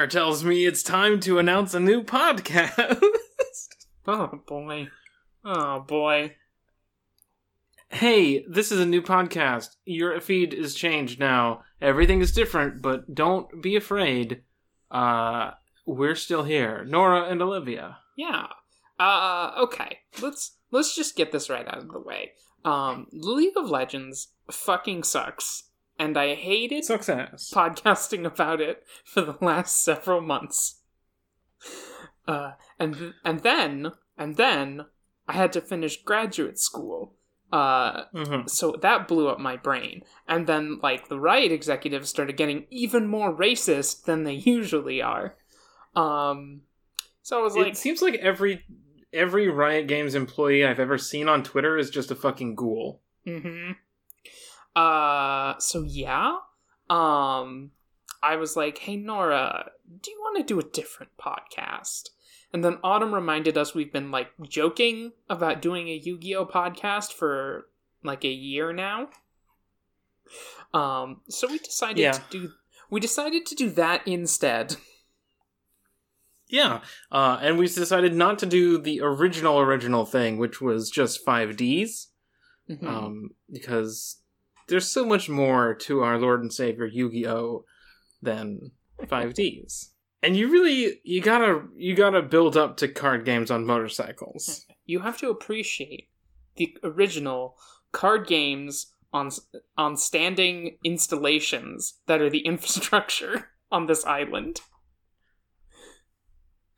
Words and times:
Hair 0.00 0.06
tells 0.06 0.42
me 0.42 0.64
it's 0.64 0.82
time 0.82 1.20
to 1.20 1.38
announce 1.38 1.74
a 1.74 1.78
new 1.78 2.02
podcast. 2.02 3.02
Oh 4.06 4.40
boy. 4.48 4.88
Oh 5.44 5.80
boy. 5.80 6.36
hey, 7.90 8.42
this 8.48 8.72
is 8.72 8.80
a 8.80 8.86
new 8.86 9.02
podcast. 9.02 9.76
Your 9.84 10.18
feed 10.22 10.54
is 10.54 10.74
changed 10.74 11.20
now. 11.20 11.64
Everything 11.82 12.22
is 12.22 12.32
different, 12.32 12.80
but 12.80 13.14
don't 13.14 13.62
be 13.62 13.76
afraid. 13.76 14.42
Uh, 14.90 15.50
we're 15.84 16.14
still 16.14 16.44
here. 16.44 16.82
Nora 16.86 17.24
and 17.24 17.42
Olivia. 17.42 17.98
Yeah. 18.16 18.46
Uh 18.98 19.52
okay. 19.64 19.98
Let's 20.22 20.56
let's 20.70 20.96
just 20.96 21.14
get 21.14 21.30
this 21.30 21.50
right 21.50 21.68
out 21.68 21.76
of 21.76 21.92
the 21.92 22.00
way. 22.00 22.32
Um 22.64 23.06
League 23.12 23.58
of 23.58 23.68
Legends 23.68 24.28
fucking 24.50 25.02
sucks. 25.02 25.64
And 26.00 26.16
I 26.16 26.34
hated 26.34 26.84
Success. 26.86 27.52
podcasting 27.54 28.24
about 28.24 28.60
it 28.60 28.82
for 29.04 29.20
the 29.20 29.36
last 29.40 29.82
several 29.84 30.22
months. 30.22 30.80
Uh, 32.26 32.52
and 32.78 32.96
th- 32.96 33.12
and 33.24 33.40
then 33.40 33.92
and 34.16 34.36
then 34.36 34.86
I 35.28 35.34
had 35.34 35.52
to 35.52 35.60
finish 35.60 36.02
graduate 36.02 36.58
school. 36.58 37.14
Uh, 37.52 38.04
hmm 38.14 38.46
so 38.46 38.76
that 38.80 39.08
blew 39.08 39.28
up 39.28 39.38
my 39.40 39.56
brain. 39.56 40.02
And 40.26 40.46
then 40.46 40.78
like 40.82 41.08
the 41.08 41.20
riot 41.20 41.52
executives 41.52 42.08
started 42.08 42.36
getting 42.36 42.66
even 42.70 43.06
more 43.06 43.36
racist 43.36 44.04
than 44.04 44.24
they 44.24 44.34
usually 44.34 45.02
are. 45.02 45.36
Um, 45.94 46.62
so 47.22 47.40
I 47.40 47.42
was 47.42 47.56
It 47.56 47.60
like, 47.60 47.76
seems 47.76 48.00
like 48.00 48.14
every 48.14 48.64
every 49.12 49.48
Riot 49.48 49.86
Games 49.88 50.14
employee 50.14 50.64
I've 50.64 50.80
ever 50.80 50.96
seen 50.96 51.28
on 51.28 51.42
Twitter 51.42 51.76
is 51.76 51.90
just 51.90 52.10
a 52.10 52.14
fucking 52.14 52.54
ghoul. 52.54 53.02
Mm-hmm. 53.26 53.72
Uh 54.76 55.58
so 55.58 55.82
yeah. 55.82 56.38
Um 56.88 57.72
I 58.22 58.36
was 58.36 58.56
like, 58.56 58.78
hey 58.78 58.96
Nora, 58.96 59.70
do 60.02 60.10
you 60.10 60.18
want 60.20 60.36
to 60.38 60.42
do 60.44 60.60
a 60.60 60.70
different 60.70 61.12
podcast? 61.18 62.10
And 62.52 62.64
then 62.64 62.78
Autumn 62.82 63.14
reminded 63.14 63.56
us 63.56 63.74
we've 63.74 63.92
been 63.92 64.10
like 64.10 64.28
joking 64.42 65.12
about 65.28 65.62
doing 65.62 65.88
a 65.88 65.94
Yu-Gi-Oh 65.94 66.46
podcast 66.46 67.12
for 67.12 67.66
like 68.02 68.24
a 68.24 68.28
year 68.28 68.72
now. 68.72 69.08
Um 70.72 71.20
so 71.28 71.48
we 71.48 71.58
decided 71.58 71.98
Yeah. 71.98 72.12
to 72.12 72.22
do 72.30 72.50
we 72.90 73.00
decided 73.00 73.46
to 73.46 73.54
do 73.54 73.70
that 73.70 74.06
instead. 74.06 74.76
Yeah, 76.48 76.80
uh, 77.12 77.38
and 77.40 77.56
we 77.58 77.68
decided 77.68 78.12
not 78.12 78.40
to 78.40 78.46
do 78.46 78.76
the 78.76 79.00
original 79.00 79.60
original 79.60 80.04
thing, 80.04 80.36
which 80.36 80.60
was 80.60 80.90
just 80.90 81.24
five 81.24 81.56
Ds, 81.56 82.08
Mhm. 82.68 82.84
um, 82.84 83.30
because 83.48 84.19
there's 84.70 84.90
so 84.90 85.04
much 85.04 85.28
more 85.28 85.74
to 85.74 86.00
our 86.02 86.18
Lord 86.18 86.40
and 86.40 86.52
Savior 86.52 86.86
Yu-Gi-Oh 86.86 87.64
than 88.22 88.70
five 89.08 89.34
Ds. 89.34 89.90
And 90.22 90.36
you 90.36 90.50
really 90.50 91.00
you 91.02 91.20
gotta 91.20 91.62
you 91.76 91.94
gotta 91.94 92.22
build 92.22 92.56
up 92.56 92.76
to 92.78 92.88
card 92.88 93.24
games 93.24 93.50
on 93.50 93.66
motorcycles. 93.66 94.66
you 94.84 95.00
have 95.00 95.18
to 95.18 95.30
appreciate 95.30 96.08
the 96.56 96.76
original 96.84 97.56
card 97.92 98.26
games 98.26 98.92
on 99.12 99.30
on 99.76 99.96
standing 99.96 100.76
installations 100.84 102.00
that 102.06 102.20
are 102.20 102.30
the 102.30 102.40
infrastructure 102.46 103.50
on 103.70 103.86
this 103.86 104.04
island. 104.04 104.60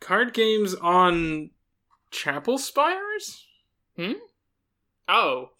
Card 0.01 0.33
games 0.35 0.75
on 0.75 1.51
chapel 2.11 2.59
spires? 2.59 3.47
Hmm? 3.97 4.13
Oh. 5.09 5.51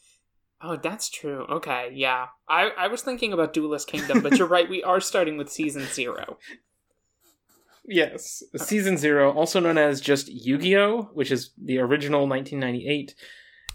Oh, 0.63 0.77
that's 0.77 1.09
true. 1.09 1.45
Okay, 1.51 1.91
yeah. 1.93 2.27
I, 2.49 2.71
I 2.79 2.89
was 2.89 3.03
thinking 3.03 3.33
about 3.33 3.53
Duelist 3.53 3.89
Kingdom, 3.89 4.21
but 4.23 4.39
you're 4.39 4.47
right, 4.47 4.69
we 4.69 4.83
are 4.83 5.01
starting 5.01 5.37
with 5.37 5.51
season 5.51 5.87
zero. 5.87 6.39
Yes, 7.85 8.45
Season 8.57 8.97
Zero, 8.97 9.33
also 9.33 9.59
known 9.59 9.77
as 9.77 10.01
just 10.01 10.29
Yu-Gi-Oh, 10.29 11.11
which 11.15 11.33
is 11.33 11.51
the 11.61 11.79
original 11.79 12.29
1998 12.29 13.15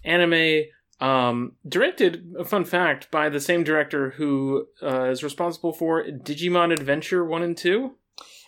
anime, 0.05 0.63
um, 1.01 1.53
directed. 1.67 2.33
A 2.39 2.45
fun 2.45 2.63
fact 2.63 3.11
by 3.11 3.27
the 3.27 3.41
same 3.41 3.63
director 3.63 4.11
who 4.11 4.67
uh, 4.81 5.09
is 5.09 5.23
responsible 5.23 5.73
for 5.73 6.05
Digimon 6.05 6.71
Adventure 6.71 7.25
One 7.25 7.43
and 7.43 7.57
Two. 7.57 7.95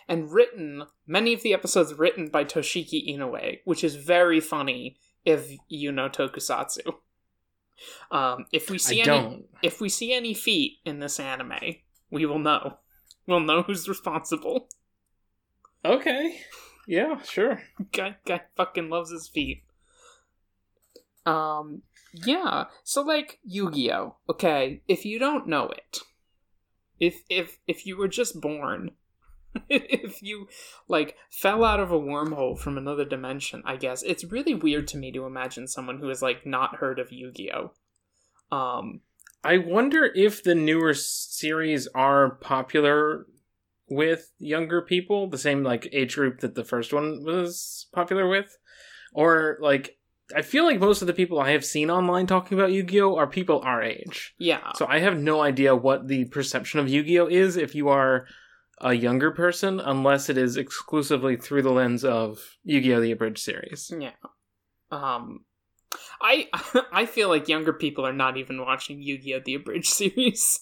And 0.08 0.32
written, 0.32 0.84
many 1.06 1.34
of 1.34 1.42
the 1.42 1.52
episodes 1.52 1.94
written 1.94 2.28
by 2.28 2.44
Toshiki 2.44 3.14
Inoue, 3.14 3.58
which 3.64 3.84
is 3.84 3.96
very 3.96 4.40
funny 4.40 4.96
if 5.24 5.52
you 5.68 5.92
know 5.92 6.08
Tokusatsu. 6.08 6.94
Um, 8.10 8.46
if 8.52 8.70
we 8.70 8.78
see 8.78 9.00
I 9.02 9.04
any 9.04 9.06
don't. 9.06 9.44
if 9.62 9.80
we 9.80 9.88
see 9.88 10.12
any 10.12 10.34
feet 10.34 10.78
in 10.84 11.00
this 11.00 11.18
anime, 11.20 11.76
we 12.10 12.26
will 12.26 12.38
know. 12.38 12.78
We'll 13.26 13.40
know 13.40 13.62
who's 13.62 13.88
responsible. 13.88 14.68
Okay. 15.84 16.40
Yeah, 16.88 17.22
sure. 17.22 17.62
Guy, 17.92 18.16
guy 18.26 18.40
fucking 18.56 18.90
loves 18.90 19.12
his 19.12 19.28
feet. 19.28 19.62
Um, 21.24 21.82
yeah. 22.12 22.64
So 22.82 23.02
like 23.02 23.38
Yu-Gi-Oh. 23.44 24.16
Okay, 24.28 24.82
if 24.88 25.04
you 25.04 25.20
don't 25.20 25.46
know 25.46 25.68
it, 25.68 25.98
if 26.98 27.22
if 27.28 27.58
if 27.68 27.86
you 27.86 27.96
were 27.96 28.08
just 28.08 28.40
born, 28.40 28.92
if 29.68 30.22
you 30.22 30.48
like 30.88 31.16
fell 31.30 31.64
out 31.64 31.80
of 31.80 31.90
a 31.90 31.98
wormhole 31.98 32.58
from 32.58 32.78
another 32.78 33.04
dimension, 33.04 33.62
I 33.64 33.76
guess 33.76 34.02
it's 34.02 34.24
really 34.24 34.54
weird 34.54 34.88
to 34.88 34.96
me 34.96 35.12
to 35.12 35.26
imagine 35.26 35.66
someone 35.66 35.98
who 35.98 36.08
has 36.08 36.22
like 36.22 36.46
not 36.46 36.76
heard 36.76 36.98
of 36.98 37.12
Yu-Gi-Oh. 37.12 37.72
Um, 38.56 39.00
I 39.42 39.58
wonder 39.58 40.04
if 40.14 40.42
the 40.42 40.54
newer 40.54 40.94
series 40.94 41.86
are 41.94 42.30
popular 42.30 43.26
with 43.88 44.30
younger 44.38 44.82
people, 44.82 45.28
the 45.28 45.38
same 45.38 45.64
like 45.64 45.88
age 45.92 46.14
group 46.14 46.40
that 46.40 46.54
the 46.54 46.64
first 46.64 46.92
one 46.92 47.24
was 47.24 47.86
popular 47.92 48.28
with, 48.28 48.56
or 49.12 49.58
like 49.60 49.96
I 50.34 50.42
feel 50.42 50.64
like 50.64 50.78
most 50.78 51.00
of 51.00 51.08
the 51.08 51.12
people 51.12 51.40
I 51.40 51.50
have 51.50 51.64
seen 51.64 51.90
online 51.90 52.26
talking 52.26 52.56
about 52.56 52.70
Yu-Gi-Oh 52.72 53.16
are 53.16 53.26
people 53.26 53.60
our 53.64 53.82
age. 53.82 54.34
yeah. 54.38 54.72
So 54.74 54.86
I 54.88 55.00
have 55.00 55.18
no 55.18 55.40
idea 55.40 55.74
what 55.74 56.06
the 56.06 56.26
perception 56.26 56.78
of 56.78 56.88
Yu-Gi-Oh 56.88 57.26
is 57.26 57.56
if 57.56 57.74
you 57.74 57.88
are 57.88 58.26
a 58.80 58.94
younger 58.94 59.30
person, 59.30 59.80
unless 59.80 60.28
it 60.28 60.38
is 60.38 60.56
exclusively 60.56 61.36
through 61.36 61.62
the 61.62 61.70
lens 61.70 62.04
of 62.04 62.56
Yu-Gi-Oh 62.64 63.00
the 63.00 63.12
Abridged 63.12 63.38
series. 63.38 63.92
Yeah. 63.96 64.12
Um 64.90 65.44
I 66.20 66.48
I 66.92 67.06
feel 67.06 67.28
like 67.28 67.48
younger 67.48 67.72
people 67.72 68.06
are 68.06 68.12
not 68.12 68.36
even 68.36 68.60
watching 68.60 69.02
Yu-Gi-Oh! 69.02 69.40
the 69.44 69.54
Abridged 69.54 69.86
series. 69.92 70.60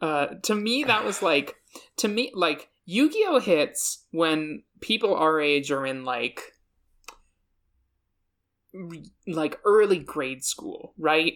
Uh 0.00 0.26
to 0.42 0.54
me 0.54 0.84
that 0.84 1.04
was 1.04 1.22
like 1.22 1.56
to 1.98 2.08
me 2.08 2.32
like 2.34 2.68
Yu-Gi-Oh! 2.84 3.38
hits 3.38 4.06
when 4.10 4.62
people 4.80 5.14
our 5.14 5.40
age 5.40 5.70
are 5.70 5.86
in 5.86 6.04
like 6.04 6.40
like 9.26 9.58
early 9.64 9.98
grade 9.98 10.44
school, 10.44 10.94
right? 10.98 11.34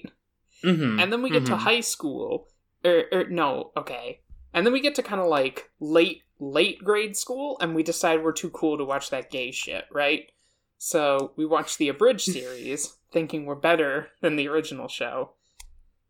Mm-hmm. 0.65 1.00
And 1.00 1.12
then 1.12 1.23
we 1.23 1.31
get 1.31 1.47
to 1.47 1.56
high 1.56 1.81
school. 1.81 2.49
Or, 2.85 3.05
or 3.12 3.25
no, 3.29 3.73
okay. 3.76 4.21
And 4.52 4.67
then 4.67 4.73
we 4.73 4.81
get 4.81 4.94
to 4.97 5.02
kind 5.02 5.20
of 5.20 5.29
like 5.29 5.70
late 5.81 6.23
late 6.38 6.82
grade 6.82 7.17
school 7.17 7.58
and 7.61 7.75
we 7.75 7.82
decide 7.82 8.23
we're 8.23 8.32
too 8.32 8.50
cool 8.50 8.79
to 8.79 8.85
watch 8.85 9.11
that 9.11 9.31
gay 9.31 9.50
shit, 9.50 9.85
right? 9.93 10.31
So 10.79 11.32
we 11.37 11.44
watch 11.44 11.76
the 11.76 11.88
abridged 11.88 12.25
series 12.32 12.97
thinking 13.12 13.44
we're 13.44 13.55
better 13.55 14.08
than 14.20 14.37
the 14.37 14.49
original 14.49 14.88
show. 14.88 15.32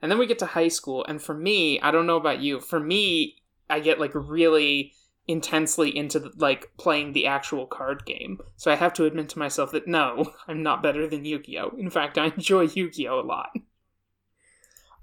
And 0.01 0.11
then 0.11 0.19
we 0.19 0.27
get 0.27 0.39
to 0.39 0.47
high 0.47 0.69
school 0.69 1.05
and 1.07 1.21
for 1.21 1.35
me, 1.35 1.81
I 1.81 1.91
don't 1.91 2.07
know 2.07 2.17
about 2.17 2.41
you, 2.41 2.61
for 2.61 2.81
me 2.81 3.37
I 3.69 3.81
get 3.81 4.01
like 4.01 4.13
really 4.15 4.95
intensely 5.29 5.97
into 5.97 6.19
the, 6.19 6.33
like 6.37 6.73
playing 6.77 7.13
the 7.13 7.27
actual 7.27 7.67
card 7.67 8.05
game. 8.07 8.41
So 8.57 8.71
I 8.71 8.77
have 8.77 8.93
to 8.95 9.05
admit 9.05 9.29
to 9.31 9.39
myself 9.39 9.73
that 9.73 9.87
no, 9.87 10.33
I'm 10.49 10.63
not 10.63 10.83
better 10.83 11.07
than 11.07 11.25
Yu-Gi-Oh. 11.25 11.77
In 11.79 11.91
fact, 11.91 12.19
I 12.19 12.27
enjoy 12.27 12.63
Yu-Gi-Oh 12.63 13.21
a 13.21 13.23
lot. 13.23 13.51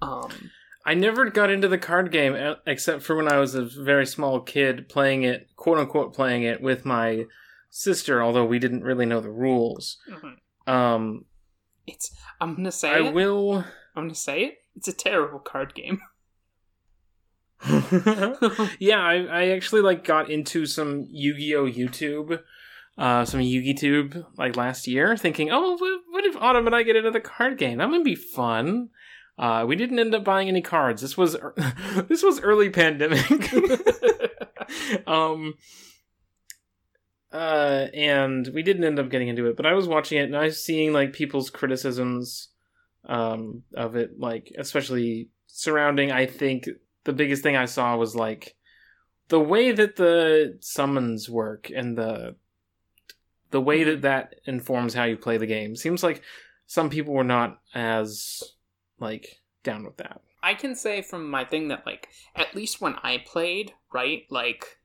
Um 0.02 0.52
I 0.88 0.94
never 0.94 1.30
got 1.30 1.50
into 1.50 1.68
the 1.68 1.78
card 1.78 2.14
game 2.14 2.34
uh, 2.34 2.56
except 2.66 3.04
for 3.04 3.18
when 3.18 3.28
I 3.28 3.40
was 3.40 3.56
a 3.56 3.66
very 3.66 4.06
small 4.06 4.40
kid 4.40 4.88
playing 4.88 5.24
it, 5.24 5.50
quote 5.58 5.78
unquote, 5.78 6.16
playing 6.16 6.44
it 6.44 6.62
with 6.62 6.86
my 6.86 7.26
sister, 7.70 8.24
although 8.24 8.46
we 8.46 8.58
didn't 8.58 8.86
really 8.86 9.06
know 9.06 9.20
the 9.20 9.30
rules. 9.30 9.98
Um, 10.66 11.26
It's. 11.86 12.16
I'm 12.40 12.56
gonna 12.56 12.72
say 12.72 12.90
I 12.90 13.08
it. 13.08 13.14
will. 13.14 13.66
I'm 13.98 14.06
gonna 14.06 14.16
say 14.16 14.46
it. 14.46 14.60
It's 14.78 14.88
a 14.88 14.94
terrible 14.94 15.40
card 15.40 15.76
game. 15.76 16.00
yeah, 18.80 19.00
I, 19.02 19.26
I 19.30 19.48
actually 19.50 19.82
like 19.82 20.06
got 20.06 20.30
into 20.30 20.66
some 20.66 21.06
Yu-Gi-Oh 21.10 21.66
YouTube, 21.66 22.40
uh, 22.98 23.26
some 23.26 23.42
Yu-Gi-Tube 23.42 24.26
like 24.38 24.56
last 24.56 24.88
year, 24.88 25.18
thinking, 25.18 25.50
oh, 25.52 25.76
what, 25.76 26.02
what 26.12 26.26
if 26.26 26.38
Autumn 26.38 26.68
and 26.68 26.76
I 26.76 26.84
get 26.84 26.96
into 26.96 27.12
the 27.12 27.20
card 27.20 27.58
game? 27.58 27.80
That 27.80 27.90
would 27.90 28.04
be 28.06 28.16
fun. 28.16 28.90
Uh, 29.38 29.66
we 29.68 29.76
didn't 29.76 30.00
end 30.00 30.16
up 30.16 30.24
buying 30.24 30.48
any 30.48 30.62
cards. 30.62 31.02
This 31.02 31.18
was 31.18 31.38
this 32.08 32.24
was 32.24 32.42
early 32.42 32.70
pandemic. 32.70 33.30
um, 35.08 35.54
uh, 37.32 37.88
and 37.94 38.50
we 38.54 38.64
didn't 38.64 38.84
end 38.84 39.00
up 39.00 39.10
getting 39.10 39.28
into 39.28 39.48
it. 39.48 39.56
But 39.56 39.66
I 39.66 39.74
was 39.74 39.88
watching 39.88 40.18
it 40.18 40.24
and 40.24 40.36
I 40.36 40.46
was 40.46 40.64
seeing 40.64 40.94
like 40.94 41.14
people's 41.14 41.50
criticisms, 41.50 42.50
um, 43.06 43.64
of 43.76 43.96
it, 43.96 44.20
like 44.20 44.52
especially 44.58 45.30
surrounding. 45.46 46.12
I 46.12 46.26
think 46.26 46.68
the 47.04 47.14
biggest 47.14 47.44
thing 47.44 47.56
I 47.56 47.66
saw 47.66 47.96
was 47.96 48.16
like 48.16 48.56
the 49.30 49.40
way 49.40 49.72
that 49.72 49.98
the 49.98 50.58
summons 50.62 51.30
work 51.30 51.70
and 51.74 51.98
the 51.98 52.36
the 53.52 53.62
way 53.62 53.84
that 53.84 54.02
that 54.02 54.36
informs 54.46 54.94
how 54.94 55.04
you 55.04 55.18
play 55.18 55.38
the 55.38 55.46
game. 55.46 55.76
Seems 55.76 56.04
like 56.04 56.22
some 56.66 56.90
people 56.90 57.14
were 57.14 57.24
not 57.24 57.60
as 57.74 58.42
like 59.00 59.40
down 59.64 59.84
with 59.84 59.98
that. 59.98 60.22
I 60.42 60.54
can 60.54 60.76
say 60.76 61.02
from 61.02 61.30
my 61.30 61.44
thing 61.44 61.68
that 61.70 61.86
like 61.86 62.10
at 62.36 62.56
least 62.56 62.82
when 62.82 62.96
I 63.04 63.24
played, 63.26 63.74
right? 63.94 64.24
Like 64.30 64.80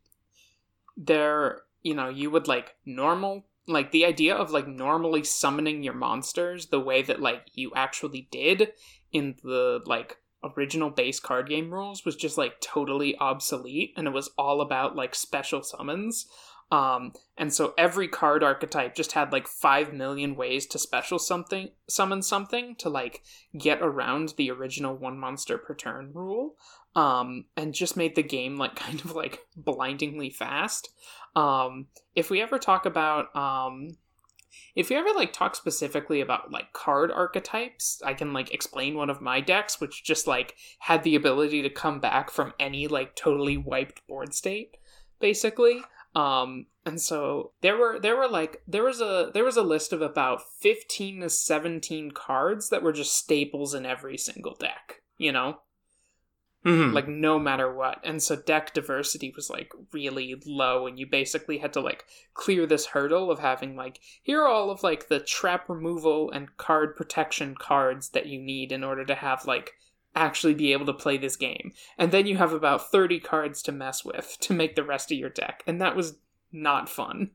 there, 0.97 1.63
you 1.83 1.95
know, 1.95 2.09
you 2.09 2.31
would 2.31 2.49
like 2.49 2.75
normal 2.85 3.45
like 3.67 3.93
the 3.93 4.05
idea 4.05 4.35
of 4.35 4.51
like 4.51 4.67
normally 4.67 5.23
summoning 5.23 5.83
your 5.83 5.95
monsters 5.95 6.67
the 6.67 6.81
way 6.81 7.03
that 7.03 7.21
like 7.21 7.47
you 7.55 7.71
actually 7.77 8.29
did 8.31 8.73
in 9.13 9.37
the 9.43 9.81
like 9.87 10.17
original 10.57 10.91
base 10.91 11.21
card 11.21 11.49
game 11.49 11.73
rules 11.73 12.05
was 12.05 12.17
just 12.17 12.37
like 12.37 12.61
totally 12.61 13.17
obsolete 13.19 13.93
and 13.97 14.09
it 14.09 14.13
was 14.13 14.31
all 14.37 14.61
about 14.61 14.97
like 14.97 15.15
special 15.15 15.63
summons 15.63 16.27
um 16.73 17.13
and 17.37 17.53
so 17.53 17.75
every 17.77 18.09
card 18.09 18.43
archetype 18.43 18.95
just 18.95 19.13
had 19.13 19.31
like 19.31 19.47
5 19.47 19.93
million 19.93 20.35
ways 20.35 20.67
to 20.69 20.79
special 20.79 21.19
something 21.19 21.69
summon 21.89 22.23
something 22.23 22.75
to 22.77 22.89
like 22.89 23.23
get 23.57 23.81
around 23.83 24.35
the 24.39 24.51
original 24.51 24.97
one 24.97 25.19
monster 25.19 25.59
per 25.59 25.75
turn 25.75 26.11
rule. 26.15 26.57
Um 26.97 27.45
and 27.57 27.75
just 27.75 27.97
made 27.97 28.17
the 28.17 28.23
game 28.23 28.57
like 28.57 28.75
kind 28.87 29.01
of 29.01 29.15
like 29.15 29.41
blindingly 29.55 30.31
fast. 30.31 30.89
Um 31.37 31.89
if 32.17 32.31
we 32.31 32.41
ever 32.41 32.59
talk 32.59 32.87
about 32.87 33.35
um 33.37 33.99
if 34.75 34.89
we 34.89 34.97
ever 34.97 35.11
like 35.15 35.35
talk 35.35 35.55
specifically 35.55 36.23
about 36.23 36.51
like 36.51 36.73
card 36.73 37.11
archetypes 37.11 38.03
i 38.05 38.13
can 38.13 38.35
like 38.35 38.53
explain 38.53 38.95
one 38.95 39.09
of 39.09 39.21
my 39.21 39.41
decks 39.41 39.81
which 39.81 40.05
just 40.05 40.27
like 40.27 40.55
had 40.81 41.03
the 41.05 41.15
ability 41.15 41.63
to 41.63 41.71
come 41.71 42.01
back 42.01 42.31
from 42.31 42.53
any 42.61 42.87
like 42.87 43.17
totally 43.17 43.57
wiped 43.57 44.07
board 44.07 44.35
state 44.35 44.77
basically 45.21 45.83
um 46.15 46.67
and 46.85 47.01
so 47.01 47.53
there 47.63 47.77
were 47.77 47.99
there 47.99 48.17
were 48.17 48.29
like 48.29 48.63
there 48.67 48.85
was 48.85 49.01
a 49.01 49.31
there 49.33 49.45
was 49.45 49.57
a 49.57 49.63
list 49.63 49.93
of 49.93 50.03
about 50.03 50.43
15 50.61 51.21
to 51.21 51.31
17 51.31 52.11
cards 52.11 52.69
that 52.69 52.83
were 52.83 52.93
just 52.93 53.17
staples 53.17 53.73
in 53.75 53.87
every 53.87 54.19
single 54.19 54.55
deck 54.55 55.03
you 55.17 55.33
know 55.33 55.59
Mhm. 56.65 56.93
like 56.93 57.09
no 57.09 57.41
matter 57.41 57.75
what 57.75 57.99
and 58.05 58.23
so 58.23 58.37
deck 58.37 58.73
diversity 58.73 59.33
was 59.35 59.51
like 59.51 59.73
really 59.91 60.41
low 60.47 60.87
and 60.87 60.97
you 60.97 61.07
basically 61.09 61.59
had 61.59 61.73
to 61.73 61.81
like 61.81 62.05
clear 62.35 62.67
this 62.67 62.87
hurdle 62.87 63.33
of 63.33 63.41
having 63.41 63.75
like 63.75 63.99
here 64.23 64.43
are 64.43 64.47
all 64.47 64.71
of 64.71 64.85
like 64.85 65.09
the 65.09 65.19
trap 65.19 65.69
removal 65.69 66.31
and 66.31 66.57
card 66.59 66.95
protection 66.95 67.57
cards 67.57 68.11
that 68.11 68.27
you 68.27 68.41
need 68.41 68.71
in 68.71 68.85
order 68.85 69.05
to 69.05 69.17
have 69.17 69.45
like 69.45 69.73
actually 70.15 70.55
be 70.55 70.73
able 70.73 70.87
to 70.87 70.93
play 70.93 71.17
this 71.17 71.37
game 71.37 71.73
and 71.97 72.13
then 72.13 72.27
you 72.27 72.37
have 72.37 72.53
about 72.53 72.91
30 72.91 73.19
cards 73.21 73.63
to 73.63 73.73
mess 73.73 74.05
with 74.05 74.37
to 74.41 74.53
make 74.53 74.75
the 74.77 74.85
rest 74.85 75.11
of 75.11 75.17
your 75.19 75.31
deck 75.31 75.63
and 75.67 75.81
that 75.81 75.97
was 75.97 76.17
not 76.53 76.89
fun 76.89 77.31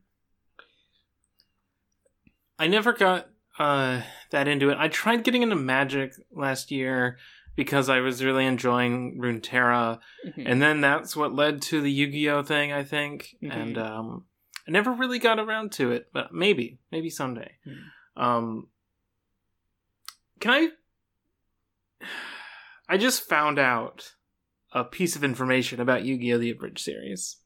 I 2.59 2.67
never 2.67 2.93
got 2.93 3.29
uh, 3.59 4.01
that 4.31 4.47
into 4.47 4.69
it. 4.69 4.77
I 4.79 4.87
tried 4.87 5.23
getting 5.23 5.43
into 5.43 5.55
Magic 5.55 6.13
last 6.31 6.71
year 6.71 7.17
because 7.55 7.89
I 7.89 7.99
was 7.99 8.23
really 8.23 8.45
enjoying 8.45 9.19
Runeterra, 9.19 9.99
Mhm. 10.27 10.43
and 10.45 10.61
then 10.61 10.81
that's 10.81 11.15
what 11.15 11.33
led 11.33 11.61
to 11.63 11.81
the 11.81 11.91
Yu-Gi-Oh 11.91 12.43
thing, 12.43 12.71
I 12.71 12.83
think. 12.83 13.35
Mhm. 13.43 13.51
And 13.51 13.77
um, 13.77 14.25
I 14.67 14.71
never 14.71 14.91
really 14.91 15.19
got 15.19 15.39
around 15.39 15.71
to 15.73 15.91
it, 15.91 16.09
but 16.13 16.33
maybe, 16.33 16.79
maybe 16.91 17.09
someday. 17.09 17.57
Hmm. 17.63 18.21
Um, 18.23 18.67
can 20.39 20.51
I? 22.01 22.07
I 22.89 22.97
just 22.97 23.27
found 23.27 23.59
out 23.59 24.13
a 24.71 24.83
piece 24.83 25.15
of 25.15 25.23
information 25.23 25.79
about 25.81 26.03
Yu-Gi-Oh! 26.03 26.37
The 26.37 26.51
Abridged 26.51 26.79
series. 26.79 27.37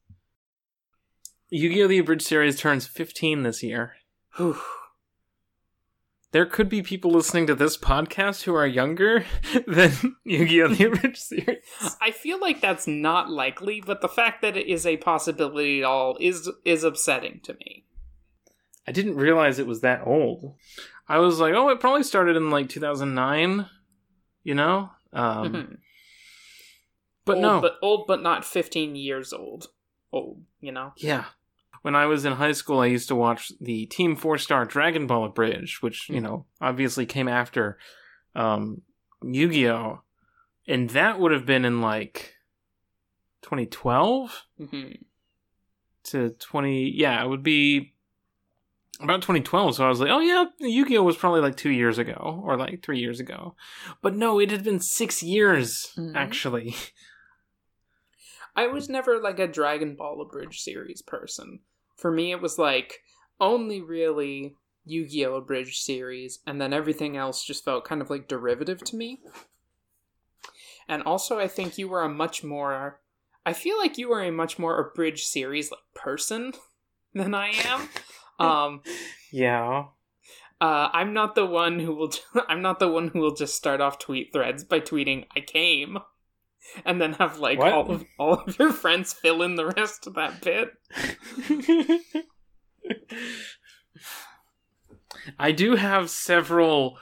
Yu-Gi-Oh! 1.49 1.87
The 1.87 1.99
Abridged 1.99 2.25
series 2.25 2.59
turns 2.59 2.85
15 2.85 3.43
this 3.43 3.63
year. 3.63 3.93
Whew. 4.37 4.57
There 6.31 6.45
could 6.45 6.69
be 6.69 6.81
people 6.81 7.11
listening 7.11 7.45
to 7.47 7.55
this 7.55 7.75
podcast 7.75 8.43
who 8.43 8.55
are 8.55 8.67
younger 8.67 9.25
than 9.67 10.15
Yu-Gi-Oh! 10.25 10.69
The 10.69 10.85
Abridged 10.85 11.17
series. 11.17 11.97
I 11.99 12.11
feel 12.11 12.39
like 12.39 12.61
that's 12.61 12.87
not 12.87 13.29
likely, 13.29 13.81
but 13.81 14.01
the 14.01 14.07
fact 14.07 14.41
that 14.43 14.55
it 14.55 14.67
is 14.67 14.85
a 14.85 14.97
possibility 14.97 15.79
at 15.79 15.85
all 15.85 16.17
is 16.19 16.49
is 16.63 16.83
upsetting 16.83 17.41
to 17.43 17.53
me. 17.55 17.85
I 18.87 18.91
didn't 18.91 19.15
realize 19.15 19.59
it 19.59 19.67
was 19.67 19.81
that 19.81 20.05
old. 20.05 20.55
I 21.07 21.19
was 21.19 21.39
like, 21.39 21.53
oh, 21.53 21.69
it 21.69 21.79
probably 21.79 22.03
started 22.03 22.35
in 22.35 22.49
like 22.49 22.69
2009, 22.69 23.67
you 24.43 24.55
know? 24.55 24.91
Um, 25.13 25.53
Mhm. 25.53 25.77
But 27.25 27.33
old, 27.35 27.41
no. 27.43 27.61
but 27.61 27.77
old, 27.81 28.07
but 28.07 28.21
not 28.23 28.43
fifteen 28.45 28.95
years 28.95 29.31
old. 29.33 29.67
Old, 30.11 30.43
you 30.59 30.71
know. 30.71 30.93
Yeah. 30.97 31.25
When 31.83 31.95
I 31.95 32.05
was 32.05 32.25
in 32.25 32.33
high 32.33 32.51
school, 32.51 32.79
I 32.79 32.85
used 32.87 33.07
to 33.07 33.15
watch 33.15 33.51
the 33.59 33.85
Team 33.87 34.15
Four 34.15 34.37
Star 34.37 34.65
Dragon 34.65 35.07
Ball 35.07 35.25
Abridged, 35.25 35.81
which, 35.81 36.09
you 36.09 36.21
know, 36.21 36.45
obviously 36.59 37.05
came 37.05 37.27
after 37.27 37.77
um, 38.35 38.81
Yu 39.23 39.49
Gi 39.49 39.69
Oh! 39.69 40.01
And 40.67 40.89
that 40.91 41.19
would 41.19 41.31
have 41.31 41.45
been 41.45 41.65
in 41.65 41.81
like 41.81 42.35
2012 43.41 44.45
hmm 44.57 44.91
to 46.03 46.29
20. 46.31 46.89
Yeah, 46.95 47.23
it 47.23 47.27
would 47.27 47.43
be 47.43 47.93
about 49.03 49.21
2012. 49.21 49.75
So 49.75 49.85
I 49.85 49.89
was 49.89 49.99
like, 49.99 50.09
oh, 50.09 50.19
yeah, 50.19 50.45
Yu 50.59 50.85
Gi 50.87 50.97
Oh! 50.97 51.03
was 51.03 51.17
probably 51.17 51.41
like 51.41 51.57
two 51.57 51.69
years 51.71 51.97
ago 51.97 52.41
or 52.43 52.57
like 52.57 52.83
three 52.83 52.99
years 52.99 53.19
ago. 53.19 53.55
But 54.01 54.15
no, 54.15 54.39
it 54.39 54.51
had 54.51 54.63
been 54.63 54.79
six 54.79 55.21
years, 55.23 55.91
Mhm. 55.97 56.15
actually. 56.15 56.75
I 58.55 58.67
was 58.67 58.89
never 58.89 59.19
like 59.19 59.39
a 59.39 59.47
Dragon 59.47 59.95
Ball 59.95 60.21
Abridged 60.21 60.61
series 60.61 61.01
person. 61.01 61.59
For 61.95 62.11
me, 62.11 62.31
it 62.31 62.41
was 62.41 62.57
like 62.57 62.99
only 63.39 63.81
really 63.81 64.55
Yu 64.85 65.07
Gi 65.07 65.25
Oh! 65.25 65.35
Abridged 65.35 65.81
series, 65.81 66.39
and 66.45 66.59
then 66.59 66.73
everything 66.73 67.15
else 67.15 67.43
just 67.45 67.63
felt 67.63 67.85
kind 67.85 68.01
of 68.01 68.09
like 68.09 68.27
derivative 68.27 68.83
to 68.85 68.95
me. 68.95 69.21
And 70.87 71.03
also, 71.03 71.39
I 71.39 71.47
think 71.47 71.77
you 71.77 71.87
were 71.87 72.01
a 72.01 72.09
much 72.09 72.43
more. 72.43 72.99
I 73.45 73.53
feel 73.53 73.77
like 73.77 73.97
you 73.97 74.09
were 74.09 74.21
a 74.21 74.31
much 74.31 74.59
more 74.59 74.79
abridged 74.79 75.25
series 75.27 75.71
like 75.71 75.79
person 75.95 76.53
than 77.13 77.33
I 77.33 77.49
am. 77.49 77.87
Um, 78.41 78.81
Yeah. 79.31 79.85
uh, 80.59 80.89
I'm 80.93 81.13
not 81.13 81.35
the 81.35 81.45
one 81.45 81.79
who 81.79 81.93
will. 81.95 82.11
I'm 82.49 82.61
not 82.61 82.79
the 82.79 82.87
one 82.89 83.07
who 83.09 83.19
will 83.19 83.35
just 83.35 83.55
start 83.55 83.81
off 83.81 83.99
tweet 83.99 84.31
threads 84.33 84.63
by 84.63 84.79
tweeting 84.79 85.25
"I 85.35 85.39
came," 85.41 85.97
and 86.85 87.01
then 87.01 87.13
have 87.13 87.39
like 87.39 87.59
What? 87.59 87.73
all 87.73 87.91
of 87.91 88.05
all 88.19 88.33
of 88.35 88.57
your 88.59 88.71
friends 88.73 89.13
fill 89.13 89.41
in 89.41 89.55
the 89.55 89.67
rest 89.67 90.07
of 90.07 90.15
that 90.15 90.41
bit. 90.41 90.71
I 95.39 95.51
do 95.51 95.75
have 95.75 96.09
several. 96.09 96.97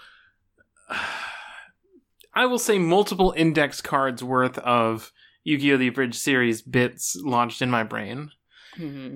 I 2.33 2.45
will 2.45 2.59
say 2.59 2.77
multiple 2.79 3.33
index 3.35 3.81
cards 3.81 4.23
worth 4.23 4.57
of 4.59 5.11
Yu 5.43 5.57
Gi 5.57 5.73
Oh! 5.73 5.77
The 5.77 5.87
Abridged 5.87 6.15
series 6.15 6.61
bits 6.61 7.15
lodged 7.23 7.61
in 7.61 7.69
my 7.69 7.83
brain. 7.83 8.31
hmm 8.75 9.15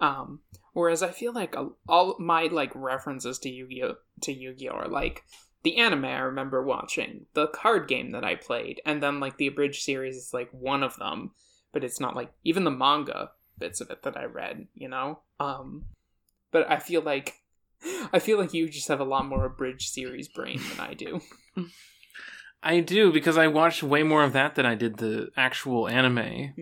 Um, 0.00 0.40
whereas 0.72 1.02
I 1.02 1.10
feel 1.10 1.32
like 1.32 1.54
all 1.88 2.16
my 2.18 2.44
like 2.44 2.72
references 2.74 3.38
to 3.40 3.50
Yu-Gi-Oh 3.50 3.96
to 4.22 4.32
Yu-Gi-Oh 4.32 4.72
are 4.72 4.88
like 4.88 5.24
the 5.62 5.76
anime 5.76 6.04
I 6.04 6.18
remember 6.18 6.62
watching, 6.62 7.26
the 7.34 7.48
card 7.48 7.88
game 7.88 8.12
that 8.12 8.24
I 8.24 8.36
played, 8.36 8.80
and 8.86 9.02
then 9.02 9.20
like 9.20 9.36
the 9.38 9.48
abridged 9.48 9.82
series 9.82 10.16
is 10.16 10.32
like 10.32 10.50
one 10.52 10.82
of 10.82 10.96
them, 10.96 11.32
but 11.72 11.84
it's 11.84 12.00
not 12.00 12.16
like 12.16 12.32
even 12.44 12.64
the 12.64 12.70
manga 12.70 13.32
bits 13.58 13.80
of 13.80 13.90
it 13.90 14.02
that 14.02 14.16
I 14.16 14.24
read, 14.24 14.68
you 14.74 14.88
know. 14.88 15.20
Um, 15.40 15.86
but 16.52 16.70
I 16.70 16.78
feel 16.78 17.02
like 17.02 17.34
I 18.12 18.18
feel 18.18 18.38
like 18.38 18.54
you 18.54 18.68
just 18.68 18.88
have 18.88 19.00
a 19.00 19.04
lot 19.04 19.26
more 19.26 19.44
abridged 19.44 19.92
series 19.92 20.28
brain 20.28 20.60
than 20.70 20.80
I 20.80 20.94
do. 20.94 21.20
I 22.62 22.80
do 22.80 23.12
because 23.12 23.38
I 23.38 23.46
watched 23.46 23.82
way 23.82 24.02
more 24.02 24.24
of 24.24 24.32
that 24.32 24.54
than 24.54 24.66
I 24.66 24.74
did 24.74 24.96
the 24.96 25.28
actual 25.36 25.88
anime. 25.88 26.54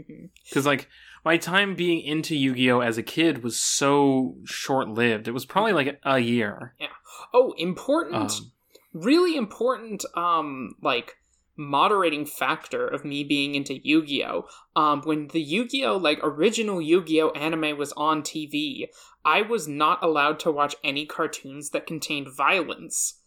Because 0.49 0.67
like 0.67 0.89
my 1.25 1.37
time 1.37 1.75
being 1.75 2.01
into 2.03 2.37
Yu 2.37 2.55
Gi 2.55 2.71
Oh 2.71 2.81
as 2.81 2.99
a 2.99 3.03
kid 3.03 3.43
was 3.43 3.59
so 3.59 4.37
short 4.45 4.89
lived. 4.89 5.27
It 5.27 5.33
was 5.33 5.47
probably 5.47 5.73
like 5.73 5.99
a 6.05 6.19
year. 6.19 6.75
Yeah. 6.79 6.89
Oh, 7.33 7.55
important 7.57 8.15
Um, 8.33 8.53
really 8.93 9.37
important 9.37 10.05
um 10.15 10.75
like 10.83 11.17
moderating 11.59 12.27
factor 12.27 12.87
of 12.87 13.05
me 13.05 13.25
being 13.25 13.55
into 13.55 13.81
Yu-Gi-Oh. 13.83 14.47
Um 14.75 15.01
when 15.03 15.29
the 15.29 15.41
Yu-Gi-Oh 15.41 15.97
like 15.97 16.19
original 16.23 16.81
Yu-Gi-Oh 16.83 17.31
anime 17.31 17.79
was 17.79 17.93
on 17.93 18.23
TV, 18.23 18.89
I 19.25 19.43
was 19.43 19.67
not 19.67 20.05
allowed 20.05 20.39
to 20.41 20.53
watch 20.53 20.77
any 20.85 21.07
cartoons 21.07 21.71
that 21.71 21.87
contained 21.87 22.29
violence. 22.37 23.21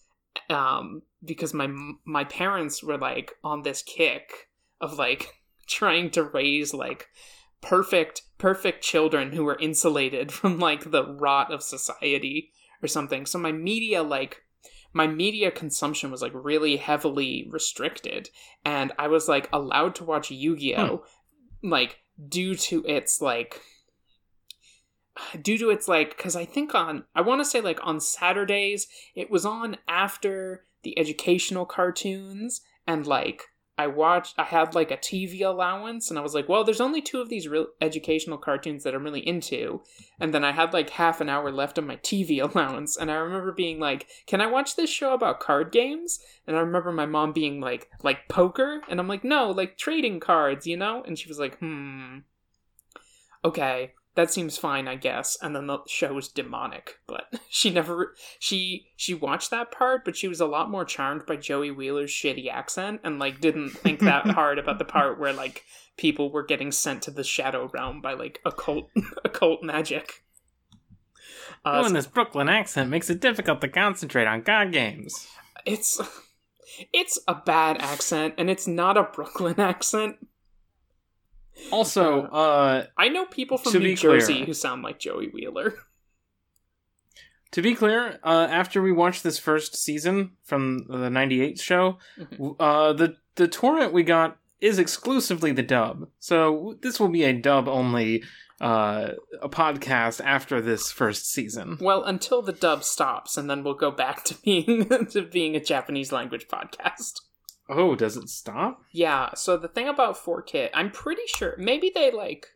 Um 0.50 1.04
because 1.24 1.54
my 1.54 1.68
my 2.06 2.24
parents 2.24 2.84
were 2.84 2.98
like 2.98 3.34
on 3.44 3.64
this 3.64 3.82
kick 3.82 4.50
of 4.82 4.98
like 4.98 5.34
trying 5.68 6.10
to 6.12 6.24
raise 6.24 6.74
like 6.74 7.08
perfect 7.62 8.24
perfect 8.38 8.84
children 8.84 9.32
who 9.34 9.44
were 9.44 9.58
insulated 9.60 10.32
from 10.40 10.60
like 10.60 10.92
the 10.92 11.06
rot 11.06 11.52
of 11.52 11.64
society 11.64 12.52
or 12.82 12.88
something. 12.88 13.26
So 13.26 13.38
my 13.40 13.52
media 13.52 14.04
like 14.04 14.44
my 14.94 15.08
media 15.08 15.52
consumption 15.52 16.12
was 16.12 16.22
like 16.22 16.32
really 16.34 16.78
heavily 16.78 17.48
restricted. 17.52 18.30
And 18.66 18.92
I 18.98 19.08
was 19.08 19.28
like 19.28 19.48
allowed 19.54 19.96
to 19.96 20.04
watch 20.04 20.32
Yu-Gi-Oh! 20.32 21.04
Like 21.62 22.00
due 22.28 22.56
to 22.56 22.84
its 22.86 23.22
like 23.22 23.62
due 25.42 25.58
to 25.58 25.70
its 25.70 25.88
like 25.88 26.16
because 26.18 26.36
I 26.36 26.46
think 26.46 26.74
on 26.76 27.04
I 27.16 27.22
want 27.22 27.42
to 27.42 27.46
say 27.46 27.62
like 27.62 27.80
on 27.84 28.00
Saturdays 28.00 28.88
it 29.16 29.30
was 29.30 29.46
on 29.46 29.78
after 29.88 30.66
the 30.84 30.98
educational 30.98 31.66
cartoons 31.66 32.62
and 32.88 33.06
like 33.06 33.44
I 33.78 33.88
watched 33.88 34.36
I 34.38 34.44
had 34.44 34.76
like 34.76 34.92
a 34.92 34.98
TV 34.98 35.42
allowance 35.42 36.10
and 36.10 36.20
I 36.20 36.22
was 36.22 36.34
like, 36.34 36.50
well, 36.50 36.66
there's 36.66 36.82
only 36.82 37.02
two 37.02 37.22
of 37.22 37.30
these 37.30 37.48
real 37.48 37.68
educational 37.80 38.38
cartoons 38.38 38.84
that 38.84 38.94
I'm 38.94 39.06
really 39.06 39.26
into. 39.26 39.82
And 40.20 40.34
then 40.34 40.44
I 40.44 40.52
had 40.52 40.74
like 40.74 40.90
half 40.90 41.22
an 41.22 41.30
hour 41.30 41.50
left 41.50 41.78
of 41.78 41.86
my 41.86 41.96
TV 41.96 42.44
allowance 42.54 42.98
and 42.98 43.10
I 43.10 43.16
remember 43.16 43.54
being 43.54 43.80
like, 43.80 44.08
"Can 44.28 44.42
I 44.42 44.48
watch 44.48 44.76
this 44.76 44.90
show 44.90 45.14
about 45.14 45.40
card 45.40 45.72
games?" 45.72 46.20
And 46.46 46.58
I 46.58 46.60
remember 46.60 46.92
my 46.92 47.06
mom 47.06 47.32
being 47.32 47.62
like, 47.62 47.90
"Like 48.04 48.28
poker?" 48.28 48.82
And 48.90 49.00
I'm 49.00 49.08
like, 49.08 49.24
"No, 49.24 49.50
like 49.52 49.78
trading 49.78 50.20
cards, 50.20 50.68
you 50.68 50.76
know?" 50.76 51.02
And 51.08 51.18
she 51.18 51.30
was 51.30 51.40
like, 51.40 51.58
"Hmm. 51.60 52.20
Okay." 53.46 53.94
That 54.16 54.32
seems 54.32 54.58
fine, 54.58 54.88
I 54.88 54.96
guess. 54.96 55.38
And 55.42 55.56
then 55.56 55.68
the 55.68 55.80
show 55.88 56.14
was 56.14 56.28
demonic, 56.28 57.00
but 57.08 57.26
she 57.50 57.70
never 57.70 58.16
she 58.40 58.88
she 58.96 59.14
watched 59.14 59.52
that 59.52 59.72
part, 59.72 60.04
but 60.06 60.16
she 60.18 60.28
was 60.28 60.42
a 60.42 60.46
lot 60.46 60.70
more 60.70 60.86
charmed 60.86 61.26
by 61.26 61.36
Joey 61.36 61.72
Wheeler's 61.72 62.12
shitty 62.12 62.52
accent 62.52 63.02
and 63.04 63.20
like 63.20 63.40
didn't 63.40 63.72
think 63.72 64.00
that 64.02 64.26
hard 64.32 64.60
about 64.60 64.80
the 64.80 64.86
part 64.86 65.20
where 65.20 65.34
like 65.34 65.64
people 65.98 66.32
were 66.32 66.44
getting 66.44 66.72
sent 66.72 67.02
to 67.04 67.12
the 67.12 67.24
shadow 67.24 67.70
realm 67.74 68.02
by 68.02 68.14
like 68.14 68.40
occult 68.46 68.90
occult 69.26 69.64
magic. 69.64 70.24
Uh, 71.66 71.82
Doing 71.82 71.94
this 71.94 72.08
Brooklyn 72.08 72.48
accent 72.48 72.90
makes 72.90 73.10
it 73.10 73.20
difficult 73.20 73.62
to 73.62 73.68
concentrate 73.68 74.28
on 74.28 74.44
card 74.44 74.72
games. 74.72 75.28
It's 75.66 76.00
it's 76.94 77.20
a 77.28 77.36
bad 77.36 77.78
accent, 77.80 78.36
and 78.38 78.50
it's 78.50 78.68
not 78.68 78.98
a 78.98 79.04
Brooklyn 79.04 79.60
accent. 79.60 80.18
Also, 81.72 82.24
uh, 82.32 82.86
I 82.98 83.10
know 83.10 83.26
people 83.26 83.58
from 83.58 83.74
New 83.82 83.96
Jersey 83.96 84.34
clear, 84.34 84.46
who 84.46 84.54
sound 84.54 84.84
like 84.84 85.00
Joey 85.00 85.28
Wheeler. 85.28 85.74
To 87.54 87.64
be 87.64 87.74
clear, 87.74 88.20
uh, 88.24 88.48
after 88.52 88.80
we 88.80 88.92
watched 88.92 89.24
this 89.24 89.40
first 89.40 89.76
season 89.76 90.34
from 90.44 90.86
the 90.88 91.10
'98 91.10 91.60
show, 91.60 91.98
mm-hmm. 92.16 92.62
uh, 92.62 92.94
the 92.94 93.16
the 93.38 93.48
torrent 93.48 93.92
we 93.92 94.04
got 94.04 94.38
is 94.62 94.78
exclusively 94.78 95.52
the 95.52 95.64
dub. 95.64 96.10
So 96.20 96.78
this 96.84 97.00
will 97.00 97.08
be 97.08 97.24
a 97.24 97.34
dub 97.34 97.68
only 97.68 98.24
uh, 98.62 99.14
a 99.42 99.50
podcast 99.50 100.22
after 100.24 100.62
this 100.62 100.92
first 100.92 101.32
season. 101.32 101.78
Well, 101.80 102.04
until 102.04 102.42
the 102.42 102.54
dub 102.54 102.84
stops, 102.84 103.38
and 103.38 103.50
then 103.50 103.64
we'll 103.64 103.74
go 103.74 103.92
back 103.92 104.24
to 104.26 104.36
being 104.36 104.86
to 105.12 105.24
being 105.24 105.56
a 105.56 105.64
Japanese 105.64 106.12
language 106.12 106.48
podcast. 106.48 107.22
Oh, 107.70 107.96
does 107.96 108.18
it 108.18 108.30
stop? 108.30 108.84
Yeah. 108.92 109.34
So 109.36 109.56
the 109.56 109.68
thing 109.68 109.88
about 109.88 110.18
4Kids, 110.18 110.72
I'm 110.74 110.90
pretty 110.92 111.28
sure 111.28 111.56
maybe 111.58 111.92
they 111.94 112.12
like 112.12 112.48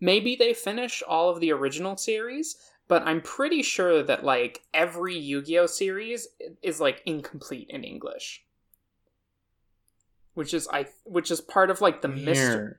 maybe 0.00 0.34
they 0.34 0.54
finish 0.54 1.02
all 1.06 1.28
of 1.28 1.40
the 1.40 1.52
original 1.52 1.96
series, 1.96 2.56
but 2.88 3.02
I'm 3.02 3.20
pretty 3.20 3.62
sure 3.62 4.02
that 4.02 4.24
like 4.24 4.62
every 4.72 5.16
Yu-Gi-Oh 5.16 5.66
series 5.66 6.28
is 6.62 6.80
like 6.80 7.02
incomplete 7.04 7.68
in 7.68 7.84
English. 7.84 8.44
Which 10.32 10.54
is 10.54 10.66
I 10.72 10.86
which 11.04 11.30
is 11.30 11.40
part 11.40 11.70
of 11.70 11.80
like 11.80 12.00
the 12.00 12.08
mystery 12.08 12.74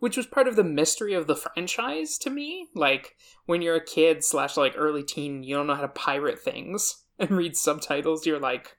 which 0.00 0.16
was 0.16 0.26
part 0.26 0.48
of 0.48 0.56
the 0.56 0.64
mystery 0.64 1.14
of 1.14 1.26
the 1.26 1.36
franchise 1.36 2.18
to 2.18 2.30
me. 2.30 2.68
Like 2.74 3.16
when 3.46 3.62
you're 3.62 3.76
a 3.76 3.84
kid 3.84 4.24
slash 4.24 4.56
like 4.56 4.74
early 4.76 5.02
teen, 5.02 5.42
you 5.42 5.56
don't 5.56 5.66
know 5.66 5.74
how 5.74 5.82
to 5.82 5.88
pirate 5.88 6.40
things 6.40 7.04
and 7.18 7.30
read 7.30 7.56
subtitles. 7.56 8.26
You're 8.26 8.40
like, 8.40 8.77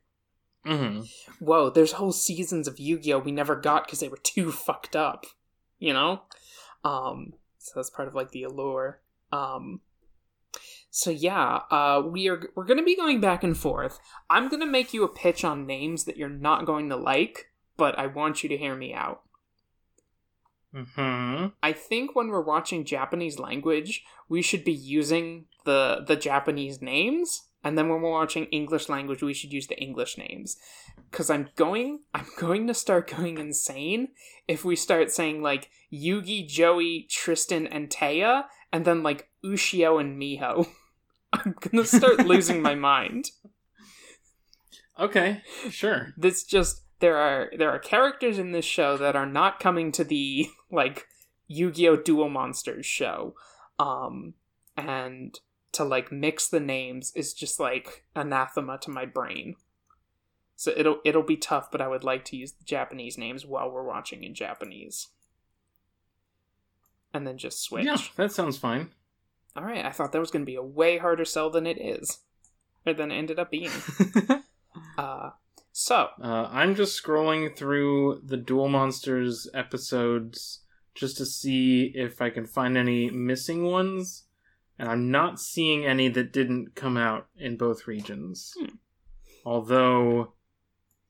Mm-hmm. 0.65 1.01
Whoa, 1.43 1.69
there's 1.69 1.93
whole 1.93 2.11
seasons 2.11 2.67
of 2.67 2.79
Yu-Gi-Oh 2.79 3.19
we 3.19 3.31
never 3.31 3.55
got 3.55 3.85
because 3.85 3.99
they 3.99 4.09
were 4.09 4.17
too 4.17 4.51
fucked 4.51 4.95
up. 4.95 5.25
You 5.79 5.93
know, 5.93 6.23
um, 6.83 7.33
so 7.57 7.71
that's 7.75 7.89
part 7.89 8.07
of 8.07 8.15
like 8.15 8.31
the 8.31 8.43
allure. 8.43 8.99
Um, 9.31 9.79
so 10.89 11.09
yeah, 11.09 11.61
uh, 11.71 12.01
we 12.05 12.27
are 12.27 12.49
we're 12.55 12.65
gonna 12.65 12.83
be 12.83 12.95
going 12.95 13.21
back 13.21 13.43
and 13.43 13.57
forth. 13.57 13.99
I'm 14.29 14.49
gonna 14.49 14.65
make 14.65 14.93
you 14.93 15.03
a 15.03 15.07
pitch 15.07 15.45
on 15.45 15.65
names 15.65 16.03
that 16.03 16.17
you're 16.17 16.27
not 16.27 16.65
going 16.65 16.89
to 16.89 16.97
like, 16.97 17.51
but 17.77 17.97
I 17.97 18.07
want 18.07 18.43
you 18.43 18.49
to 18.49 18.57
hear 18.57 18.75
me 18.75 18.93
out. 18.93 19.21
Hmm. 20.73 21.47
I 21.63 21.71
think 21.71 22.15
when 22.15 22.27
we're 22.27 22.41
watching 22.41 22.85
Japanese 22.85 23.39
language, 23.39 24.03
we 24.27 24.41
should 24.41 24.63
be 24.63 24.73
using 24.73 25.45
the 25.65 26.03
the 26.05 26.15
Japanese 26.15 26.81
names 26.81 27.48
and 27.63 27.77
then 27.77 27.89
when 27.89 28.01
we're 28.01 28.11
watching 28.11 28.45
English 28.45 28.89
language, 28.89 29.21
we 29.21 29.33
should 29.33 29.51
use 29.51 29.67
the 29.67 29.79
English 29.79 30.17
names. 30.17 30.57
Cause 31.11 31.29
I'm 31.29 31.49
going 31.55 32.01
I'm 32.13 32.27
going 32.37 32.67
to 32.67 32.73
start 32.73 33.13
going 33.15 33.37
insane 33.37 34.09
if 34.47 34.63
we 34.63 34.75
start 34.75 35.11
saying 35.11 35.41
like 35.41 35.69
Yugi, 35.91 36.47
Joey, 36.47 37.07
Tristan, 37.09 37.67
and 37.67 37.89
Téa, 37.89 38.43
and 38.71 38.85
then 38.85 39.03
like 39.03 39.29
Ushio 39.43 39.99
and 39.99 40.21
Miho. 40.21 40.67
I'm 41.33 41.55
gonna 41.59 41.85
start 41.85 42.25
losing 42.25 42.61
my 42.61 42.75
mind. 42.75 43.31
Okay, 44.99 45.43
sure. 45.69 46.13
This 46.17 46.43
just 46.43 46.83
there 46.99 47.15
are 47.15 47.49
there 47.57 47.71
are 47.71 47.79
characters 47.79 48.37
in 48.37 48.51
this 48.51 48.65
show 48.65 48.97
that 48.97 49.15
are 49.15 49.25
not 49.25 49.61
coming 49.61 49.93
to 49.93 50.03
the 50.03 50.49
like 50.71 51.07
Yu-Gi-Oh! 51.47 51.95
Duel 51.95 52.27
Monsters 52.27 52.85
show. 52.85 53.33
Um 53.79 54.33
and 54.75 55.39
to 55.71 55.83
like 55.83 56.11
mix 56.11 56.47
the 56.47 56.59
names 56.59 57.11
is 57.15 57.33
just 57.33 57.59
like 57.59 58.05
anathema 58.15 58.77
to 58.79 58.89
my 58.89 59.05
brain. 59.05 59.55
So 60.55 60.73
it'll 60.75 60.99
it'll 61.05 61.23
be 61.23 61.37
tough, 61.37 61.71
but 61.71 61.81
I 61.81 61.87
would 61.87 62.03
like 62.03 62.25
to 62.25 62.37
use 62.37 62.51
the 62.51 62.65
Japanese 62.65 63.17
names 63.17 63.45
while 63.45 63.71
we're 63.71 63.83
watching 63.83 64.23
in 64.23 64.33
Japanese. 64.33 65.07
And 67.13 67.25
then 67.25 67.37
just 67.37 67.61
switch. 67.61 67.85
Yeah, 67.85 67.97
that 68.17 68.31
sounds 68.31 68.57
fine. 68.57 68.89
All 69.55 69.63
right, 69.63 69.85
I 69.85 69.91
thought 69.91 70.11
that 70.11 70.19
was 70.19 70.31
going 70.31 70.43
to 70.43 70.49
be 70.49 70.55
a 70.55 70.61
way 70.61 70.97
harder 70.97 71.25
sell 71.25 71.49
than 71.49 71.65
it 71.65 71.79
is, 71.81 72.19
or 72.85 72.93
than 72.93 73.11
it 73.11 73.15
ended 73.15 73.39
up 73.39 73.49
being. 73.49 73.71
uh, 74.97 75.31
so 75.71 76.09
uh, 76.21 76.49
I'm 76.51 76.75
just 76.75 77.01
scrolling 77.01 77.55
through 77.55 78.21
the 78.25 78.37
Duel 78.37 78.67
Monsters 78.67 79.49
episodes 79.53 80.59
just 80.93 81.17
to 81.17 81.25
see 81.25 81.91
if 81.95 82.21
I 82.21 82.29
can 82.29 82.45
find 82.45 82.77
any 82.77 83.09
missing 83.09 83.63
ones 83.63 84.23
and 84.79 84.89
I'm 84.89 85.11
not 85.11 85.41
seeing 85.41 85.85
any 85.85 86.07
that 86.07 86.31
didn't 86.31 86.73
come 86.73 86.95
out 86.95 87.27
in 87.37 87.57
both 87.57 87.85
regions. 87.85 88.53
Hmm. 88.57 88.75
Although, 89.45 90.33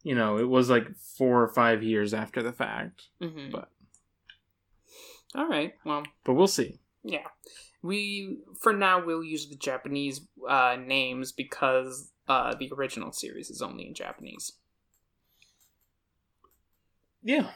you 0.04 0.16
know, 0.16 0.38
it 0.40 0.50
was 0.50 0.70
like 0.70 0.88
four 1.18 1.44
or 1.44 1.48
five 1.50 1.84
years 1.84 2.14
after 2.14 2.42
the 2.42 2.52
fact. 2.52 3.04
Mm-hmm. 3.22 3.52
But 3.52 3.70
all 5.36 5.48
right, 5.48 5.74
well, 5.86 6.04
but 6.24 6.34
we'll 6.34 6.48
see. 6.48 6.80
Yeah, 7.04 7.28
we 7.84 8.40
for 8.60 8.74
now 8.74 9.06
we'll 9.06 9.24
use 9.24 9.48
the 9.48 9.56
Japanese 9.56 10.22
uh, 10.48 10.76
names 10.84 11.32
because 11.32 12.12
uh, 12.28 12.56
the 12.56 12.72
original 12.76 13.12
series 13.12 13.52
is 13.52 13.62
only 13.62 13.86
in 13.88 13.94
Japanese. 13.94 14.54
Yeah. 17.22 17.50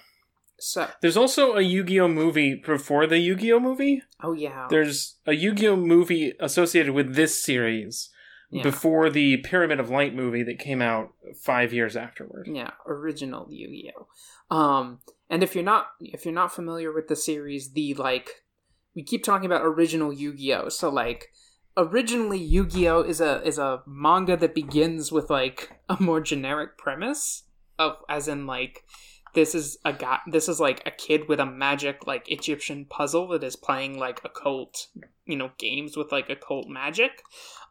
So 0.59 0.87
there's 1.01 1.17
also 1.17 1.53
a 1.53 1.61
Yu-Gi-Oh 1.61 2.07
movie 2.07 2.55
before 2.55 3.07
the 3.07 3.19
Yu-Gi-Oh 3.19 3.59
movie. 3.59 4.01
Oh 4.21 4.33
yeah. 4.33 4.67
There's 4.69 5.17
a 5.25 5.33
Yu-Gi-Oh 5.33 5.75
movie 5.75 6.33
associated 6.39 6.93
with 6.93 7.15
this 7.15 7.43
series 7.43 8.09
yeah. 8.51 8.63
before 8.63 9.09
the 9.09 9.37
Pyramid 9.37 9.79
of 9.79 9.89
Light 9.89 10.15
movie 10.15 10.43
that 10.43 10.59
came 10.59 10.81
out 10.81 11.13
5 11.41 11.73
years 11.73 11.97
afterward. 11.97 12.47
Yeah, 12.51 12.71
original 12.87 13.47
Yu-Gi-Oh. 13.49 14.55
Um 14.55 14.99
and 15.29 15.43
if 15.43 15.55
you're 15.55 15.63
not 15.63 15.87
if 15.99 16.25
you're 16.25 16.33
not 16.33 16.53
familiar 16.53 16.93
with 16.93 17.07
the 17.07 17.15
series, 17.15 17.73
the 17.73 17.93
like 17.95 18.43
we 18.95 19.03
keep 19.03 19.23
talking 19.23 19.45
about 19.45 19.65
original 19.65 20.13
Yu-Gi-Oh. 20.13 20.69
So 20.69 20.89
like 20.89 21.29
originally 21.75 22.37
Yu-Gi-Oh 22.37 23.01
is 23.01 23.19
a 23.19 23.41
is 23.45 23.57
a 23.57 23.81
manga 23.87 24.37
that 24.37 24.55
begins 24.55 25.11
with 25.11 25.29
like 25.29 25.81
a 25.89 25.97
more 25.99 26.21
generic 26.21 26.77
premise 26.77 27.43
of 27.79 27.97
as 28.07 28.27
in 28.27 28.45
like 28.45 28.83
this 29.33 29.55
is 29.55 29.77
a 29.83 29.93
guy 29.93 30.19
this 30.27 30.47
is 30.47 30.59
like 30.59 30.81
a 30.85 30.91
kid 30.91 31.27
with 31.27 31.39
a 31.39 31.45
magic 31.45 32.05
like 32.07 32.31
egyptian 32.31 32.85
puzzle 32.85 33.27
that 33.27 33.43
is 33.43 33.55
playing 33.55 33.97
like 33.97 34.21
occult 34.23 34.87
you 35.25 35.37
know 35.37 35.51
games 35.57 35.95
with 35.95 36.11
like 36.11 36.29
occult 36.29 36.67
magic. 36.67 37.23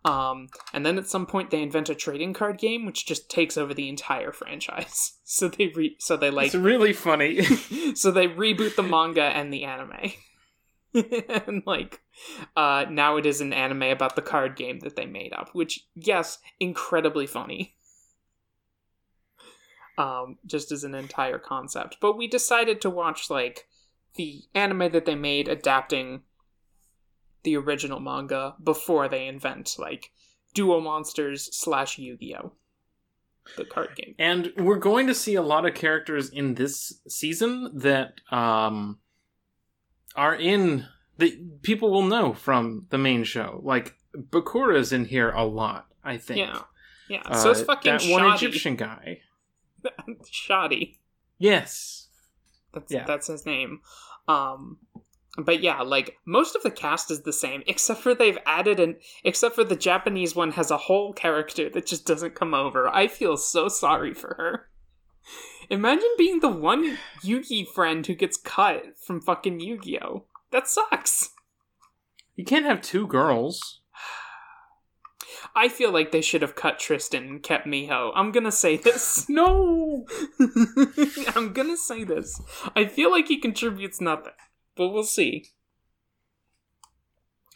Um 0.04 0.49
and 0.73 0.85
then 0.85 0.99
at 0.99 1.09
some 1.09 1.26
point 1.26 1.50
they 1.50 1.62
invent 1.62 1.88
a 1.88 1.95
trading 1.95 2.33
card 2.33 2.59
game 2.59 2.87
which 2.87 3.07
just 3.07 3.31
takes 3.31 3.57
over 3.57 3.75
the 3.75 3.88
entire 3.88 4.33
franchise. 4.40 5.14
So 5.33 5.49
they 5.49 5.69
re- 5.69 5.97
so 5.99 6.19
they 6.19 6.31
like 6.31 6.49
it's 6.49 6.54
really 6.54 6.92
funny. 6.92 7.42
So 7.95 8.11
they 8.11 8.28
reboot 8.28 8.76
the 8.76 8.83
manga 8.83 9.23
and 9.23 9.50
the 9.50 9.64
anime. 9.64 10.12
And 10.95 11.62
like 11.64 12.02
uh 12.54 12.85
now 12.90 13.16
it 13.16 13.25
is 13.25 13.40
an 13.40 13.54
anime 13.54 13.85
about 13.85 14.14
the 14.14 14.23
card 14.23 14.57
game 14.57 14.81
that 14.81 14.95
they 14.95 15.07
made 15.07 15.33
up 15.33 15.50
which 15.54 15.87
yes 15.95 16.38
incredibly 16.61 17.26
funny 17.26 17.76
um, 19.99 20.39
just 20.47 20.73
as 20.73 20.85
an 20.85 20.95
entire 20.95 21.39
concept. 21.39 21.99
But 22.01 22.17
we 22.17 22.27
decided 22.27 22.81
to 22.81 22.91
watch 22.91 23.31
like 23.31 23.67
the 24.15 24.43
anime 24.55 24.93
that 24.93 25.05
they 25.07 25.15
made 25.15 25.49
adapting 25.49 26.23
the 27.45 27.57
original 27.57 28.01
manga 28.01 28.55
before 28.63 29.09
they 29.09 29.27
invent 29.27 29.77
like 29.79 30.11
Duel 30.55 30.81
Monsters 30.81 31.49
slash 31.57 31.99
Yu 31.99 32.17
Gi 32.17 32.37
Oh, 32.37 32.53
the 33.57 33.65
card 33.65 33.97
game. 33.97 34.15
And 34.19 34.53
we're 34.57 34.79
going 34.79 35.07
to 35.09 35.15
see 35.15 35.35
a 35.35 35.43
lot 35.43 35.67
of 35.67 35.75
characters 35.75 36.29
in 36.29 36.55
this 36.55 37.01
season 37.09 37.71
that 37.79 38.21
um 38.31 38.99
are 40.15 40.35
in 40.35 40.87
that 41.19 41.63
people 41.63 41.91
will 41.91 42.03
know 42.05 42.33
from 42.33 42.87
the 42.91 42.99
main 42.99 43.25
show. 43.25 43.61
Like 43.65 43.95
Bakura's 44.17 44.93
in 44.93 45.07
here 45.07 45.31
a 45.31 45.45
lot, 45.45 45.87
I 46.05 46.19
think. 46.19 46.39
Yeah, 46.41 46.61
yeah. 47.09 47.33
So 47.33 47.51
it's 47.51 47.61
Uh, 47.63 47.65
fucking 47.65 47.93
that 47.93 48.05
one. 48.05 48.35
Egyptian 48.35 48.77
guy. 48.77 49.21
Shadi. 50.25 50.97
Yes. 51.39 52.09
That's 52.73 52.93
Yeah. 52.93 53.05
that's 53.07 53.27
his 53.27 53.47
name. 53.47 53.81
Um 54.29 54.79
but 55.39 55.62
yeah, 55.62 55.81
like 55.81 56.19
most 56.27 56.55
of 56.57 56.62
the 56.62 56.71
cast 56.71 57.11
is 57.11 57.23
the 57.23 57.33
same, 57.33 57.62
except 57.67 58.01
for 58.01 58.15
they've 58.15 58.39
added 58.47 58.81
an 58.81 58.97
except 59.25 59.55
for 59.55 59.65
the 59.65 59.77
Japanese 59.77 60.35
one 60.35 60.53
has 60.53 60.71
a 60.71 60.77
whole 60.77 61.12
character 61.12 61.69
that 61.71 61.87
just 61.87 62.07
doesn't 62.07 62.35
come 62.35 62.55
over. 62.55 62.89
I 62.89 63.09
feel 63.09 63.37
so 63.37 63.69
sorry 63.69 64.15
for 64.15 64.35
her. 64.39 64.69
Imagine 65.71 66.09
being 66.19 66.41
the 66.41 66.49
one 66.49 66.99
Yugi 67.25 67.67
friend 67.67 68.05
who 68.07 68.15
gets 68.15 68.37
cut 68.37 68.99
from 68.99 69.21
fucking 69.21 69.61
Yu-Gi-Oh! 69.61 70.25
That 70.51 70.67
sucks. 70.69 71.31
You 72.35 72.45
can't 72.45 72.67
have 72.67 72.83
two 72.83 73.07
girls. 73.07 73.81
I 75.54 75.68
feel 75.68 75.92
like 75.92 76.12
they 76.12 76.23
should 76.23 76.42
have 76.42 76.54
cut 76.54 76.78
Tristan 76.78 77.25
and 77.25 77.42
kept 77.42 77.66
Miho. 77.66 78.12
I'm 78.14 78.32
gonna 78.32 78.52
say 78.52 78.76
this. 78.76 79.26
No. 79.28 80.06
I'm 81.35 81.52
gonna 81.52 81.76
say 81.76 82.04
this. 82.04 82.40
I 82.75 82.87
feel 82.87 83.11
like 83.11 83.28
he 83.28 83.38
contributes 83.38 84.00
nothing, 84.00 84.32
but 84.76 84.88
we'll 84.88 85.04
see. 85.04 85.47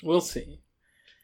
We'll 0.03 0.21
see. 0.21 0.61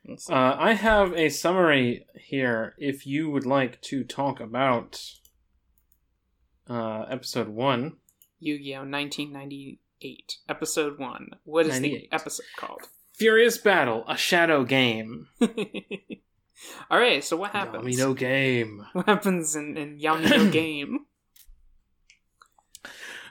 We'll 0.04 0.16
see. 0.16 0.32
Uh, 0.32 0.56
I 0.58 0.72
have 0.72 1.12
a 1.12 1.28
summary 1.28 2.06
here 2.14 2.74
if 2.78 3.06
you 3.06 3.30
would 3.30 3.46
like 3.46 3.80
to 3.82 4.04
talk 4.04 4.40
about 4.40 5.02
uh, 6.68 7.02
episode 7.10 7.48
one. 7.48 7.96
Yu-Gi-Oh! 8.40 8.80
1998, 8.80 10.38
episode 10.48 10.98
one. 10.98 11.28
What 11.44 11.66
is 11.66 11.78
the 11.80 12.08
episode 12.11 12.46
called? 12.56 12.88
Furious 13.14 13.58
Battle, 13.58 14.04
a 14.08 14.16
shadow 14.16 14.64
game. 14.64 15.28
All 16.90 16.98
right, 16.98 17.22
so 17.24 17.36
what 17.36 17.52
happens? 17.52 17.84
Yami 17.84 17.98
no 17.98 18.14
game. 18.30 18.86
What 18.92 19.06
happens 19.06 19.56
in, 19.56 19.76
in 19.76 19.98
Yamino 19.98 20.50
game? 20.60 21.00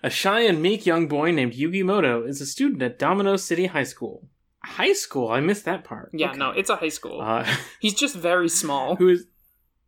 A 0.03 0.09
shy 0.09 0.41
and 0.41 0.61
meek 0.61 0.85
young 0.85 1.07
boy 1.07 1.31
named 1.31 1.53
Yugi 1.53 1.83
Muto 1.83 2.27
is 2.27 2.41
a 2.41 2.45
student 2.45 2.81
at 2.81 2.97
Domino 2.97 3.35
City 3.35 3.67
High 3.67 3.83
School. 3.83 4.27
High 4.63 4.93
school? 4.93 5.29
I 5.29 5.39
missed 5.39 5.65
that 5.65 5.83
part. 5.83 6.09
Yeah, 6.13 6.29
Okay. 6.29 6.37
no, 6.39 6.51
it's 6.51 6.69
a 6.69 6.75
high 6.75 6.89
school. 6.89 7.21
Uh, 7.21 7.45
He's 7.79 7.93
just 7.93 8.15
very 8.15 8.49
small. 8.49 8.95
who 8.95 9.09
is 9.09 9.25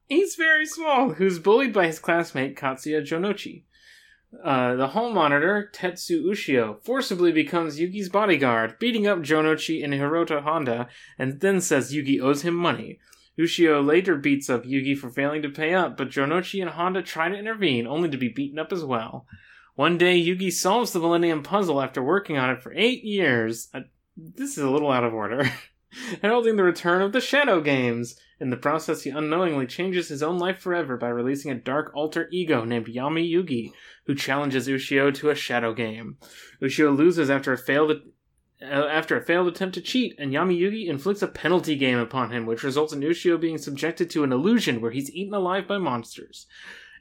he's 0.09 0.35
very 0.35 0.65
small 0.65 1.13
who's 1.13 1.39
bullied 1.39 1.71
by 1.73 1.87
his 1.87 1.97
classmate 1.97 2.55
katsuya 2.57 3.01
jonouchi 3.01 3.63
uh, 4.43 4.75
the 4.75 4.87
hall 4.89 5.11
monitor 5.11 5.71
tetsu 5.73 6.25
ushio 6.25 6.77
forcibly 6.83 7.31
becomes 7.31 7.79
yugi's 7.79 8.09
bodyguard 8.09 8.77
beating 8.79 9.07
up 9.07 9.19
jonouchi 9.19 9.81
and 9.83 9.93
hiroto 9.93 10.43
honda 10.43 10.87
and 11.17 11.39
then 11.39 11.61
says 11.61 11.93
yugi 11.93 12.19
owes 12.21 12.41
him 12.43 12.53
money 12.53 12.99
ushio 13.37 13.85
later 13.85 14.15
beats 14.15 14.49
up 14.49 14.63
yugi 14.63 14.97
for 14.97 15.09
failing 15.09 15.41
to 15.41 15.49
pay 15.49 15.73
up 15.73 15.97
but 15.97 16.09
jonouchi 16.09 16.61
and 16.61 16.71
honda 16.71 17.01
try 17.01 17.29
to 17.29 17.37
intervene 17.37 17.87
only 17.87 18.09
to 18.09 18.17
be 18.17 18.29
beaten 18.29 18.59
up 18.59 18.71
as 18.71 18.83
well. 18.83 19.25
One 19.75 19.97
day 19.97 20.23
yugi 20.23 20.51
solves 20.51 20.93
the 20.93 20.99
millennium 20.99 21.41
puzzle 21.41 21.81
after 21.81 22.03
working 22.03 22.37
on 22.37 22.49
it 22.51 22.61
for 22.61 22.73
eight 22.75 23.03
years. 23.03 23.69
Uh, 23.73 23.81
this 24.15 24.57
is 24.57 24.63
a 24.63 24.69
little 24.69 24.91
out 24.91 25.03
of 25.03 25.13
order. 25.13 25.49
Heralding 26.21 26.55
the 26.55 26.63
return 26.63 27.01
of 27.01 27.11
the 27.11 27.21
shadow 27.21 27.61
games. 27.61 28.19
In 28.39 28.49
the 28.49 28.57
process, 28.57 29.03
he 29.03 29.09
unknowingly 29.09 29.67
changes 29.67 30.09
his 30.09 30.21
own 30.21 30.37
life 30.37 30.59
forever 30.59 30.97
by 30.97 31.07
releasing 31.07 31.51
a 31.51 31.55
dark 31.55 31.91
alter 31.95 32.27
ego 32.31 32.65
named 32.65 32.87
Yami 32.87 33.31
Yugi, 33.31 33.71
who 34.05 34.15
challenges 34.15 34.67
Ushio 34.67 35.13
to 35.13 35.29
a 35.29 35.35
shadow 35.35 35.73
game. 35.73 36.17
Ushio 36.61 36.95
loses 36.95 37.29
after 37.29 37.53
a 37.53 37.57
failed 37.57 38.01
after 38.63 39.17
a 39.17 39.21
failed 39.21 39.47
attempt 39.47 39.75
to 39.75 39.81
cheat, 39.81 40.15
and 40.17 40.31
Yami 40.31 40.59
Yugi 40.59 40.87
inflicts 40.87 41.21
a 41.21 41.27
penalty 41.27 41.75
game 41.75 41.99
upon 41.99 42.31
him, 42.31 42.45
which 42.45 42.63
results 42.63 42.93
in 42.93 43.01
Ushio 43.01 43.39
being 43.39 43.57
subjected 43.57 44.09
to 44.11 44.23
an 44.23 44.31
illusion 44.31 44.81
where 44.81 44.91
he's 44.91 45.11
eaten 45.11 45.33
alive 45.33 45.67
by 45.67 45.77
monsters. 45.77 46.47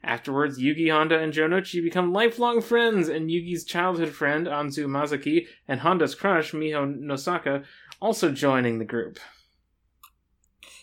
Afterwards, 0.03 0.59
Yugi 0.59 0.91
Honda 0.91 1.17
and 1.17 1.31
Jonouchi 1.31 1.81
become 1.81 2.11
lifelong 2.11 2.61
friends, 2.61 3.07
and 3.07 3.29
Yugi's 3.29 3.63
childhood 3.63 4.09
friend, 4.09 4.47
Anzu 4.47 4.85
Mazaki, 4.85 5.47
and 5.67 5.79
Honda's 5.79 6.13
crush, 6.13 6.51
Miho 6.51 6.99
Nosaka, 6.99 7.63
also 8.01 8.29
joining 8.31 8.79
the 8.79 8.85
group. 8.85 9.17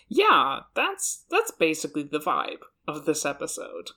Yeah, 0.08 0.60
that's 0.74 1.24
that's 1.30 1.52
basically 1.52 2.02
the 2.02 2.18
vibe 2.18 2.62
of 2.88 3.04
this 3.04 3.26
episode. 3.26 3.90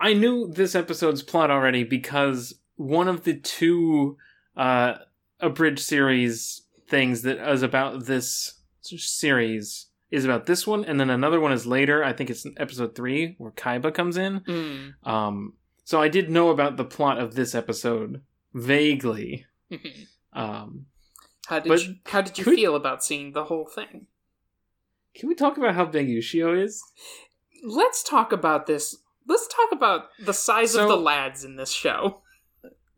I 0.00 0.14
knew 0.14 0.50
this 0.50 0.74
episode's 0.74 1.22
plot 1.22 1.50
already 1.50 1.84
because 1.84 2.54
one 2.76 3.06
of 3.06 3.24
the 3.24 3.34
two 3.36 4.16
uh 4.56 4.94
abridged 5.42 5.80
series 5.80 6.62
things 6.88 7.22
that 7.22 7.38
is 7.52 7.62
about 7.62 8.06
this 8.06 8.60
series 8.82 9.86
is 10.10 10.24
about 10.24 10.46
this 10.46 10.66
one 10.66 10.84
and 10.84 10.98
then 11.00 11.10
another 11.10 11.40
one 11.40 11.52
is 11.52 11.66
later 11.66 12.02
i 12.04 12.12
think 12.12 12.28
it's 12.30 12.46
episode 12.58 12.94
3 12.94 13.34
where 13.38 13.50
kaiba 13.52 13.92
comes 13.92 14.16
in 14.16 14.40
Mm. 14.40 14.94
um 15.06 15.54
so 15.84 16.00
i 16.00 16.08
did 16.08 16.30
know 16.30 16.50
about 16.50 16.76
the 16.76 16.84
plot 16.84 17.18
of 17.18 17.34
this 17.34 17.54
episode 17.54 18.20
vaguely 18.54 19.46
um 20.32 20.86
how 21.46 21.58
did 21.58 21.82
you 21.86 21.94
how 22.06 22.20
did 22.20 22.38
you 22.38 22.44
feel 22.44 22.74
about 22.76 23.02
seeing 23.02 23.32
the 23.32 23.44
whole 23.44 23.66
thing? 23.66 24.06
can 25.14 25.28
we 25.28 25.34
talk 25.34 25.56
about 25.56 25.74
how 25.74 25.84
big 25.84 26.08
ushio 26.08 26.62
is 26.62 26.82
Let's 27.64 28.02
talk 28.02 28.32
about 28.32 28.66
this. 28.66 28.96
Let's 29.28 29.46
talk 29.46 29.70
about 29.70 30.08
the 30.18 30.34
size 30.34 30.72
So- 30.72 30.82
of 30.82 30.88
the 30.88 30.96
lads 30.96 31.44
in 31.44 31.54
this 31.54 31.70
show. 31.70 32.22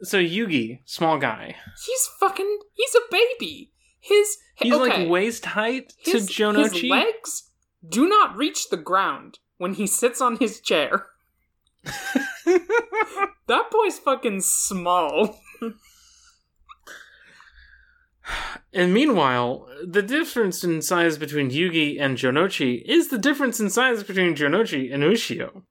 So 0.04 0.18
yugi 0.18 0.80
small 0.84 1.18
guy 1.18 1.56
He's 1.84 2.08
fucking. 2.20 2.58
He's 2.72 2.94
a 2.94 3.00
baby. 3.10 3.72
His 4.00 4.36
he's 4.56 4.72
okay, 4.72 5.00
like 5.00 5.10
waist 5.10 5.46
height 5.46 5.94
to 6.04 6.12
his, 6.12 6.28
jonouchi 6.28 6.82
His 6.82 6.84
legs 6.84 7.50
do 7.86 8.08
not 8.08 8.36
reach 8.36 8.68
the 8.68 8.76
ground 8.76 9.38
when 9.56 9.74
he 9.74 9.86
sits 9.86 10.20
on 10.20 10.36
his 10.36 10.60
chair. 10.60 11.06
That 13.46 13.70
boy's 13.70 13.98
fucking 13.98 14.40
small. 14.40 15.38
And 18.72 18.94
meanwhile, 18.94 19.68
the 19.86 20.02
difference 20.02 20.64
in 20.64 20.80
size 20.80 21.18
between 21.18 21.50
Yugi 21.50 22.00
and 22.00 22.16
Jonouchi 22.16 22.82
is 22.86 23.08
the 23.08 23.18
difference 23.18 23.60
in 23.60 23.68
size 23.68 24.02
between 24.02 24.34
Jonouchi 24.34 24.92
and 24.92 25.02
Ushio. 25.02 25.62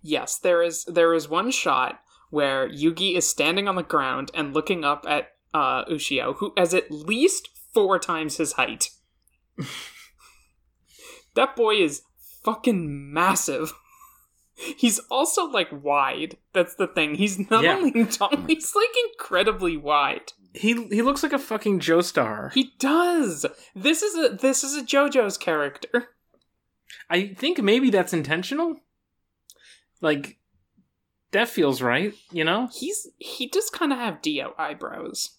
Yes, 0.00 0.38
there 0.38 0.62
is 0.62 0.84
there 0.84 1.12
is 1.12 1.28
one 1.28 1.50
shot 1.50 2.00
where 2.30 2.68
Yugi 2.68 3.16
is 3.16 3.28
standing 3.28 3.68
on 3.68 3.76
the 3.76 3.82
ground 3.82 4.30
and 4.34 4.54
looking 4.54 4.84
up 4.84 5.04
at 5.08 5.28
uh, 5.54 5.84
Ushio, 5.86 6.36
who 6.36 6.52
has 6.56 6.74
at 6.74 6.90
least 6.90 7.48
four 7.72 7.98
times 7.98 8.36
his 8.36 8.52
height. 8.54 8.90
that 11.34 11.56
boy 11.56 11.76
is 11.76 12.02
fucking 12.44 13.12
massive. 13.12 13.72
He's 14.76 14.98
also 15.10 15.44
like 15.46 15.68
wide. 15.70 16.38
That's 16.54 16.74
the 16.76 16.86
thing. 16.86 17.16
He's 17.16 17.50
not 17.50 17.62
Yeah. 17.64 17.76
only 17.76 18.04
tall, 18.06 18.30
he's 18.48 18.74
like 18.74 18.88
incredibly 19.12 19.76
wide. 19.76 20.32
He 20.54 20.86
he 20.86 21.02
looks 21.02 21.22
like 21.22 21.34
a 21.34 21.38
fucking 21.38 21.80
Joestar. 21.80 22.50
He 22.54 22.72
does. 22.78 23.44
This 23.74 24.00
is 24.02 24.14
a 24.16 24.34
this 24.34 24.64
is 24.64 24.74
a 24.74 24.82
JoJo's 24.82 25.36
character. 25.36 26.08
I 27.10 27.34
think 27.34 27.60
maybe 27.62 27.90
that's 27.90 28.14
intentional. 28.14 28.76
Like 30.00 30.38
that 31.32 31.48
feels 31.48 31.82
right, 31.82 32.14
you 32.30 32.44
know? 32.44 32.68
He's 32.72 33.08
he 33.18 33.46
does 33.48 33.70
kind 33.70 33.92
of 33.92 33.98
have 33.98 34.22
Dio 34.22 34.54
eyebrows. 34.58 35.30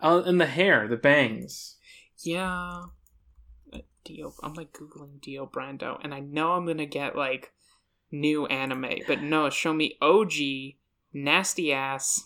Uh, 0.00 0.22
and 0.24 0.40
the 0.40 0.46
hair, 0.46 0.88
the 0.88 0.96
bangs. 0.96 1.76
Yeah. 2.22 2.84
Dio. 4.04 4.32
I'm 4.42 4.54
like 4.54 4.72
googling 4.72 5.20
Dio 5.20 5.46
Brando, 5.46 5.98
and 6.02 6.14
I 6.14 6.20
know 6.20 6.52
I'm 6.52 6.66
gonna 6.66 6.86
get 6.86 7.16
like 7.16 7.52
new 8.10 8.46
anime, 8.46 9.00
but 9.06 9.22
no, 9.22 9.50
show 9.50 9.72
me 9.74 9.96
OG 10.00 10.32
nasty 11.12 11.72
ass 11.72 12.24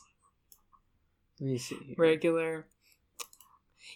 Let 1.41 1.51
me 1.51 1.59
see. 1.59 1.77
here. 1.77 1.95
regular. 1.99 2.67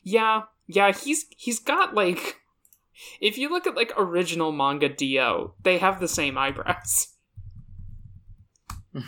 Yeah, 0.03 0.43
yeah. 0.67 0.93
He's 0.93 1.27
he's 1.37 1.59
got 1.59 1.95
like. 1.95 2.37
If 3.21 3.39
you 3.39 3.49
look 3.49 3.65
at 3.69 3.77
like 3.77 3.93
original 3.97 4.51
manga 4.51 4.89
Dio, 4.89 5.55
they 5.63 5.79
have 5.79 6.01
the 6.01 6.09
same 6.09 6.37
eyebrows. 6.37 7.15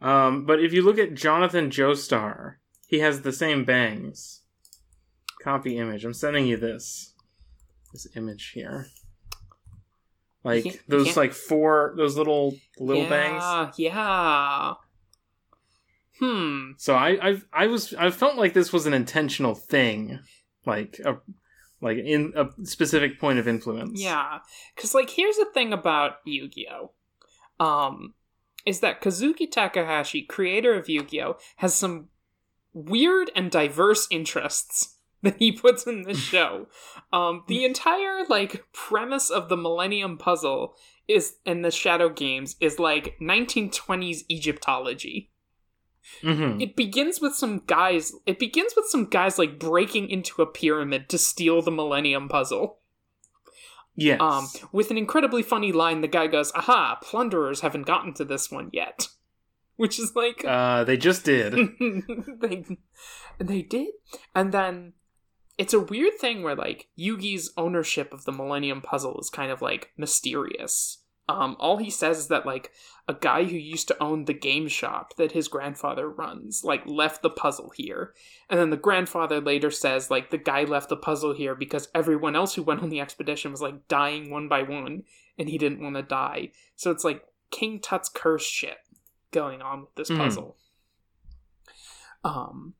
Um, 0.00 0.44
but 0.44 0.62
if 0.62 0.72
you 0.72 0.82
look 0.82 0.98
at 0.98 1.14
Jonathan 1.14 1.70
Joestar, 1.70 2.56
he 2.86 2.98
has 3.00 3.22
the 3.22 3.32
same 3.32 3.64
bangs. 3.64 4.42
Copy 5.42 5.78
image. 5.78 6.04
I'm 6.04 6.12
sending 6.14 6.46
you 6.46 6.56
this. 6.56 7.14
This 7.92 8.06
image 8.14 8.50
here. 8.54 8.88
Like 10.44 10.64
you 10.66 10.72
those 10.86 11.06
can't- 11.06 11.16
like 11.16 11.32
four 11.32 11.94
those 11.96 12.16
little 12.16 12.54
little 12.78 13.08
bangs. 13.08 13.42
yeah, 13.42 13.70
Yeah. 13.78 14.74
Hmm. 16.20 16.72
So 16.76 16.94
I 16.94 17.30
I 17.30 17.42
I 17.52 17.66
was 17.66 17.94
I 17.94 18.10
felt 18.10 18.36
like 18.36 18.52
this 18.52 18.72
was 18.72 18.86
an 18.86 18.94
intentional 18.94 19.54
thing. 19.54 20.20
Like 20.66 21.00
a 21.04 21.16
like 21.80 21.98
in 21.98 22.32
a 22.36 22.48
specific 22.64 23.18
point 23.18 23.38
of 23.38 23.48
influence. 23.48 24.00
Yeah, 24.00 24.38
because 24.74 24.94
like 24.94 25.10
here's 25.10 25.36
the 25.36 25.46
thing 25.52 25.72
about 25.72 26.16
Yu-Gi-Oh, 26.24 26.92
um, 27.60 28.14
is 28.64 28.80
that 28.80 29.00
Kazuki 29.00 29.50
Takahashi, 29.50 30.22
creator 30.22 30.74
of 30.74 30.88
Yu-Gi-Oh, 30.88 31.36
has 31.56 31.74
some 31.74 32.08
weird 32.72 33.30
and 33.34 33.50
diverse 33.50 34.06
interests 34.10 34.98
that 35.22 35.36
he 35.38 35.52
puts 35.52 35.86
in 35.86 36.02
this 36.02 36.18
show. 36.32 36.66
Um, 37.12 37.44
the 37.48 37.64
entire 37.64 38.24
like 38.28 38.66
premise 38.72 39.30
of 39.30 39.48
the 39.48 39.56
Millennium 39.56 40.18
Puzzle 40.18 40.74
is 41.08 41.36
in 41.44 41.62
the 41.62 41.70
Shadow 41.70 42.08
Games 42.08 42.56
is 42.60 42.78
like 42.78 43.16
1920s 43.20 44.24
Egyptology. 44.30 45.30
Mhm. 46.22 46.62
It 46.62 46.76
begins 46.76 47.20
with 47.20 47.34
some 47.34 47.62
guys. 47.66 48.12
It 48.26 48.38
begins 48.38 48.74
with 48.76 48.86
some 48.86 49.06
guys 49.06 49.38
like 49.38 49.58
breaking 49.58 50.08
into 50.08 50.42
a 50.42 50.46
pyramid 50.46 51.08
to 51.08 51.18
steal 51.18 51.62
the 51.62 51.70
Millennium 51.72 52.28
Puzzle. 52.28 52.78
Yes. 53.96 54.20
Um, 54.20 54.48
with 54.72 54.90
an 54.90 54.98
incredibly 54.98 55.42
funny 55.42 55.72
line, 55.72 56.02
the 56.02 56.08
guy 56.08 56.26
goes, 56.26 56.52
"Aha! 56.54 56.98
Plunderers 57.02 57.60
haven't 57.60 57.86
gotten 57.86 58.12
to 58.14 58.24
this 58.24 58.50
one 58.50 58.70
yet," 58.72 59.08
which 59.76 59.98
is 59.98 60.14
like 60.14 60.44
uh, 60.46 60.84
they 60.84 60.96
just 60.96 61.24
did. 61.24 61.54
they 62.40 62.64
they 63.38 63.62
did, 63.62 63.88
and 64.34 64.52
then 64.52 64.92
it's 65.58 65.74
a 65.74 65.80
weird 65.80 66.18
thing 66.18 66.42
where 66.42 66.54
like 66.54 66.88
Yugi's 66.98 67.52
ownership 67.56 68.12
of 68.12 68.24
the 68.24 68.32
Millennium 68.32 68.82
Puzzle 68.82 69.18
is 69.18 69.30
kind 69.30 69.50
of 69.50 69.62
like 69.62 69.90
mysterious. 69.96 71.02
Um, 71.28 71.56
all 71.58 71.78
he 71.78 71.90
says 71.90 72.18
is 72.18 72.28
that 72.28 72.46
like 72.46 72.70
a 73.08 73.14
guy 73.14 73.44
who 73.44 73.56
used 73.56 73.88
to 73.88 74.00
own 74.02 74.26
the 74.26 74.32
game 74.32 74.68
shop 74.68 75.16
that 75.16 75.32
his 75.32 75.48
grandfather 75.48 76.08
runs 76.08 76.62
like 76.62 76.86
left 76.86 77.22
the 77.22 77.30
puzzle 77.30 77.70
here, 77.70 78.14
and 78.48 78.60
then 78.60 78.70
the 78.70 78.76
grandfather 78.76 79.40
later 79.40 79.70
says 79.72 80.08
like 80.10 80.30
the 80.30 80.38
guy 80.38 80.62
left 80.62 80.88
the 80.88 80.96
puzzle 80.96 81.34
here 81.34 81.56
because 81.56 81.88
everyone 81.94 82.36
else 82.36 82.54
who 82.54 82.62
went 82.62 82.80
on 82.80 82.90
the 82.90 83.00
expedition 83.00 83.50
was 83.50 83.60
like 83.60 83.88
dying 83.88 84.30
one 84.30 84.46
by 84.48 84.62
one, 84.62 85.02
and 85.36 85.48
he 85.48 85.58
didn't 85.58 85.82
want 85.82 85.96
to 85.96 86.02
die. 86.02 86.50
So 86.76 86.92
it's 86.92 87.02
like 87.04 87.24
King 87.50 87.80
Tut's 87.80 88.08
curse 88.08 88.46
shit 88.46 88.78
going 89.32 89.60
on 89.62 89.80
with 89.80 89.94
this 89.96 90.10
Mhm. 90.10 90.18
puzzle. 90.18 90.56
Um 92.22 92.74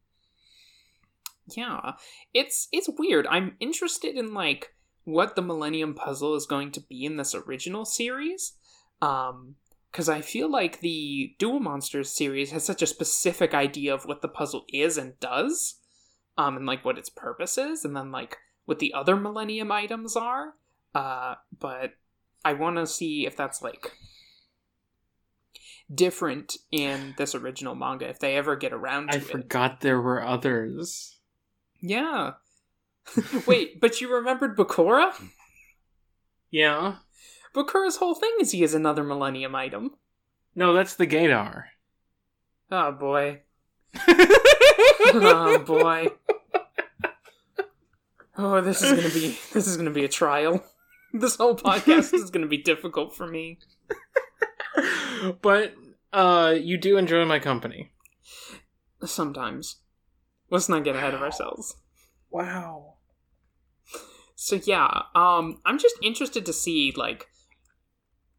yeah, 1.49 1.93
it's 2.35 2.69
it's 2.73 2.89
weird. 2.97 3.27
I'm 3.27 3.57
interested 3.61 4.17
in 4.17 4.35
like 4.35 4.75
what 5.07 5.35
the 5.35 5.43
Millennium 5.43 5.95
Puzzle 5.95 6.35
is 6.35 6.45
going 6.45 6.71
to 6.73 6.81
be 6.81 7.07
in 7.07 7.17
this 7.17 7.35
original 7.35 7.87
series. 7.87 8.53
Um 9.01 9.57
because 9.97 10.09
I 10.11 10.21
feel 10.21 10.51
like 10.51 10.81
the 10.81 11.35
Duel 11.39 11.59
Monsters 11.59 12.15
series 12.15 12.51
has 12.51 12.65
such 12.65 12.83
a 12.83 12.87
specific 12.87 13.55
idea 13.55 13.95
of 13.95 14.05
what 14.05 14.21
the 14.21 14.29
puzzle 14.29 14.67
is 14.71 14.99
and 14.99 15.19
does, 15.21 15.81
um, 16.37 16.55
and 16.59 16.67
like 16.67 16.85
what 16.85 16.99
its 16.99 17.09
purpose 17.09 17.57
is, 17.57 17.83
and 17.83 17.97
then 17.97 18.13
like 18.13 18.37
what 18.67 18.79
the 18.79 18.93
other 18.93 19.17
Millennium 19.17 19.73
items 19.73 20.15
are. 20.15 20.53
Uh, 20.95 21.37
but 21.59 21.93
I 22.45 22.53
want 22.53 22.77
to 22.77 22.87
see 22.87 23.25
if 23.25 23.39
that's 23.39 23.63
like 23.63 23.93
different 25.93 26.57
in 26.71 27.15
this 27.17 27.35
original 27.35 27.75
manga 27.75 28.09
if 28.09 28.19
they 28.19 28.37
ever 28.37 28.55
get 28.55 28.75
around 28.75 29.09
to 29.09 29.15
I 29.15 29.17
it. 29.17 29.23
I 29.23 29.27
forgot 29.27 29.81
there 29.81 30.01
were 30.01 30.23
others. 30.23 31.17
Yeah. 31.81 32.33
Wait, 33.47 33.81
but 33.81 34.01
you 34.01 34.13
remembered 34.13 34.57
Bakura? 34.57 35.13
Yeah. 36.51 36.97
Bakura's 37.55 37.97
whole 37.97 38.15
thing 38.15 38.33
is 38.41 38.53
he 38.53 38.63
is 38.63 38.75
another 38.75 39.03
Millennium 39.03 39.55
item. 39.55 39.93
No, 40.55 40.73
that's 40.73 40.95
the 40.95 41.07
Gator. 41.07 41.67
Oh 42.71 42.93
boy. 42.93 43.43
oh 44.09 45.63
boy. 45.67 46.09
Oh, 48.39 48.61
this 48.61 48.83
is 48.83 48.93
gonna 48.93 49.15
be 49.15 49.39
this 49.53 49.67
is 49.67 49.77
gonna 49.77 49.91
be 49.91 50.05
a 50.05 50.09
trial. 50.09 50.65
This 51.13 51.37
whole 51.37 51.57
podcast 51.57 52.13
is 52.13 52.31
gonna 52.31 52.49
be 52.49 52.59
difficult 52.59 53.17
for 53.17 53.27
me. 53.27 53.59
but 55.41 55.73
uh, 56.13 56.55
you 56.61 56.77
do 56.77 56.99
enjoy 56.99 57.25
my 57.25 57.39
company. 57.39 57.93
Sometimes. 59.03 59.77
Let's 60.51 60.69
not 60.69 60.85
get 60.85 60.95
ahead 60.95 61.15
of 61.15 61.23
ourselves. 61.23 61.77
Wow. 62.31 62.96
So 64.47 64.61
yeah, 64.65 65.03
um, 65.17 65.61
I'm 65.65 65.77
just 65.77 65.97
interested 66.01 66.47
to 66.47 66.53
see 66.53 66.95
like 66.95 67.27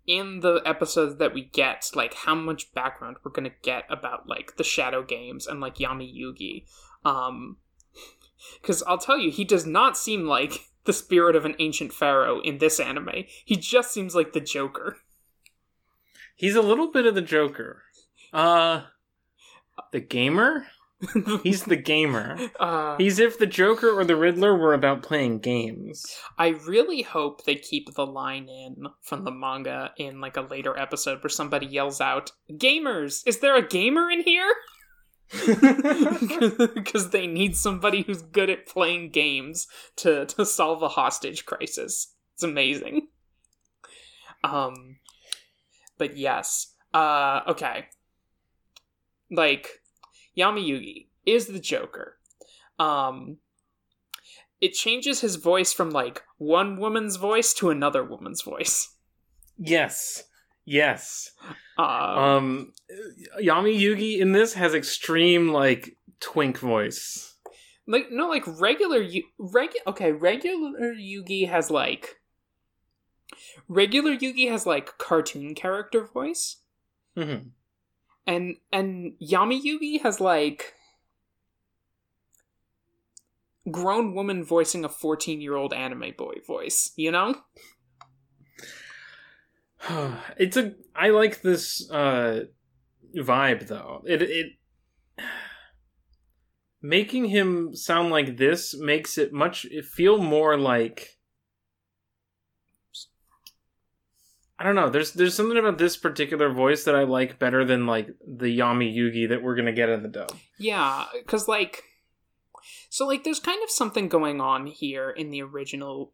in 0.05 0.39
the 0.39 0.61
episodes 0.65 1.17
that 1.17 1.33
we 1.33 1.43
get, 1.43 1.91
like 1.95 2.13
how 2.13 2.33
much 2.33 2.73
background 2.73 3.17
we're 3.25 3.31
gonna 3.33 3.51
get 3.61 3.83
about 3.89 4.25
like 4.25 4.55
the 4.55 4.63
Shadow 4.63 5.03
Games 5.03 5.47
and 5.47 5.59
like 5.59 5.75
Yami 5.75 6.09
Yugi. 6.17 6.63
Um, 7.03 7.57
because 8.61 8.83
I'll 8.83 8.97
tell 8.97 9.19
you, 9.19 9.31
he 9.31 9.43
does 9.43 9.65
not 9.65 9.97
seem 9.97 10.25
like 10.25 10.69
the 10.85 10.93
spirit 10.93 11.35
of 11.35 11.43
an 11.43 11.55
ancient 11.59 11.91
pharaoh 11.91 12.39
in 12.39 12.59
this 12.59 12.79
anime. 12.79 13.25
He 13.43 13.57
just 13.57 13.91
seems 13.91 14.15
like 14.15 14.31
the 14.31 14.39
Joker. 14.39 14.99
He's 16.37 16.55
a 16.55 16.61
little 16.61 16.89
bit 16.89 17.05
of 17.05 17.15
the 17.15 17.21
Joker. 17.21 17.83
Uh, 18.31 18.83
the 19.91 19.99
gamer? 19.99 20.67
He's 21.43 21.65
the 21.65 21.75
gamer. 21.75 22.37
uh, 22.59 22.97
He's 22.97 23.19
if 23.19 23.37
the 23.37 23.45
Joker 23.45 23.89
or 23.91 24.03
the 24.03 24.15
Riddler 24.15 24.55
were 24.57 24.73
about 24.73 25.03
playing 25.03 25.39
games. 25.39 26.05
I 26.37 26.49
really 26.49 27.03
hope 27.03 27.43
they 27.43 27.55
keep 27.55 27.93
the 27.93 28.05
line 28.05 28.49
in 28.49 28.87
from 29.01 29.23
the 29.23 29.31
manga 29.31 29.91
in 29.97 30.21
like 30.21 30.37
a 30.37 30.41
later 30.41 30.77
episode 30.77 31.23
where 31.23 31.29
somebody 31.29 31.67
yells 31.67 32.01
out, 32.01 32.31
"Gamers! 32.51 33.21
Is 33.27 33.39
there 33.39 33.55
a 33.55 33.67
gamer 33.67 34.09
in 34.09 34.21
here?" 34.21 34.51
because 36.73 37.09
they 37.11 37.27
need 37.27 37.55
somebody 37.55 38.01
who's 38.01 38.21
good 38.21 38.49
at 38.49 38.65
playing 38.65 39.11
games 39.11 39.67
to 39.97 40.25
to 40.25 40.45
solve 40.45 40.81
a 40.81 40.87
hostage 40.89 41.45
crisis. 41.45 42.13
It's 42.33 42.43
amazing. 42.43 43.09
Um 44.43 44.97
but 45.97 46.17
yes. 46.17 46.73
Uh 46.93 47.41
okay. 47.47 47.87
Like 49.29 49.81
Yami 50.37 50.67
Yugi 50.67 51.07
is 51.25 51.47
the 51.47 51.59
Joker. 51.59 52.17
Um 52.79 53.37
it 54.59 54.73
changes 54.73 55.21
his 55.21 55.35
voice 55.35 55.71
from 55.73 55.91
like 55.91 56.23
one 56.37 56.77
woman's 56.79 57.15
voice 57.15 57.53
to 57.55 57.69
another 57.69 58.03
woman's 58.03 58.41
voice. 58.41 58.95
yes. 59.57 60.23
Yes. 60.69 61.31
Uh, 61.77 61.81
Um, 61.83 62.73
Yami 63.41 63.79
Yugi 63.79 64.19
in 64.19 64.33
this 64.33 64.53
has 64.55 64.73
extreme, 64.73 65.47
like, 65.49 65.95
twink 66.19 66.57
voice. 66.59 67.35
like 67.87 68.07
no 68.11 68.27
like 68.27 68.43
regular 68.59 68.99
Yu- 69.01 69.23
regu- 69.39 69.85
okay 69.85 70.11
regular 70.11 70.93
yugi 70.93 71.47
has 71.47 71.69
like 71.71 72.17
regular 73.69 74.13
yugi 74.17 74.49
has 74.49 74.65
like 74.65 74.97
cartoon 74.97 75.55
character 75.55 76.05
voice 76.05 76.57
hmm 77.15 77.49
and 78.27 78.57
and 78.71 79.13
yami 79.21 79.59
yugi 79.63 80.01
has 80.01 80.19
like 80.19 80.73
grown 83.71 84.13
woman 84.13 84.43
voicing 84.43 84.85
a 84.85 84.89
14 84.89 85.41
year 85.41 85.55
old 85.55 85.73
anime 85.73 86.13
boy 86.17 86.35
voice 86.45 86.91
you 86.95 87.11
know 87.11 87.33
it's 90.37 90.57
a. 90.57 90.73
I 90.95 91.09
like 91.09 91.41
this 91.41 91.89
uh 91.91 92.41
vibe 93.15 93.67
though. 93.67 94.03
It 94.05 94.21
it 94.21 94.47
making 96.81 97.25
him 97.25 97.75
sound 97.75 98.09
like 98.09 98.37
this 98.37 98.77
makes 98.77 99.17
it 99.17 99.33
much. 99.33 99.65
It 99.65 99.85
feel 99.85 100.17
more 100.17 100.57
like. 100.57 101.16
I 104.59 104.63
don't 104.63 104.75
know. 104.75 104.89
There's 104.89 105.13
there's 105.13 105.35
something 105.35 105.57
about 105.57 105.77
this 105.77 105.97
particular 105.97 106.51
voice 106.51 106.83
that 106.85 106.95
I 106.95 107.03
like 107.03 107.37
better 107.37 107.63
than 107.63 107.85
like 107.85 108.09
the 108.25 108.57
Yami 108.57 108.95
Yugi 108.95 109.29
that 109.29 109.43
we're 109.43 109.55
gonna 109.55 109.71
get 109.71 109.89
in 109.89 110.01
the 110.01 110.09
dub. 110.09 110.35
Yeah, 110.57 111.05
because 111.13 111.47
like, 111.47 111.83
so 112.89 113.05
like, 113.05 113.23
there's 113.23 113.39
kind 113.39 113.63
of 113.63 113.69
something 113.69 114.07
going 114.07 114.41
on 114.41 114.65
here 114.65 115.11
in 115.11 115.29
the 115.29 115.43
original 115.43 116.11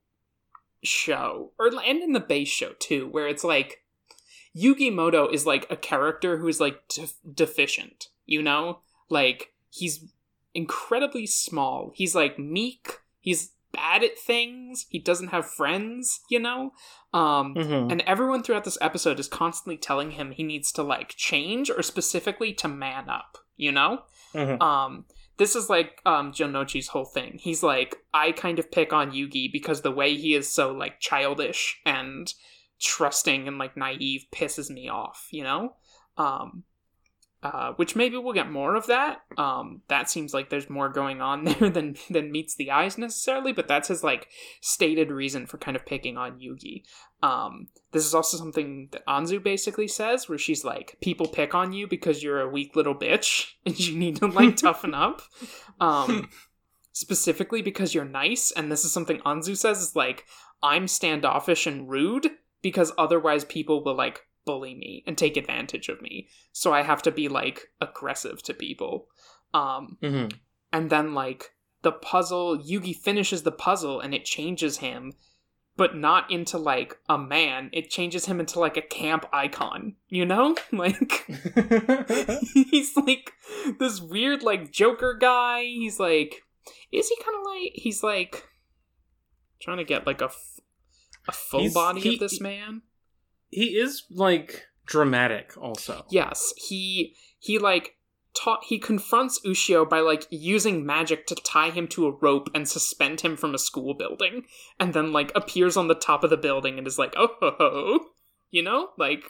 show, 0.84 1.52
or 1.58 1.68
and 1.68 2.04
in 2.04 2.12
the 2.12 2.20
base 2.20 2.50
show 2.50 2.74
too, 2.80 3.08
where 3.08 3.28
it's 3.28 3.46
like 3.46 3.82
Yugi 4.56 4.92
Muto 4.92 5.32
is 5.34 5.46
like 5.46 5.66
a 5.70 5.78
character 5.78 6.38
who 6.38 6.50
is 6.50 6.60
like 6.60 6.86
def- 6.90 7.16
deficient. 7.34 8.10
You 8.26 8.42
know, 8.42 8.80
like 9.10 9.54
he's 9.70 10.12
incredibly 10.54 11.28
small. 11.28 11.94
He's 11.96 12.14
like 12.14 12.38
meek. 12.38 13.00
He's 13.22 13.53
bad 13.74 14.04
at 14.04 14.18
things. 14.18 14.86
He 14.90 15.00
doesn't 15.00 15.30
have 15.30 15.46
friends. 15.50 16.22
You 16.30 16.40
know, 16.40 16.72
um, 17.14 17.56
Mm-hmm. 17.56 17.92
and 17.92 18.02
everyone 18.02 18.44
throughout 18.44 18.64
this 18.64 18.78
episode 18.82 19.20
is 19.20 19.28
constantly 19.28 19.78
telling 19.78 20.12
him 20.12 20.32
he 20.32 20.44
needs 20.44 20.72
to 20.74 20.84
like 20.84 21.10
change 21.18 21.70
or 21.70 21.82
specifically 21.82 22.54
to 22.54 22.68
man 22.68 23.10
up, 23.10 23.38
you 23.58 23.72
know? 23.72 24.04
Mhm. 24.34 24.62
Um 24.62 25.06
this 25.38 25.56
is 25.56 25.70
like 25.70 26.00
um 26.06 26.32
Jonouchi's 26.32 26.88
whole 26.90 27.06
thing. 27.06 27.40
He's 27.42 27.62
like 27.64 27.96
I 28.14 28.32
kind 28.32 28.60
of 28.60 28.72
pick 28.72 28.94
on 28.94 29.12
Yugi 29.12 29.52
because 29.52 29.82
the 29.82 29.92
way 29.92 30.16
he 30.16 30.34
is 30.36 30.50
so 30.50 30.72
like 30.72 31.00
childish 31.00 31.80
and 31.86 32.32
trusting 32.82 33.48
and 33.48 33.58
like 33.58 33.78
naive 33.78 34.26
pisses 34.34 34.70
me 34.70 34.90
off, 34.90 35.28
you 35.32 35.44
know? 35.44 35.76
Um 36.18 36.64
uh, 37.44 37.74
which 37.74 37.94
maybe 37.94 38.16
we'll 38.16 38.34
get 38.34 38.50
more 38.50 38.76
of 38.76 38.88
that. 38.88 39.22
Um, 39.38 39.82
that 39.90 40.10
seems 40.10 40.34
like 40.34 40.50
there's 40.50 40.70
more 40.70 40.88
going 40.88 41.22
on 41.22 41.44
there 41.60 41.70
than 41.70 41.98
than 42.10 42.32
meets 42.32 42.56
the 42.56 42.72
eyes 42.72 42.98
necessarily, 42.98 43.52
but 43.52 43.68
that's 43.68 43.90
his 43.90 44.04
like 44.04 44.30
stated 44.62 45.12
reason 45.12 45.46
for 45.46 45.58
kind 45.58 45.76
of 45.76 45.86
picking 45.86 46.18
on 46.18 46.40
Yugi. 46.40 46.84
Um, 47.22 47.68
this 47.92 48.06
is 48.06 48.14
also 48.14 48.38
something 48.38 48.88
that 48.92 49.06
Anzu 49.08 49.44
basically 49.44 49.90
says, 49.90 50.30
where 50.30 50.38
she's 50.38 50.64
like, 50.64 50.98
"People 51.02 51.28
pick 51.28 51.54
on 51.54 51.74
you 51.74 51.86
because 51.86 52.24
you're 52.24 52.40
a 52.40 52.50
weak 52.50 52.78
little 52.78 52.96
bitch, 52.96 53.52
and 53.66 53.78
you 53.78 53.98
need 53.98 54.18
to 54.18 54.28
like 54.28 54.56
toughen 54.58 54.94
up." 54.94 55.22
Um, 55.82 56.30
specifically 56.94 57.62
because 57.62 57.94
you're 57.94 58.06
nice, 58.06 58.52
and 58.52 58.72
this 58.72 58.86
is 58.86 58.94
something 58.94 59.20
Anzu 59.20 59.58
says 59.58 59.82
is 59.82 59.98
like, 59.98 60.24
"I'm 60.62 60.88
standoffish 60.88 61.68
and 61.68 61.90
rude." 61.90 62.32
Because 62.62 62.94
otherwise, 62.98 63.44
people 63.44 63.84
will 63.84 63.96
like 63.96 64.22
bully 64.46 64.74
me 64.76 65.04
and 65.08 65.18
take 65.18 65.38
advantage 65.38 65.90
of 65.90 66.02
me. 66.02 66.28
So 66.52 66.74
I 66.74 66.82
have 66.84 67.02
to 67.04 67.12
be 67.12 67.28
like 67.30 67.70
aggressive 67.82 68.42
to 68.44 68.54
people. 68.54 69.08
Um 69.54 69.98
Mm-hmm. 70.02 70.36
and 70.72 70.90
then 70.90 71.14
like 71.14 71.52
the 71.84 71.92
puzzle 71.92 72.58
Yugi 72.58 72.96
finishes 72.96 73.44
the 73.44 73.52
puzzle 73.52 74.00
and 74.00 74.14
it 74.14 74.26
changes 74.26 74.78
him 74.78 75.14
but 75.76 75.96
not 75.96 76.30
into 76.30 76.58
like 76.60 76.98
a 77.10 77.18
man. 77.18 77.70
It 77.74 77.90
changes 77.90 78.26
him 78.26 78.40
into 78.40 78.60
like 78.60 78.78
a 78.78 78.82
camp 78.82 79.26
icon, 79.34 79.96
you 80.08 80.26
know? 80.26 80.56
Like 80.72 81.26
he's 82.54 82.96
like 82.96 83.32
this 83.80 84.00
weird 84.02 84.44
like 84.44 84.72
Joker 84.72 85.18
guy. 85.20 85.64
He's 85.64 86.00
like 86.00 86.44
is 86.92 87.10
he 87.10 87.16
kind 87.24 87.38
of 87.40 87.46
like 87.46 87.72
he's 87.74 88.04
like 88.04 88.48
trying 89.62 89.78
to 89.78 89.84
get 89.84 90.06
like 90.08 90.22
a 90.22 90.26
f- 90.26 90.60
a 91.28 91.32
full 91.32 91.62
He's- 91.62 91.74
body 91.74 92.02
he- 92.02 92.14
of 92.16 92.20
this 92.20 92.40
man? 92.40 92.82
He 93.54 93.78
is 93.78 94.04
like 94.10 94.66
dramatic, 94.86 95.54
also. 95.58 96.06
Yes, 96.10 96.54
he 96.58 97.16
he 97.40 97.60
like 97.60 97.96
taught 98.36 98.64
he 98.66 98.80
confronts 98.80 99.40
Ushio 99.46 99.88
by 99.88 100.00
like 100.00 100.26
using 100.32 100.86
magic 100.86 101.28
to 101.28 101.36
tie 101.36 101.70
him 101.70 101.88
to 101.90 102.08
a 102.08 102.12
rope 102.12 102.50
and 102.56 102.68
suspend 102.68 103.22
him 103.22 103.38
from 103.38 103.54
a 103.54 103.60
school 103.60 103.94
building, 103.94 104.44
and 104.80 104.94
then 104.94 105.12
like 105.14 105.32
appears 105.36 105.78
on 105.78 105.88
the 105.88 105.96
top 105.96 106.24
of 106.24 106.30
the 106.30 106.38
building 106.38 106.78
and 106.78 106.88
is 106.88 106.98
like, 106.98 107.14
oh 107.16 107.30
ho 107.40 107.56
ho, 107.58 108.00
you 108.50 108.62
know, 108.62 108.90
like 108.98 109.24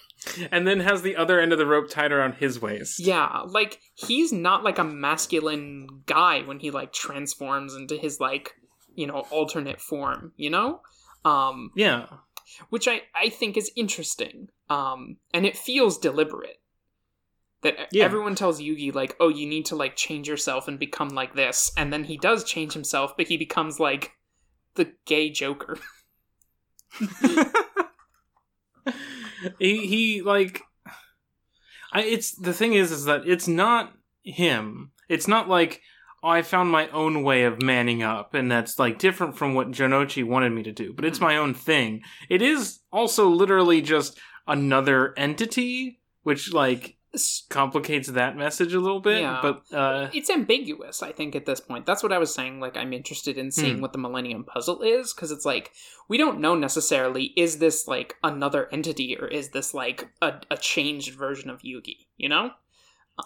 And 0.52 0.68
then 0.68 0.80
has 0.80 1.02
the 1.02 1.16
other 1.16 1.40
end 1.40 1.52
of 1.52 1.60
the 1.60 1.66
rope 1.66 1.90
tied 1.90 2.12
around 2.12 2.36
his 2.36 2.62
waist. 2.62 3.00
yeah, 3.00 3.42
like 3.46 3.80
he's 3.94 4.32
not 4.32 4.64
like 4.64 4.80
a 4.80 4.84
masculine 4.84 5.88
guy 6.06 6.42
when 6.42 6.60
he 6.60 6.72
like 6.72 6.94
transforms 6.94 7.76
into 7.76 7.98
his 7.98 8.20
like 8.20 8.54
you 8.96 9.08
know 9.08 9.26
alternate 9.32 9.82
form, 9.82 10.32
you 10.38 10.50
know, 10.50 10.82
um, 11.26 11.72
Yeah. 11.76 12.06
Which 12.70 12.88
I 12.88 13.02
I 13.16 13.30
think 13.30 13.58
is 13.58 13.72
interesting, 13.76 14.50
um, 14.70 15.18
and 15.34 15.46
it 15.46 15.58
feels 15.58 15.98
deliberate. 15.98 16.60
That 17.62 17.88
Yeah. 17.92 18.04
everyone 18.04 18.36
tells 18.36 18.60
Yugi 18.62 18.94
like, 18.94 19.16
oh, 19.22 19.30
you 19.30 19.48
need 19.48 19.66
to 19.68 19.76
like 19.76 19.96
change 19.96 20.28
yourself 20.28 20.68
and 20.68 20.78
become 20.78 21.10
like 21.10 21.34
this, 21.34 21.72
and 21.78 21.94
then 21.94 22.04
he 22.06 22.18
does 22.18 22.44
change 22.44 22.74
himself, 22.74 23.16
but 23.16 23.28
he 23.28 23.38
becomes 23.38 23.80
like 23.80 24.12
the 24.76 24.94
gay 25.06 25.30
Joker. 25.30 25.78
he 29.60 29.88
he 29.88 30.22
like 30.22 30.62
I 31.92 32.02
it's 32.02 32.32
the 32.32 32.54
thing 32.54 32.74
is 32.74 32.92
is 32.92 33.06
that 33.06 33.28
it's 33.28 33.48
not 33.48 33.94
him. 34.24 34.92
It's 35.10 35.28
not 35.28 35.48
like 35.50 35.82
I 36.24 36.42
found 36.42 36.72
my 36.72 36.88
own 36.90 37.24
way 37.24 37.44
of 37.44 37.62
manning 37.62 38.02
up 38.02 38.34
and 38.34 38.50
that's 38.50 38.80
like 38.80 38.98
different 38.98 39.38
from 39.38 39.54
what 39.56 39.72
Jonouchi 39.72 40.24
wanted 40.24 40.52
me 40.54 40.64
to 40.64 40.72
do, 40.72 40.94
but 40.94 41.06
it's 41.06 41.18
Hmm. 41.20 41.26
my 41.26 41.38
own 41.38 41.54
thing. 41.54 42.02
It 42.30 42.42
is 42.42 42.80
also 42.92 43.28
literally 43.30 43.82
just 43.82 44.18
another 44.48 45.14
entity 45.18 46.00
which 46.24 46.54
like 46.54 46.98
complicates 47.50 48.08
that 48.10 48.36
message 48.36 48.74
a 48.74 48.80
little 48.80 49.00
bit, 49.00 49.22
Yeah. 49.22 49.40
but 49.42 49.62
uh 49.78 50.10
It's 50.14 50.30
ambiguous, 50.32 51.04
I 51.04 51.12
think, 51.12 51.36
at 51.36 51.46
this 51.46 51.60
point. 51.60 51.86
That's 51.86 52.02
what 52.02 52.12
I 52.12 52.18
was 52.18 52.34
saying. 52.34 52.60
Like, 52.60 52.76
I'm 52.76 52.92
interested 52.94 53.38
in 53.38 53.52
seeing 53.52 53.76
Hmm. 53.76 53.82
what 53.82 53.94
the 53.94 54.00
Millennium 54.00 54.44
Puzzle 54.46 54.82
is, 54.82 55.14
because 55.14 55.32
it's 55.32 55.46
like, 55.46 55.72
we 56.10 56.18
don't 56.18 56.40
know 56.40 56.56
necessarily, 56.56 57.26
is 57.38 57.60
this 57.60 57.88
like 57.88 58.16
another 58.24 58.68
entity 58.72 59.16
or 59.20 59.28
is 59.28 59.50
this 59.50 59.74
like 59.76 60.10
a, 60.22 60.42
a 60.50 60.58
changed 60.58 61.14
version 61.14 61.50
of 61.52 61.62
Yugi, 61.62 62.08
you 62.18 62.30
know? 62.30 62.52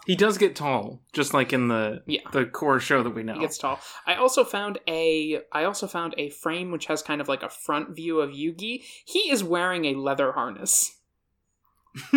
He 0.05 0.15
does 0.15 0.37
get 0.37 0.55
tall, 0.55 1.01
just 1.13 1.33
like 1.33 1.53
in 1.53 1.67
the 1.69 2.03
Yeah. 2.05 2.21
the 2.33 2.45
core 2.45 2.79
show 2.79 3.03
that 3.03 3.11
we 3.15 3.23
know. 3.23 3.35
He 3.35 3.39
gets 3.39 3.57
tall. 3.57 3.79
I 4.05 4.15
also 4.15 4.43
found 4.43 4.79
a 4.87 5.39
I 5.51 5.63
also 5.63 5.87
found 5.87 6.13
a 6.17 6.29
frame 6.29 6.71
which 6.71 6.87
has 6.87 7.01
kind 7.01 7.21
of 7.21 7.27
like 7.27 7.43
a 7.43 7.49
front 7.49 7.95
view 7.95 8.19
of 8.19 8.31
Yugi. 8.31 8.83
He 9.05 9.31
is 9.31 9.43
wearing 9.43 9.85
a 9.85 9.93
leather 9.95 10.33
harness. 10.33 10.93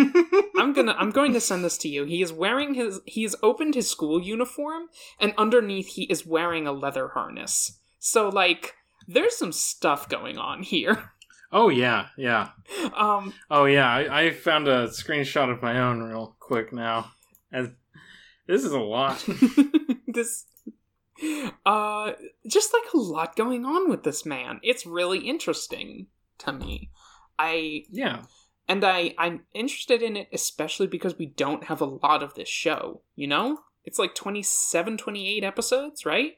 I'm 0.57 0.73
gonna 0.73 0.93
I'm 0.97 1.11
going 1.11 1.33
to 1.33 1.39
send 1.41 1.63
this 1.63 1.77
to 1.79 1.87
you. 1.89 2.03
He 2.03 2.21
is 2.21 2.31
wearing 2.33 2.73
his 2.75 2.99
he 3.05 3.23
has 3.23 3.35
opened 3.41 3.73
his 3.75 3.89
school 3.89 4.21
uniform 4.21 4.83
and 5.19 5.33
underneath 5.37 5.87
he 5.95 6.03
is 6.03 6.25
wearing 6.25 6.67
a 6.67 6.71
leather 6.71 7.09
harness. 7.09 7.79
So 7.99 8.29
like 8.29 8.75
there's 9.07 9.37
some 9.37 9.51
stuff 9.51 10.07
going 10.07 10.37
on 10.37 10.61
here. 10.63 11.11
oh 11.51 11.69
yeah, 11.69 12.07
yeah. 12.17 12.49
Um 12.95 13.33
Oh 13.49 13.65
yeah, 13.65 13.87
I, 13.89 14.23
I 14.25 14.31
found 14.31 14.67
a 14.67 14.87
screenshot 14.89 15.51
of 15.51 15.61
my 15.61 15.79
own 15.79 16.01
real 16.03 16.35
quick 16.39 16.71
now. 16.71 17.11
And 17.51 17.75
this 18.47 18.63
is 18.63 18.71
a 18.71 18.79
lot. 18.79 19.23
this 20.07 20.45
uh 21.65 22.13
just 22.47 22.73
like 22.73 22.93
a 22.93 22.97
lot 22.97 23.35
going 23.35 23.65
on 23.65 23.89
with 23.89 24.03
this 24.03 24.25
man. 24.25 24.59
It's 24.63 24.85
really 24.85 25.19
interesting 25.19 26.07
to 26.39 26.51
me. 26.51 26.89
I 27.37 27.83
yeah. 27.89 28.23
and 28.67 28.83
I 28.83 29.13
I'm 29.17 29.41
interested 29.53 30.01
in 30.01 30.17
it 30.17 30.29
especially 30.33 30.87
because 30.87 31.17
we 31.17 31.27
don't 31.27 31.65
have 31.65 31.81
a 31.81 31.85
lot 31.85 32.23
of 32.23 32.35
this 32.35 32.49
show, 32.49 33.01
you 33.15 33.27
know? 33.27 33.59
It's 33.83 33.99
like 33.99 34.15
27 34.15 34.97
28 34.97 35.43
episodes, 35.43 36.05
right? 36.05 36.33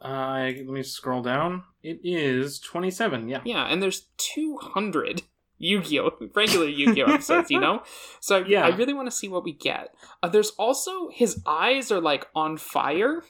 Uh, 0.00 0.50
let 0.56 0.66
me 0.66 0.82
scroll 0.82 1.22
down. 1.22 1.64
It 1.82 2.00
is 2.02 2.58
27, 2.58 3.28
yeah. 3.28 3.40
Yeah, 3.44 3.64
and 3.64 3.82
there's 3.82 4.06
200 4.16 5.22
Yu-Gi-Oh 5.60 6.12
regular 6.34 6.66
Yu-Gi-Oh 6.66 7.12
episodes, 7.12 7.50
you 7.50 7.60
know. 7.60 7.82
So 8.18 8.38
I, 8.38 8.46
Yeah. 8.46 8.64
I 8.66 8.74
really 8.74 8.94
want 8.94 9.06
to 9.06 9.16
see 9.16 9.28
what 9.28 9.44
we 9.44 9.52
get. 9.52 9.94
Uh, 10.22 10.28
there's 10.28 10.50
also 10.58 11.10
his 11.10 11.40
eyes 11.46 11.92
are 11.92 12.00
like 12.00 12.26
on 12.34 12.56
fire. 12.56 13.22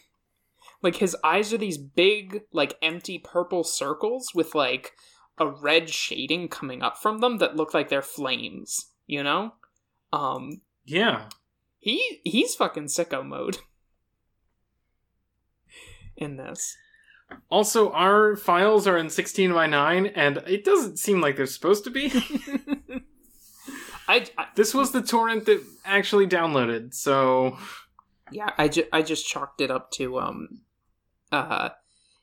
Like 0.83 0.97
his 0.97 1.15
eyes 1.23 1.53
are 1.53 1.59
these 1.59 1.77
big, 1.77 2.43
like 2.53 2.79
empty 2.81 3.19
purple 3.19 3.65
circles 3.65 4.31
with 4.35 4.55
like 4.55 4.93
a 5.39 5.47
red 5.47 5.91
shading 5.91 6.49
coming 6.49 6.83
up 6.83 6.97
from 6.97 7.19
them 7.19 7.39
that 7.39 7.57
look 7.57 7.75
like 7.75 7.89
they're 7.89 8.01
flames. 8.01 8.87
You 9.07 9.25
know, 9.25 9.55
um, 10.13 10.61
Yeah. 10.85 11.29
he 11.81 12.21
he's 12.25 12.55
fucking 12.55 12.85
sicko 12.85 13.27
mode 13.27 13.59
in 16.17 16.37
this. 16.37 16.77
Also, 17.51 17.91
our 17.93 18.37
files 18.37 18.87
are 18.87 18.97
in 18.97 19.11
16 19.11 19.53
by 19.53 19.67
9, 19.67 20.07
and 20.07 20.39
it 20.47 20.65
doesn't 20.65 20.99
seem 20.99 21.21
like 21.21 21.37
they're 21.37 21.47
supposed 21.47 21.85
to 21.85 21.91
be. 21.91 22.09
I, 24.09 24.27
I 24.37 24.47
this 24.57 24.75
was 24.75 24.93
the 24.93 25.03
torrent 25.03 25.47
that 25.47 25.65
actually 25.85 26.27
downloaded, 26.27 26.95
so. 26.95 27.57
Yeah, 28.33 28.51
I, 28.59 28.69
ju- 28.69 28.87
I 28.93 29.03
just 29.03 29.27
chalked 29.27 29.61
it 29.61 29.71
up 29.71 29.91
to 29.93 30.19
um 30.19 30.61
uh 31.33 31.71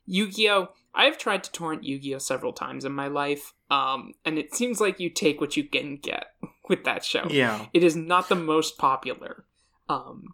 Yu-Gi-Oh! 0.05 0.69
I've 0.95 1.17
tried 1.17 1.43
to 1.43 1.51
torrent 1.51 1.83
Yu-Gi-Oh! 1.83 2.17
several 2.19 2.53
times 2.53 2.85
in 2.85 2.93
my 2.93 3.07
life, 3.07 3.53
um, 3.69 4.13
and 4.25 4.37
it 4.39 4.55
seems 4.55 4.79
like 4.81 4.99
you 4.99 5.09
take 5.09 5.39
what 5.39 5.57
you 5.57 5.63
can 5.65 5.97
get 5.97 6.27
with 6.69 6.85
that 6.85 7.03
show. 7.03 7.27
Yeah. 7.29 7.65
It 7.73 7.83
is 7.83 7.95
not 7.95 8.29
the 8.29 8.35
most 8.35 8.77
popular. 8.77 9.45
Um, 9.89 10.33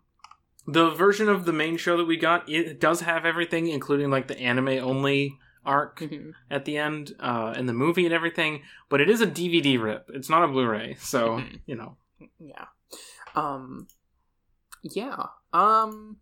The 0.65 0.89
version 0.91 1.27
of 1.27 1.45
the 1.45 1.53
main 1.53 1.77
show 1.77 1.97
that 1.97 2.05
we 2.05 2.15
got, 2.17 2.47
it 2.49 2.79
does 2.79 3.01
have 3.01 3.25
everything, 3.25 3.67
including 3.67 4.09
like 4.09 4.27
the 4.27 4.39
anime 4.39 4.69
only 4.69 5.37
arc 5.65 5.99
mhm. 5.99 6.33
at 6.49 6.65
the 6.65 6.77
end, 6.77 7.13
uh, 7.19 7.53
and 7.55 7.67
the 7.67 7.73
movie 7.73 8.05
and 8.05 8.13
everything, 8.13 8.61
but 8.89 9.01
it 9.01 9.09
is 9.09 9.21
a 9.21 9.27
DVD 9.27 9.81
rip. 9.81 10.09
It's 10.13 10.29
not 10.29 10.43
a 10.43 10.47
Blu 10.47 10.65
ray, 10.67 10.95
so, 10.99 11.37
Mhm. 11.39 11.61
you 11.65 11.75
know. 11.75 11.97
yeah. 12.39 12.65
Um, 13.35 13.87
yeah. 14.83 15.27
Um, 15.51 16.17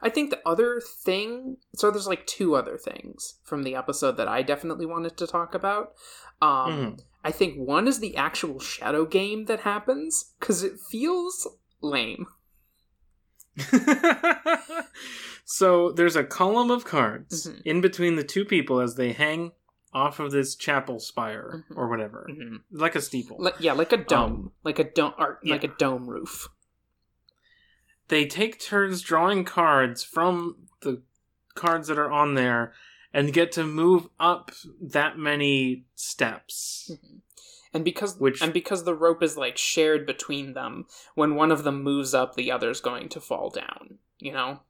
I 0.00 0.08
think 0.08 0.30
the 0.30 0.40
other 0.46 0.80
thing, 0.80 1.56
so 1.74 1.90
there's 1.90 2.06
like 2.06 2.26
two 2.26 2.54
other 2.54 2.78
things 2.78 3.40
from 3.42 3.64
the 3.64 3.74
episode 3.74 4.16
that 4.16 4.28
I 4.28 4.42
definitely 4.42 4.86
wanted 4.86 5.16
to 5.16 5.26
talk 5.26 5.54
about. 5.54 5.94
Um, 6.40 6.72
Mhm. 6.72 7.00
I 7.24 7.32
think 7.32 7.56
one 7.56 7.88
is 7.88 8.00
the 8.00 8.16
actual 8.16 8.60
shadow 8.60 9.04
game 9.04 9.46
that 9.46 9.60
happens 9.60 10.34
because 10.38 10.62
it 10.62 10.78
feels 10.78 11.46
lame. 11.80 12.26
so 15.44 15.90
there's 15.92 16.16
a 16.16 16.24
column 16.24 16.70
of 16.70 16.84
cards 16.84 17.46
Mhm. 17.48 17.62
in 17.64 17.80
between 17.80 18.16
the 18.16 18.24
two 18.24 18.44
people 18.44 18.80
as 18.80 18.94
they 18.96 19.12
hang 19.12 19.52
off 19.92 20.18
of 20.18 20.32
this 20.32 20.56
chapel 20.56 20.98
spire 20.98 21.64
Mhm. 21.70 21.76
or 21.76 21.88
whatever, 21.88 22.28
like 22.72 22.96
a 22.96 23.00
steeple. 23.00 23.36
Like, 23.38 23.54
yeah, 23.60 23.72
like 23.74 23.92
a 23.92 23.96
dome, 23.96 24.32
Um, 24.32 24.52
like 24.64 24.78
a 24.78 24.84
dome, 24.90 25.14
or 25.18 25.38
like 25.44 25.62
a 25.64 25.68
dome 25.68 26.06
roof. 26.08 26.48
they 28.08 28.26
take 28.26 28.58
turns 28.60 29.00
drawing 29.02 29.44
cards 29.44 30.02
from 30.04 30.66
the 30.82 31.02
cards 31.54 31.88
that 31.88 31.98
are 31.98 32.10
on 32.10 32.34
there 32.34 32.74
and 33.12 33.32
get 33.32 33.52
to 33.52 33.64
move 33.64 34.08
up 34.18 34.50
that 34.80 35.16
many 35.16 35.86
steps. 35.94 36.90
Mhm. 36.92 37.20
And 37.74 37.84
because 37.84 38.16
Which- 38.18 38.40
and 38.40 38.52
because 38.52 38.84
the 38.84 38.94
rope 38.94 39.22
is 39.22 39.36
like 39.36 39.58
shared 39.58 40.06
between 40.06 40.54
them, 40.54 40.86
when 41.16 41.34
one 41.34 41.50
of 41.52 41.64
them 41.64 41.82
moves 41.82 42.14
up, 42.14 42.34
the 42.36 42.50
other's 42.50 42.80
going 42.80 43.08
to 43.10 43.20
fall 43.20 43.50
down. 43.50 43.98
You 44.20 44.32
know? 44.32 44.60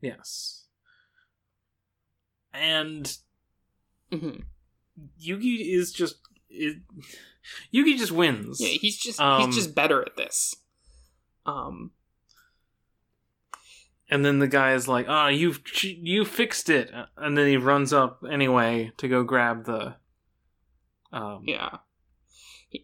Yes. 0.00 0.66
And 2.52 3.16
hmm 4.12 4.40
Yugi 5.20 5.74
is 5.74 5.92
just 5.92 6.16
is, 6.50 6.76
Yugi 7.74 7.96
just 7.98 8.12
wins. 8.12 8.60
Yeah, 8.60 8.68
he's 8.68 8.96
just 8.98 9.20
Um, 9.20 9.46
he's 9.46 9.56
just 9.56 9.74
better 9.74 10.02
at 10.02 10.16
this. 10.16 10.54
Um, 11.46 11.90
and 14.08 14.24
then 14.24 14.38
the 14.38 14.46
guy 14.46 14.74
is 14.74 14.86
like, 14.86 15.06
"Ah, 15.08 15.28
you 15.28 15.54
you 15.82 16.24
fixed 16.24 16.68
it," 16.68 16.92
and 17.16 17.36
then 17.36 17.48
he 17.48 17.56
runs 17.56 17.92
up 17.92 18.22
anyway 18.30 18.92
to 18.98 19.08
go 19.08 19.24
grab 19.24 19.64
the. 19.64 19.96
Um, 21.12 21.42
yeah, 21.46 21.78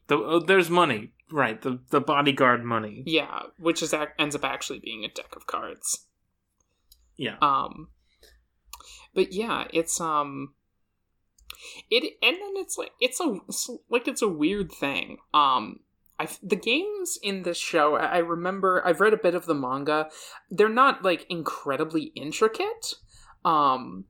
The, 0.09 0.16
oh, 0.16 0.40
there's 0.40 0.70
money, 0.70 1.12
right? 1.31 1.61
The 1.61 1.81
the 1.90 2.00
bodyguard 2.00 2.64
money. 2.64 3.03
yeah, 3.07 3.42
which 3.59 3.83
is 3.83 3.92
ac- 3.94 4.12
ends 4.18 4.35
up 4.35 4.44
actually 4.44 4.79
being 4.79 5.05
a 5.05 5.09
deck 5.09 5.35
of 5.37 5.46
cards. 5.46 6.07
Yeah. 7.16 7.37
Um, 7.42 7.88
but 9.14 9.33
yeah, 9.33 9.66
it's 9.72 10.00
um, 10.00 10.55
it 11.90 12.14
and 12.22 12.37
then 12.37 12.53
it's 12.57 12.79
like 12.79 12.92
it's 13.00 13.20
a 13.20 13.38
it's 13.48 13.68
like 13.88 14.09
it's 14.09 14.22
a 14.22 14.29
weird 14.29 14.72
thing. 14.72 15.18
Um, 15.35 15.81
I 16.18 16.29
the 16.42 16.57
games 16.57 17.18
in 17.22 17.42
this 17.42 17.59
show, 17.59 17.96
I 17.96 18.07
I 18.07 18.18
remember 18.18 18.83
I've 18.87 19.00
read 19.00 19.12
a 19.12 19.18
bit 19.18 19.35
of 19.35 19.46
the 19.46 19.55
manga. 19.55 20.09
They're 20.50 20.68
not 20.68 21.05
like 21.05 21.26
incredibly 21.29 22.12
intricate. 22.14 22.94
Um, 23.44 24.05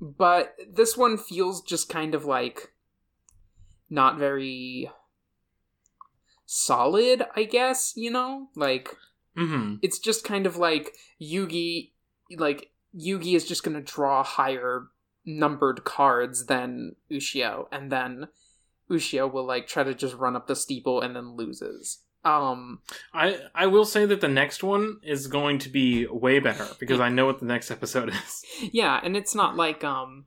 but 0.00 0.54
this 0.70 0.96
one 0.96 1.18
feels 1.18 1.62
just 1.62 1.88
kind 1.88 2.14
of 2.14 2.24
like 2.24 2.72
not 3.90 4.18
very 4.18 4.90
solid, 6.50 7.24
I 7.36 7.44
guess, 7.44 7.92
you 7.94 8.10
know? 8.10 8.48
Like 8.56 8.96
Mm-hmm. 9.36 9.74
it's 9.82 10.00
just 10.00 10.24
kind 10.24 10.46
of 10.46 10.56
like 10.56 10.96
Yugi 11.22 11.92
like 12.36 12.70
Yugi 12.98 13.36
is 13.36 13.46
just 13.46 13.62
gonna 13.62 13.80
draw 13.82 14.24
higher 14.24 14.88
numbered 15.24 15.84
cards 15.84 16.46
than 16.46 16.96
Ushio, 17.12 17.66
and 17.70 17.92
then 17.92 18.26
Ushio 18.90 19.30
will 19.32 19.46
like 19.46 19.68
try 19.68 19.84
to 19.84 19.94
just 19.94 20.16
run 20.16 20.34
up 20.34 20.48
the 20.48 20.56
steeple 20.56 21.00
and 21.02 21.14
then 21.14 21.36
loses. 21.36 22.02
Um 22.24 22.80
I 23.14 23.38
I 23.54 23.66
will 23.68 23.84
say 23.84 24.06
that 24.06 24.20
the 24.20 24.26
next 24.28 24.64
one 24.64 24.96
is 25.04 25.28
going 25.28 25.58
to 25.60 25.68
be 25.68 26.06
way 26.08 26.40
better 26.40 26.66
because 26.80 26.98
I 26.98 27.08
know 27.10 27.26
what 27.26 27.38
the 27.38 27.46
next 27.46 27.70
episode 27.70 28.08
is. 28.26 28.44
yeah, 28.72 28.98
and 29.04 29.16
it's 29.16 29.36
not 29.36 29.54
like 29.54 29.84
um 29.84 30.24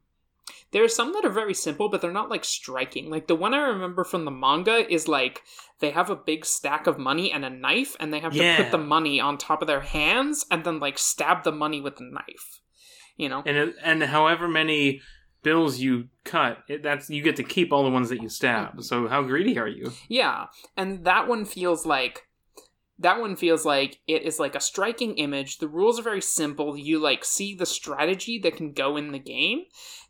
there 0.72 0.84
are 0.84 0.90
some 0.90 1.14
that 1.14 1.26
are 1.26 1.30
very 1.30 1.54
simple, 1.54 1.90
but 1.90 2.02
they're 2.02 2.12
not 2.12 2.30
like 2.30 2.46
striking. 2.46 3.10
Like 3.10 3.28
the 3.28 3.36
one 3.36 3.54
I 3.54 3.60
remember 3.60 4.04
from 4.04 4.26
the 4.26 4.32
manga 4.32 4.92
is 4.92 5.08
like 5.08 5.42
they 5.80 5.92
have 5.92 6.10
a 6.10 6.16
big 6.16 6.46
stack 6.46 6.88
of 6.88 6.98
money 6.98 7.32
and 7.32 7.44
a 7.44 7.50
knife, 7.50 7.96
and 8.00 8.14
they 8.14 8.20
have 8.20 8.34
to 8.34 8.56
put 8.58 8.72
the 8.72 8.78
money 8.78 9.20
on 9.20 9.38
top 9.38 9.62
of 9.62 9.68
their 9.68 9.82
hands 9.82 10.46
and 10.50 10.64
then 10.64 10.80
like 10.80 10.98
stab 10.98 11.44
the 11.44 11.52
money 11.52 11.82
with 11.82 11.98
the 11.98 12.10
knife. 12.10 12.62
You 13.18 13.30
know? 13.30 13.44
And 13.46 13.58
it, 13.58 13.76
and 13.84 14.02
however 14.04 14.48
many 14.48 15.02
bills 15.44 15.80
you 15.80 16.08
cut, 16.24 16.60
it, 16.68 16.84
that's 16.84 17.10
you 17.10 17.22
get 17.22 17.36
to 17.36 17.44
keep 17.44 17.74
all 17.74 17.84
the 17.84 17.90
ones 17.90 18.10
that 18.10 18.22
you 18.22 18.30
stab. 18.30 18.82
So 18.84 19.08
how 19.08 19.24
greedy 19.24 19.58
are 19.60 19.68
you? 19.68 19.92
Yeah, 20.08 20.48
and 20.78 21.04
that 21.06 21.28
one 21.28 21.46
feels 21.46 21.86
like 21.86 22.28
that 23.02 23.20
one 23.20 23.36
feels 23.36 23.66
like 23.66 24.00
it 24.08 24.22
is 24.22 24.40
like 24.40 24.56
a 24.56 24.62
striking 24.62 25.16
image. 25.16 25.58
The 25.58 25.68
rules 25.68 26.00
are 26.00 26.04
very 26.04 26.22
simple. 26.22 26.78
You 26.78 27.00
like 27.00 27.26
see 27.26 27.56
the 27.56 27.66
strategy 27.66 28.40
that 28.40 28.56
can 28.56 28.74
go 28.74 28.96
in 28.96 29.12
the 29.12 29.20
game, 29.20 29.64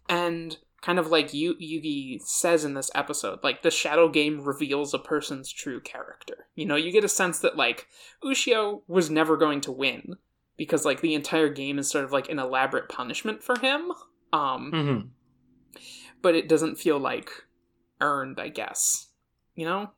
and 0.09 0.57
kind 0.81 0.97
of 0.97 1.07
like 1.07 1.33
Yu- 1.33 1.55
Yugi 1.61 2.21
says 2.21 2.65
in 2.65 2.73
this 2.73 2.89
episode, 2.95 3.39
like 3.43 3.61
the 3.61 3.69
shadow 3.71 4.09
game 4.09 4.41
reveals 4.41 4.93
a 4.93 4.99
person's 4.99 5.51
true 5.51 5.79
character. 5.79 6.47
You 6.55 6.65
know, 6.65 6.75
you 6.75 6.91
get 6.91 7.03
a 7.03 7.09
sense 7.09 7.39
that 7.39 7.55
like 7.55 7.87
Ushio 8.23 8.81
was 8.87 9.09
never 9.09 9.37
going 9.37 9.61
to 9.61 9.71
win 9.71 10.15
because 10.57 10.83
like 10.85 11.01
the 11.01 11.13
entire 11.13 11.49
game 11.49 11.77
is 11.79 11.89
sort 11.89 12.03
of 12.05 12.11
like 12.11 12.29
an 12.29 12.39
elaborate 12.39 12.89
punishment 12.89 13.43
for 13.43 13.59
him. 13.59 13.91
Um, 14.33 14.71
Mm-hmm. 14.73 15.07
but 16.21 16.35
it 16.35 16.47
doesn't 16.49 16.77
feel 16.79 16.97
like 16.99 17.29
earned, 17.99 18.39
I 18.39 18.49
guess. 18.49 19.09
You 19.55 19.65
know? 19.65 19.91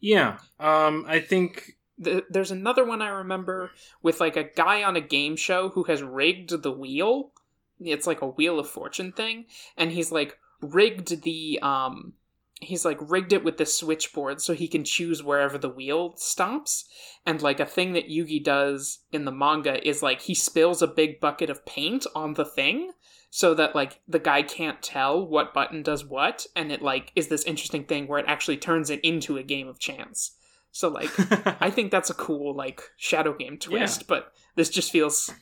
Yeah. 0.00 0.38
Um. 0.60 1.04
I 1.08 1.20
think. 1.20 1.72
Th- 2.02 2.24
there's 2.30 2.52
another 2.52 2.84
one 2.84 3.02
I 3.02 3.08
remember 3.08 3.70
with 4.02 4.20
like 4.20 4.36
a 4.36 4.44
guy 4.44 4.84
on 4.84 4.94
a 4.94 5.00
game 5.00 5.34
show 5.34 5.70
who 5.70 5.84
has 5.84 6.02
rigged 6.02 6.62
the 6.62 6.70
wheel. 6.70 7.32
It's 7.80 8.06
like 8.06 8.22
a 8.22 8.26
wheel 8.26 8.58
of 8.58 8.68
fortune 8.68 9.12
thing, 9.12 9.46
and 9.76 9.92
he's 9.92 10.12
like 10.12 10.38
rigged 10.60 11.22
the 11.22 11.58
um 11.62 12.14
he's 12.60 12.84
like 12.84 12.98
rigged 13.00 13.32
it 13.32 13.44
with 13.44 13.56
the 13.56 13.66
switchboard 13.66 14.40
so 14.40 14.52
he 14.52 14.66
can 14.68 14.84
choose 14.84 15.22
wherever 15.22 15.58
the 15.58 15.68
wheel 15.68 16.14
stops. 16.16 16.84
And 17.24 17.40
like 17.40 17.60
a 17.60 17.66
thing 17.66 17.92
that 17.92 18.08
Yugi 18.08 18.42
does 18.42 19.00
in 19.12 19.24
the 19.24 19.32
manga 19.32 19.86
is 19.86 20.02
like 20.02 20.22
he 20.22 20.34
spills 20.34 20.82
a 20.82 20.86
big 20.86 21.20
bucket 21.20 21.50
of 21.50 21.64
paint 21.64 22.06
on 22.14 22.34
the 22.34 22.44
thing 22.44 22.92
so 23.30 23.54
that 23.54 23.74
like 23.74 24.00
the 24.08 24.18
guy 24.18 24.42
can't 24.42 24.82
tell 24.82 25.24
what 25.24 25.54
button 25.54 25.82
does 25.82 26.04
what 26.04 26.46
and 26.56 26.72
it 26.72 26.82
like 26.82 27.12
is 27.14 27.28
this 27.28 27.44
interesting 27.44 27.84
thing 27.84 28.06
where 28.06 28.18
it 28.18 28.24
actually 28.26 28.56
turns 28.56 28.90
it 28.90 29.00
into 29.00 29.36
a 29.36 29.42
game 29.42 29.68
of 29.68 29.78
chance. 29.78 30.32
So 30.72 30.88
like 30.88 31.10
I 31.62 31.70
think 31.70 31.90
that's 31.90 32.10
a 32.10 32.14
cool 32.14 32.54
like 32.54 32.82
shadow 32.96 33.34
game 33.34 33.58
twist, 33.58 34.06
but 34.08 34.32
this 34.56 34.70
just 34.70 34.90
feels 34.90 35.32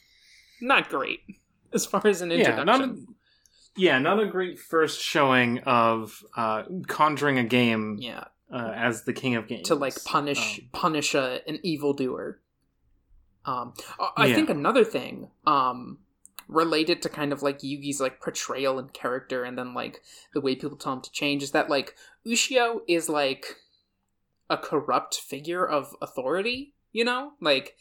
not 0.60 0.88
great 0.88 1.20
as 1.76 1.86
far 1.86 2.04
as 2.06 2.20
an 2.22 2.30
yeah. 2.30 2.38
introduction. 2.38 2.66
Not. 2.66 2.80
A, 2.82 2.96
yeah. 3.76 3.98
Not 4.00 4.18
a 4.20 4.26
great 4.26 4.58
first 4.58 5.00
showing 5.00 5.60
of 5.60 6.24
uh, 6.36 6.64
conjuring 6.88 7.38
a 7.38 7.44
game 7.44 7.98
yeah, 8.00 8.24
uh, 8.52 8.72
as 8.74 9.04
the 9.04 9.12
king 9.12 9.36
of 9.36 9.46
games 9.46 9.68
to 9.68 9.74
like 9.76 9.94
punish 10.04 10.58
Um, 10.58 10.68
punish 10.72 11.14
a, 11.14 11.40
an 11.46 11.60
evildoer. 11.62 12.40
Um, 13.44 13.74
I- 14.00 14.10
I 14.16 14.26
Yeah. 14.26 14.34
think 14.34 14.50
another 14.50 14.84
thing 14.84 15.30
um 15.46 15.98
related 16.48 17.02
to 17.02 17.08
kind 17.08 17.32
of 17.32 17.42
like 17.42 17.58
Yugi's 17.60 18.00
like 18.00 18.20
portrayal 18.20 18.78
and 18.78 18.92
character, 18.92 19.44
and 19.44 19.58
then 19.58 19.74
like 19.74 20.00
the 20.32 20.40
way 20.40 20.54
people 20.54 20.76
tell 20.76 20.94
him 20.94 21.00
to 21.02 21.10
change 21.12 21.42
is 21.42 21.50
that 21.52 21.68
like 21.68 21.94
Ushio 22.26 22.80
is 22.88 23.08
like 23.08 23.56
a 24.48 24.56
corrupt 24.56 25.16
figure 25.20 25.66
of 25.66 25.94
authority. 26.00 26.72
You 26.92 27.04
know, 27.04 27.32
like 27.40 27.76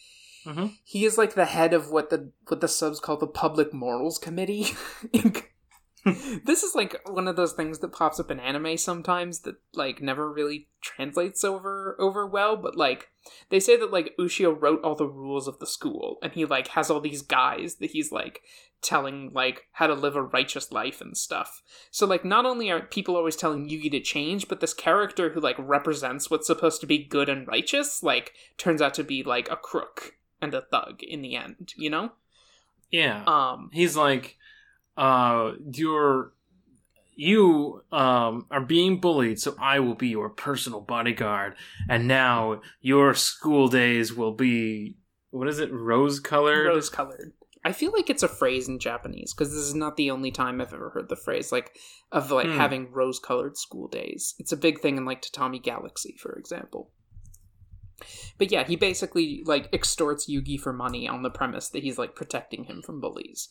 Mhm. 0.46 0.78
he 0.84 1.06
is 1.06 1.18
like 1.18 1.34
the 1.34 1.46
head 1.46 1.74
of 1.74 1.90
what 1.92 2.10
the 2.10 2.32
what 2.48 2.62
the 2.62 2.68
subs 2.68 3.00
call 3.00 3.18
the 3.18 3.28
Public 3.28 3.74
Morals 3.74 4.18
Committee. 4.18 4.68
this 6.46 6.62
is 6.62 6.76
like 6.76 7.02
one 7.10 7.28
of 7.28 7.36
those 7.36 7.54
things 7.54 7.80
that 7.80 7.92
pops 7.92 8.20
up 8.20 8.30
in 8.30 8.40
anime 8.40 8.78
sometimes 8.78 9.40
that 9.40 9.56
like 9.74 10.02
never 10.02 10.32
really 10.32 10.68
translates 10.82 11.44
over 11.44 11.96
over 12.00 12.28
well 12.28 12.56
but 12.56 12.78
like 12.78 13.10
they 13.50 13.60
say 13.60 13.76
that 13.76 13.92
like 13.92 14.14
ushio 14.20 14.56
wrote 14.62 14.84
all 14.84 14.94
the 14.96 15.08
rules 15.08 15.48
of 15.48 15.58
the 15.58 15.66
school 15.66 16.18
and 16.22 16.34
he 16.34 16.46
like 16.46 16.68
has 16.70 16.92
all 16.92 17.00
these 17.02 17.24
guys 17.24 17.76
that 17.76 17.90
he's 17.90 18.12
like 18.12 18.42
telling 18.84 19.32
like 19.34 19.64
how 19.72 19.88
to 19.88 19.96
live 19.96 20.16
a 20.16 20.22
righteous 20.22 20.72
life 20.72 21.02
and 21.02 21.18
stuff 21.18 21.64
so 21.90 22.06
like 22.06 22.24
not 22.24 22.46
only 22.46 22.70
are 22.70 22.82
people 22.82 23.16
always 23.16 23.36
telling 23.36 23.68
yugi 23.68 23.90
to 23.90 24.00
change 24.00 24.48
but 24.48 24.60
this 24.60 24.76
character 24.76 25.32
who 25.32 25.40
like 25.40 25.56
represents 25.58 26.30
what's 26.30 26.46
supposed 26.46 26.80
to 26.82 26.86
be 26.86 27.04
good 27.04 27.30
and 27.30 27.48
righteous 27.48 28.04
like 28.04 28.34
turns 28.58 28.80
out 28.80 28.94
to 28.94 29.04
be 29.04 29.24
like 29.24 29.50
a 29.50 29.56
crook 29.56 30.14
and 30.42 30.54
a 30.54 30.62
thug 30.62 31.02
in 31.04 31.22
the 31.22 31.36
end 31.36 31.74
you 31.76 31.90
know 31.90 32.12
yeah. 32.92 33.24
um 33.28 33.70
he's 33.74 33.96
like 33.96 34.38
uh 34.98 35.52
you're 35.72 36.32
you 37.16 37.82
um 37.92 38.46
are 38.52 38.62
being 38.62 39.00
bullied 39.00 39.40
so 39.40 39.56
i 39.60 39.80
will 39.80 39.96
be 39.96 40.10
your 40.10 40.30
personal 40.30 40.82
bodyguard 40.82 41.56
and 41.90 42.08
now 42.08 42.62
your 42.82 43.14
school 43.14 43.68
days 43.68 44.14
will 44.14 44.34
be 44.34 44.96
what 45.32 45.48
is 45.48 45.60
it 45.60 45.72
rose 45.72 46.20
colored 46.20 46.68
rose 46.68 46.90
colored. 46.90 47.34
I 47.64 47.72
feel 47.72 47.92
like 47.92 48.12
it's 48.12 48.22
a 48.22 48.28
phrase 48.28 48.68
in 48.68 48.78
Japanese 48.78 49.34
because 49.34 49.50
this 49.52 49.64
is 49.64 49.74
not 49.74 49.98
the 49.98 50.12
only 50.12 50.30
time 50.30 50.62
I've 50.62 50.72
ever 50.72 50.92
heard 50.92 51.10
the 51.10 51.16
phrase 51.16 51.52
like 51.52 51.76
of 52.12 52.30
like 52.30 52.46
Hmm. 52.46 52.58
having 52.58 52.92
rose 52.92 53.18
colored 53.18 53.58
school 53.58 53.88
days. 53.88 54.36
It's 54.38 54.52
a 54.52 54.58
big 54.58 54.82
thing 54.82 54.98
in 54.98 55.06
like 55.06 55.24
Tatami 55.24 55.58
Galaxy, 55.58 56.16
for 56.20 56.34
example. 56.34 56.92
But 58.38 58.52
yeah, 58.52 58.64
he 58.64 58.76
basically 58.76 59.44
like 59.46 59.70
extorts 59.74 60.30
Yugi 60.30 60.60
for 60.60 60.74
money 60.74 61.08
on 61.08 61.24
the 61.24 61.30
premise 61.30 61.70
that 61.70 61.84
he's 61.84 61.98
like 61.98 62.16
protecting 62.16 62.66
him 62.66 62.82
from 62.82 63.00
bullies. 63.00 63.50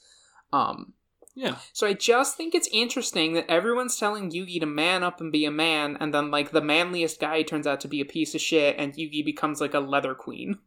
Um, 0.53 0.95
yeah 1.35 1.57
so 1.73 1.87
I 1.87 1.95
just 1.95 2.37
think 2.37 2.55
it's 2.55 2.69
interesting 2.73 3.33
that 3.35 3.51
everyone's 3.51 3.99
telling 3.99 4.31
Yugi 4.31 4.61
to 4.61 4.67
man 4.67 5.03
up 5.03 5.21
and 5.21 5.33
be 5.33 5.45
a 5.45 5.51
man, 5.51 5.97
and 5.99 6.15
then 6.15 6.31
like 6.31 6.53
the 6.53 6.61
manliest 6.61 7.21
guy 7.21 7.43
turns 7.43 7.67
out 7.67 7.81
to 7.81 7.89
be 7.89 8.01
a 8.01 8.05
piece 8.05 8.35
of 8.35 8.41
shit, 8.41 8.77
and 8.79 8.95
Yugi 8.95 9.25
becomes 9.25 9.61
like 9.61 9.75
a 9.75 9.81
leather 9.81 10.15
queen. 10.15 10.59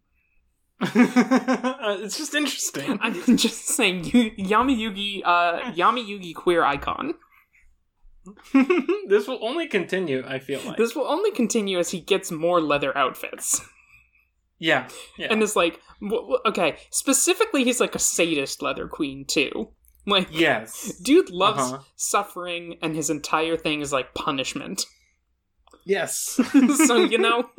it's 0.82 2.18
just 2.18 2.36
interesting 2.36 3.00
I'm 3.02 3.14
just 3.38 3.66
saying, 3.70 4.04
Yami 4.04 4.78
Yugi, 4.78 5.22
uh, 5.26 5.72
Yami 5.72 6.06
Yugi 6.08 6.36
queer 6.36 6.64
icon. 6.64 7.16
this 9.08 9.28
will 9.28 9.40
only 9.42 9.68
continue 9.68 10.24
i 10.28 10.40
feel 10.40 10.60
like 10.66 10.78
This 10.78 10.96
will 10.96 11.08
only 11.08 11.32
continue 11.32 11.80
as 11.80 11.92
he 11.92 12.00
gets 12.00 12.32
more 12.32 12.60
leather 12.62 12.96
outfits, 12.98 13.62
yeah 14.60 14.88
yeah 15.18 15.28
and 15.32 15.42
is 15.44 15.56
like, 15.56 15.80
okay, 16.46 16.78
specifically, 16.90 17.64
he's 17.64 17.80
like 17.80 17.96
a 17.96 18.00
sadist 18.00 18.62
leather 18.62 18.88
queen 18.88 19.26
too. 19.26 19.70
Like, 20.06 20.28
Yes. 20.32 20.98
dude 21.04 21.30
loves 21.30 21.72
Uh-huh. 21.74 21.84
suffering, 21.96 22.78
and 22.82 22.96
his 22.96 23.10
entire 23.10 23.58
thing 23.58 23.82
is 23.82 23.92
like 23.92 24.14
punishment. 24.14 24.86
Yes. 25.86 26.40
so 26.88 26.96
you 26.98 27.18
know, 27.18 27.50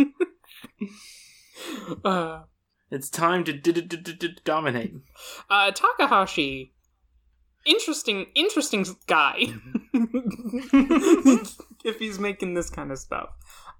uh, 2.05 2.43
it's 2.91 3.11
time 3.11 3.45
to 3.45 3.53
d- 3.53 3.73
d- 3.73 3.97
d- 4.12 4.37
dominate. 4.45 4.95
uh, 5.51 5.71
Takahashi, 5.73 6.73
interesting, 7.67 8.27
interesting 8.35 8.87
guy. 9.07 9.37
if 11.85 11.99
he's 11.99 12.19
making 12.19 12.55
this 12.55 12.71
kind 12.71 12.91
of 12.91 12.99
stuff, 12.99 13.31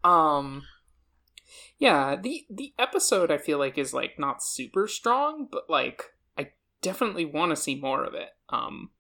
um, 0.05 0.63
yeah, 1.79 2.17
the 2.17 2.47
the 2.51 2.73
episode 2.79 3.31
I 3.31 3.39
feel 3.39 3.59
like 3.59 3.79
is 3.79 3.93
like 3.95 4.19
not 4.19 4.43
super 4.43 4.87
strong, 4.87 5.49
but 5.51 5.69
like 5.69 6.05
I 6.37 6.51
definitely 6.83 7.25
want 7.25 7.51
to 7.51 7.57
see 7.57 7.77
more 7.77 8.05
of 8.05 8.15
it. 8.15 8.31
Um, 8.49 8.91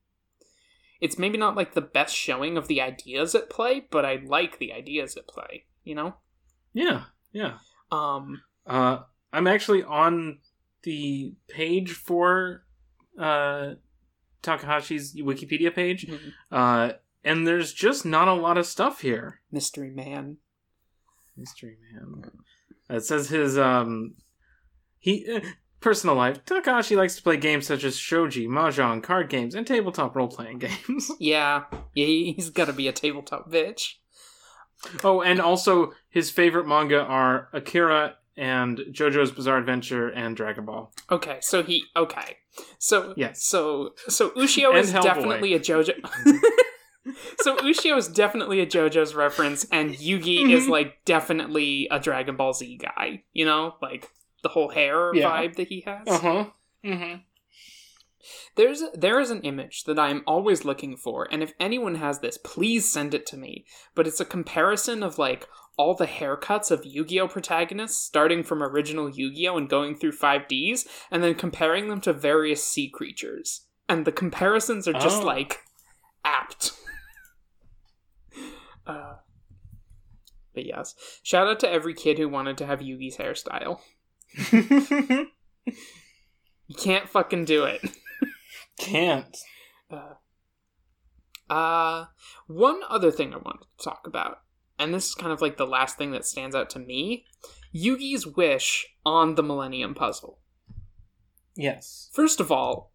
it's 1.00 1.18
maybe 1.18 1.38
not 1.38 1.56
like 1.56 1.74
the 1.74 1.80
best 1.80 2.14
showing 2.14 2.56
of 2.56 2.68
the 2.68 2.80
ideas 2.80 3.34
at 3.34 3.50
play, 3.50 3.86
but 3.90 4.04
I 4.04 4.20
like 4.24 4.58
the 4.58 4.72
ideas 4.72 5.16
at 5.16 5.28
play. 5.28 5.64
You 5.84 5.94
know, 5.94 6.14
Yeah. 6.72 7.04
Yeah. 7.32 7.58
um, 7.90 8.42
Uh, 8.66 9.00
I'm 9.32 9.46
actually 9.46 9.82
on 9.82 10.38
the 10.82 11.34
page 11.48 11.92
for 11.92 12.64
uh, 13.18 13.74
Takahashi's 14.42 15.14
Wikipedia 15.16 15.74
page, 15.74 16.10
uh, 16.52 16.92
and 17.24 17.46
there's 17.46 17.72
just 17.72 18.04
not 18.04 18.28
a 18.28 18.34
lot 18.34 18.58
of 18.58 18.66
stuff 18.66 19.00
here. 19.00 19.40
Mystery 19.50 19.90
Man. 19.90 20.36
Mystery 21.36 21.76
Man. 21.92 22.30
It 22.90 23.04
says 23.04 23.28
his 23.28 23.58
um, 23.58 24.14
he 24.98 25.30
uh, 25.32 25.40
personal 25.80 26.16
life. 26.16 26.44
Takahashi 26.44 26.96
likes 26.96 27.16
to 27.16 27.22
play 27.22 27.36
games 27.36 27.66
such 27.66 27.84
as 27.84 27.96
shogi, 27.96 28.46
mahjong, 28.48 29.02
card 29.02 29.28
games, 29.28 29.54
and 29.54 29.66
tabletop 29.66 30.16
role 30.16 30.28
playing 30.28 30.58
games. 30.60 31.10
Yeah, 31.18 31.64
yeah, 31.94 32.06
he's 32.06 32.50
got 32.50 32.66
to 32.66 32.72
be 32.72 32.88
a 32.88 32.92
tabletop 32.92 33.50
bitch. 33.50 33.94
oh, 35.04 35.22
and 35.22 35.40
also 35.40 35.92
his 36.08 36.30
favorite 36.30 36.66
manga 36.66 37.00
are 37.00 37.48
Akira 37.52 38.16
and 38.38 38.78
JoJo's 38.92 39.32
Bizarre 39.32 39.58
Adventure 39.58 40.08
and 40.08 40.36
Dragon 40.36 40.64
Ball. 40.64 40.92
Okay, 41.10 41.38
so 41.40 41.62
he 41.62 41.84
okay, 41.96 42.36
so 42.78 43.12
Yes. 43.16 43.44
so 43.44 43.94
so 44.08 44.30
Ushio 44.30 44.74
is 44.78 44.92
Hellboy. 44.92 45.02
definitely 45.02 45.54
a 45.54 45.60
JoJo. 45.60 45.92
so 47.40 47.56
Ushio 47.58 47.96
is 47.98 48.08
definitely 48.08 48.60
a 48.60 48.66
JoJo's 48.66 49.14
reference, 49.14 49.66
and 49.72 49.90
Yugi 49.94 50.50
is 50.50 50.68
like 50.68 51.04
definitely 51.04 51.88
a 51.90 51.98
Dragon 51.98 52.36
Ball 52.36 52.52
Z 52.52 52.78
guy. 52.78 53.24
You 53.32 53.44
know, 53.44 53.74
like 53.82 54.08
the 54.42 54.48
whole 54.48 54.68
hair 54.70 55.12
Yeah. 55.14 55.28
vibe 55.30 55.56
that 55.56 55.68
he 55.68 55.82
has. 55.86 56.06
Uh-huh. 56.06 56.46
Mm-hmm. 56.84 57.16
There's 58.56 58.82
there 58.94 59.20
is 59.20 59.30
an 59.30 59.42
image 59.42 59.84
that 59.84 59.98
I'm 59.98 60.22
always 60.26 60.64
looking 60.64 60.96
for, 60.96 61.26
and 61.30 61.42
if 61.42 61.52
anyone 61.60 61.94
has 61.96 62.18
this, 62.18 62.36
please 62.38 62.88
send 62.88 63.14
it 63.14 63.24
to 63.26 63.36
me. 63.36 63.64
But 63.94 64.06
it's 64.06 64.20
a 64.20 64.24
comparison 64.24 65.02
of 65.02 65.18
like 65.18 65.46
all 65.78 65.94
the 65.94 66.06
haircuts 66.06 66.70
of 66.70 66.84
Yu-Gi-Oh 66.84 67.28
protagonists, 67.28 68.04
starting 68.04 68.42
from 68.42 68.62
original 68.62 69.08
Yu-Gi-Oh 69.08 69.56
and 69.56 69.68
going 69.68 69.96
through 69.96 70.12
5Ds, 70.12 70.86
and 71.10 71.22
then 71.24 71.34
comparing 71.34 71.88
them 71.88 72.00
to 72.02 72.12
various 72.12 72.62
sea 72.62 72.90
creatures. 72.90 73.66
And 73.88 74.04
the 74.04 74.12
comparisons 74.12 74.86
are 74.86 74.92
just 74.92 75.22
Oh. 75.22 75.26
like 75.26 75.60
apt. 76.24 76.72
uh, 78.86 79.14
but 80.54 80.66
yes, 80.66 80.94
shout 81.22 81.46
out 81.46 81.60
to 81.60 81.70
every 81.70 81.94
kid 81.94 82.18
who 82.18 82.28
wanted 82.28 82.58
to 82.58 82.66
have 82.66 82.80
Yugi's 82.80 83.16
hairstyle. 83.16 83.80
You 86.68 86.74
can't 86.74 87.08
fucking 87.08 87.46
do 87.46 87.64
it. 87.64 87.80
Can't. 88.78 89.34
Uh, 89.90 90.12
uh, 91.50 92.04
one 92.46 92.80
other 92.90 93.10
thing 93.10 93.32
I 93.32 93.38
wanted 93.38 93.64
to 93.78 93.84
talk 93.84 94.02
about, 94.06 94.40
and 94.78 94.94
this 94.94 95.08
is 95.08 95.14
kind 95.14 95.32
of 95.32 95.40
like 95.40 95.56
the 95.56 95.66
last 95.66 95.98
thing 95.98 96.12
that 96.12 96.24
stands 96.24 96.54
out 96.54 96.70
to 96.70 96.78
me 96.78 97.24
Yugi's 97.74 98.26
wish 98.26 98.86
on 99.04 99.34
the 99.34 99.42
Millennium 99.42 99.94
Puzzle. 99.94 100.38
Yes. 101.56 102.08
First 102.12 102.40
of 102.40 102.50
all, 102.50 102.92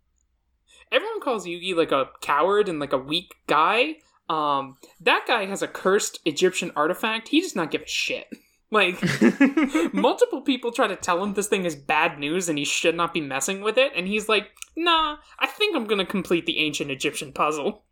everyone 0.92 1.22
calls 1.22 1.46
Yugi 1.46 1.76
like 1.76 1.92
a 1.92 2.10
coward 2.22 2.70
and 2.70 2.80
like 2.80 2.94
a 2.94 2.98
weak 2.98 3.36
guy. 3.48 3.98
Um, 4.30 4.78
that 5.02 5.26
guy 5.28 5.46
has 5.46 5.62
a 5.62 5.68
cursed 5.68 6.20
Egyptian 6.26 6.72
artifact. 6.76 7.30
He 7.30 7.42
does 7.42 7.56
not 7.56 7.72
give 7.72 7.82
a 7.82 7.88
shit. 7.88 8.28
Like, 8.72 9.00
multiple 9.94 10.42
people 10.42 10.72
try 10.72 10.88
to 10.88 10.96
tell 10.96 11.24
him 11.24 11.36
this 11.36 11.48
thing 11.48 11.64
is 11.64 11.76
bad 11.76 12.18
news 12.18 12.50
and 12.50 12.58
he 12.58 12.66
should 12.66 12.96
not 12.96 13.14
be 13.14 13.22
messing 13.22 13.62
with 13.62 13.78
it, 13.78 13.92
and 13.96 14.08
he's 14.08 14.28
like, 14.28 14.48
nah, 14.76 15.18
I 15.38 15.46
think 15.46 15.76
I'm 15.76 15.86
gonna 15.86 16.08
complete 16.08 16.48
the 16.48 16.58
ancient 16.58 16.90
Egyptian 16.90 17.34
puzzle. 17.34 17.84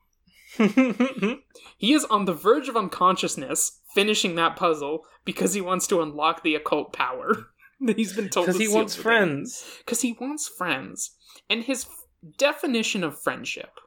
He 1.78 1.94
is 1.94 2.06
on 2.06 2.26
the 2.26 2.34
verge 2.34 2.70
of 2.70 2.78
unconsciousness 2.78 3.80
finishing 3.94 4.36
that 4.36 4.56
puzzle 4.56 5.06
because 5.26 5.54
he 5.54 5.62
wants 5.62 5.88
to 5.88 6.02
unlock 6.02 6.44
the 6.44 6.56
occult 6.56 6.94
power 6.94 7.48
that 7.82 7.98
he's 7.98 8.14
been 8.14 8.30
told 8.30 8.48
Because 8.48 8.62
he 8.62 8.68
wants 8.68 8.96
friends. 8.96 9.66
Because 9.80 10.02
he 10.02 10.14
wants 10.14 10.48
friends. 10.48 11.12
And 11.50 11.64
his 11.64 11.86
f- 11.86 12.38
definition 12.38 13.04
of 13.04 13.20
friendship 13.20 13.80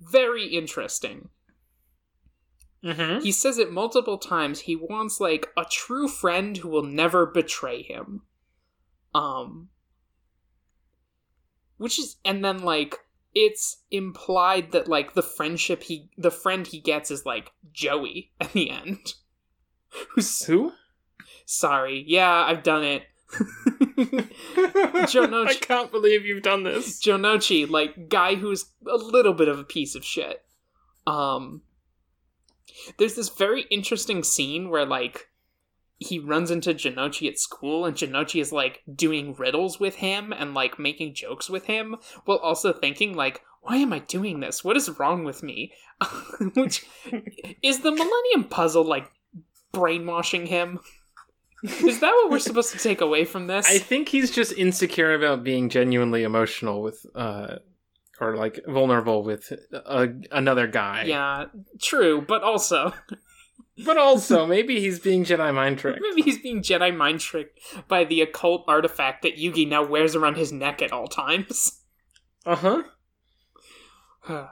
very 0.00 0.46
interesting. 0.46 1.28
Mm-hmm. 2.84 3.22
He 3.22 3.32
says 3.32 3.58
it 3.58 3.72
multiple 3.72 4.18
times. 4.18 4.60
He 4.60 4.74
wants 4.74 5.20
like 5.20 5.48
a 5.56 5.64
true 5.70 6.08
friend 6.08 6.56
who 6.56 6.68
will 6.68 6.82
never 6.82 7.26
betray 7.26 7.82
him. 7.82 8.22
Um 9.14 9.68
which 11.76 11.98
is 11.98 12.16
and 12.24 12.44
then 12.44 12.58
like 12.58 12.98
it's 13.34 13.82
implied 13.90 14.72
that 14.72 14.88
like 14.88 15.14
the 15.14 15.22
friendship 15.22 15.84
he 15.84 16.10
the 16.18 16.30
friend 16.30 16.66
he 16.66 16.80
gets 16.80 17.10
is 17.10 17.24
like 17.24 17.52
Joey 17.72 18.32
at 18.40 18.52
the 18.52 18.70
end. 18.70 19.14
Who's 20.14 20.44
Who? 20.44 20.72
sorry. 21.46 22.04
Yeah, 22.06 22.30
I've 22.32 22.62
done 22.62 22.84
it. 22.84 23.02
Jonouchi- 25.06 25.46
I 25.48 25.54
can't 25.54 25.90
believe 25.92 26.24
you've 26.24 26.42
done 26.42 26.64
this. 26.64 27.00
Jonouchi, 27.00 27.68
like 27.68 28.08
guy 28.08 28.34
who's 28.34 28.66
a 28.86 28.96
little 28.96 29.34
bit 29.34 29.48
of 29.48 29.58
a 29.58 29.64
piece 29.64 29.94
of 29.94 30.04
shit. 30.04 30.42
Um 31.06 31.62
there's 32.98 33.14
this 33.14 33.28
very 33.28 33.62
interesting 33.70 34.22
scene 34.22 34.70
where 34.70 34.86
like 34.86 35.28
he 36.00 36.18
runs 36.18 36.50
into 36.50 36.72
Jonouchi 36.72 37.28
at 37.28 37.38
school 37.38 37.84
and 37.84 37.94
Jonouchi 37.94 38.40
is 38.40 38.52
like 38.52 38.82
doing 38.92 39.34
riddles 39.34 39.78
with 39.78 39.96
him 39.96 40.32
and 40.32 40.54
like 40.54 40.78
making 40.78 41.14
jokes 41.14 41.50
with 41.50 41.66
him 41.66 41.96
while 42.24 42.38
also 42.38 42.72
thinking 42.72 43.14
like 43.14 43.42
why 43.62 43.76
am 43.76 43.92
I 43.92 43.98
doing 43.98 44.40
this? 44.40 44.64
What 44.64 44.78
is 44.78 44.88
wrong 44.98 45.24
with 45.24 45.42
me? 45.42 45.74
Which 46.54 46.86
is 47.62 47.80
the 47.80 47.90
Millennium 47.92 48.44
Puzzle 48.48 48.84
like 48.84 49.10
brainwashing 49.72 50.46
him? 50.46 50.80
Is 51.62 52.00
that 52.00 52.10
what 52.10 52.30
we're 52.30 52.38
supposed 52.38 52.72
to 52.72 52.78
take 52.78 53.02
away 53.02 53.26
from 53.26 53.46
this? 53.46 53.68
I 53.68 53.76
think 53.76 54.08
he's 54.08 54.30
just 54.30 54.54
insecure 54.54 55.12
about 55.12 55.44
being 55.44 55.68
genuinely 55.68 56.22
emotional 56.22 56.80
with, 56.80 57.04
uh, 57.14 57.56
or 58.18 58.34
like 58.34 58.60
vulnerable 58.66 59.22
with 59.22 59.52
a, 59.70 60.08
another 60.32 60.66
guy. 60.66 61.04
Yeah, 61.04 61.46
true, 61.78 62.24
but 62.26 62.42
also 62.42 62.94
But 63.84 63.98
also, 63.98 64.46
maybe 64.46 64.80
he's 64.80 64.98
being 64.98 65.24
Jedi 65.24 65.54
mind 65.54 65.78
tricked. 65.78 66.00
maybe 66.08 66.22
he's 66.22 66.38
being 66.38 66.62
Jedi 66.62 66.96
mind 66.96 67.20
tricked 67.20 67.60
by 67.88 68.04
the 68.04 68.20
occult 68.20 68.64
artifact 68.66 69.22
that 69.22 69.36
Yugi 69.36 69.68
now 69.68 69.84
wears 69.84 70.16
around 70.16 70.36
his 70.36 70.52
neck 70.52 70.82
at 70.82 70.92
all 70.92 71.06
times. 71.06 71.82
Uh 72.44 72.56
huh. 72.56 72.82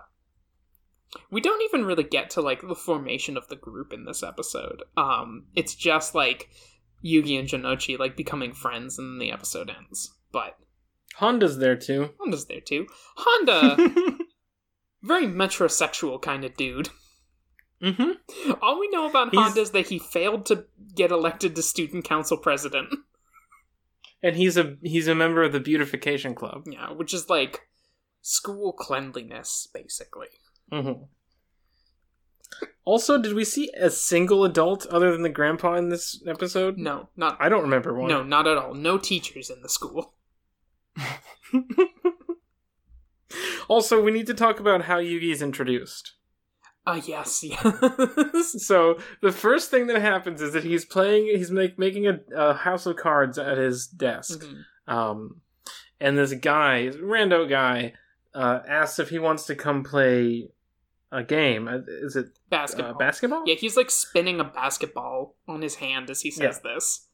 we 1.31 1.41
don't 1.41 1.62
even 1.62 1.85
really 1.85 2.05
get 2.05 2.31
to 2.31 2.41
like 2.41 2.66
the 2.66 2.74
formation 2.74 3.37
of 3.37 3.49
the 3.49 3.57
group 3.57 3.93
in 3.93 4.05
this 4.05 4.22
episode. 4.22 4.83
Um, 4.97 5.47
it's 5.55 5.74
just 5.74 6.14
like 6.14 6.49
Yugi 7.05 7.39
and 7.39 7.49
Jonouchi 7.49 7.99
like 7.99 8.16
becoming 8.16 8.53
friends, 8.53 8.99
and 8.99 9.12
then 9.12 9.18
the 9.18 9.33
episode 9.33 9.70
ends. 9.70 10.14
But 10.33 10.59
Honda's 11.16 11.59
there 11.59 11.76
too. 11.76 12.11
Honda's 12.18 12.47
there 12.47 12.61
too. 12.61 12.87
Honda, 13.16 13.76
very 15.03 15.26
metrosexual 15.26 16.20
kind 16.20 16.45
of 16.45 16.57
dude. 16.57 16.91
Mm-hmm. 17.83 18.53
All 18.62 18.81
we 18.81 18.89
know 18.89 19.09
about 19.09 19.31
He's- 19.31 19.43
Honda 19.43 19.61
is 19.61 19.70
that 19.72 19.89
he 19.89 19.99
failed 19.99 20.47
to 20.47 20.64
get 20.95 21.11
elected 21.11 21.55
to 21.57 21.62
student 21.62 22.05
council 22.05 22.37
president. 22.37 22.89
And 24.20 24.35
he's 24.35 24.57
a 24.57 24.74
he's 24.83 25.07
a 25.07 25.14
member 25.14 25.45
of 25.45 25.53
the 25.53 25.61
beautification 25.61 26.35
club. 26.35 26.64
Yeah, 26.66 26.91
which 26.91 27.14
is 27.14 27.31
like 27.31 27.68
school 28.20 28.72
cleanliness, 28.72 29.68
basically. 29.72 30.26
Mm-hmm. 30.72 31.05
Also, 32.85 33.16
did 33.16 33.35
we 33.35 33.45
see 33.45 33.70
a 33.79 33.91
single 33.91 34.45
adult 34.45 34.87
other 34.87 35.12
than 35.12 35.22
the 35.22 35.29
grandpa 35.29 35.74
in 35.74 35.91
this 35.91 36.20
episode? 36.26 36.79
No, 36.79 37.11
not 37.16 37.37
I 37.39 37.49
don't 37.49 37.62
remember 37.62 37.95
one. 37.95 38.09
no, 38.09 38.24
not 38.24 38.49
at 38.49 38.57
all. 38.57 38.74
No 38.74 38.99
teachers 38.99 39.51
in 39.51 39.62
the 39.62 39.68
school. 39.68 40.14
also, 43.68 44.03
we 44.03 44.11
need 44.11 44.26
to 44.26 44.35
talk 44.35 44.59
about 44.59 44.83
how 44.83 44.99
Yugi 44.99 45.31
is 45.31 45.43
introduced. 45.43 46.14
Ah, 46.91 47.01
yes, 47.07 47.43
yes. 47.45 48.64
So 48.66 48.99
the 49.20 49.32
first 49.32 49.70
thing 49.70 49.89
that 49.89 50.01
happens 50.01 50.41
is 50.41 50.53
that 50.55 50.64
he's 50.64 50.84
playing. 50.84 51.26
He's 51.26 51.51
make, 51.51 51.78
making 51.78 52.07
a, 52.07 52.18
a 52.34 52.55
house 52.55 52.86
of 52.86 52.97
cards 52.97 53.39
at 53.39 53.59
his 53.59 53.86
desk. 53.86 54.41
Mhm. 54.43 54.64
Um, 54.93 55.41
and 56.01 56.16
this 56.16 56.32
guy, 56.34 56.86
this 56.86 56.97
rando 56.97 57.49
guy, 57.49 57.95
uh, 58.34 58.61
asks 58.66 58.99
if 58.99 59.11
he 59.11 59.18
wants 59.18 59.45
to 59.47 59.55
come 59.55 59.82
play 59.84 60.49
a 61.12 61.22
game. 61.24 61.66
Uh, 61.68 61.78
Is 61.86 62.16
it 62.16 62.26
Basketball. 62.49 62.95
uh, 62.95 62.99
basketball? 62.99 63.43
yeah, 63.47 63.55
he's 63.57 63.76
like 63.76 63.91
spinning 63.91 64.41
a 64.41 64.45
basketball 64.45 65.34
on 65.47 65.61
his 65.62 65.76
hand 65.76 66.09
as 66.11 66.20
he 66.22 66.30
says 66.30 66.61
this. 66.61 67.07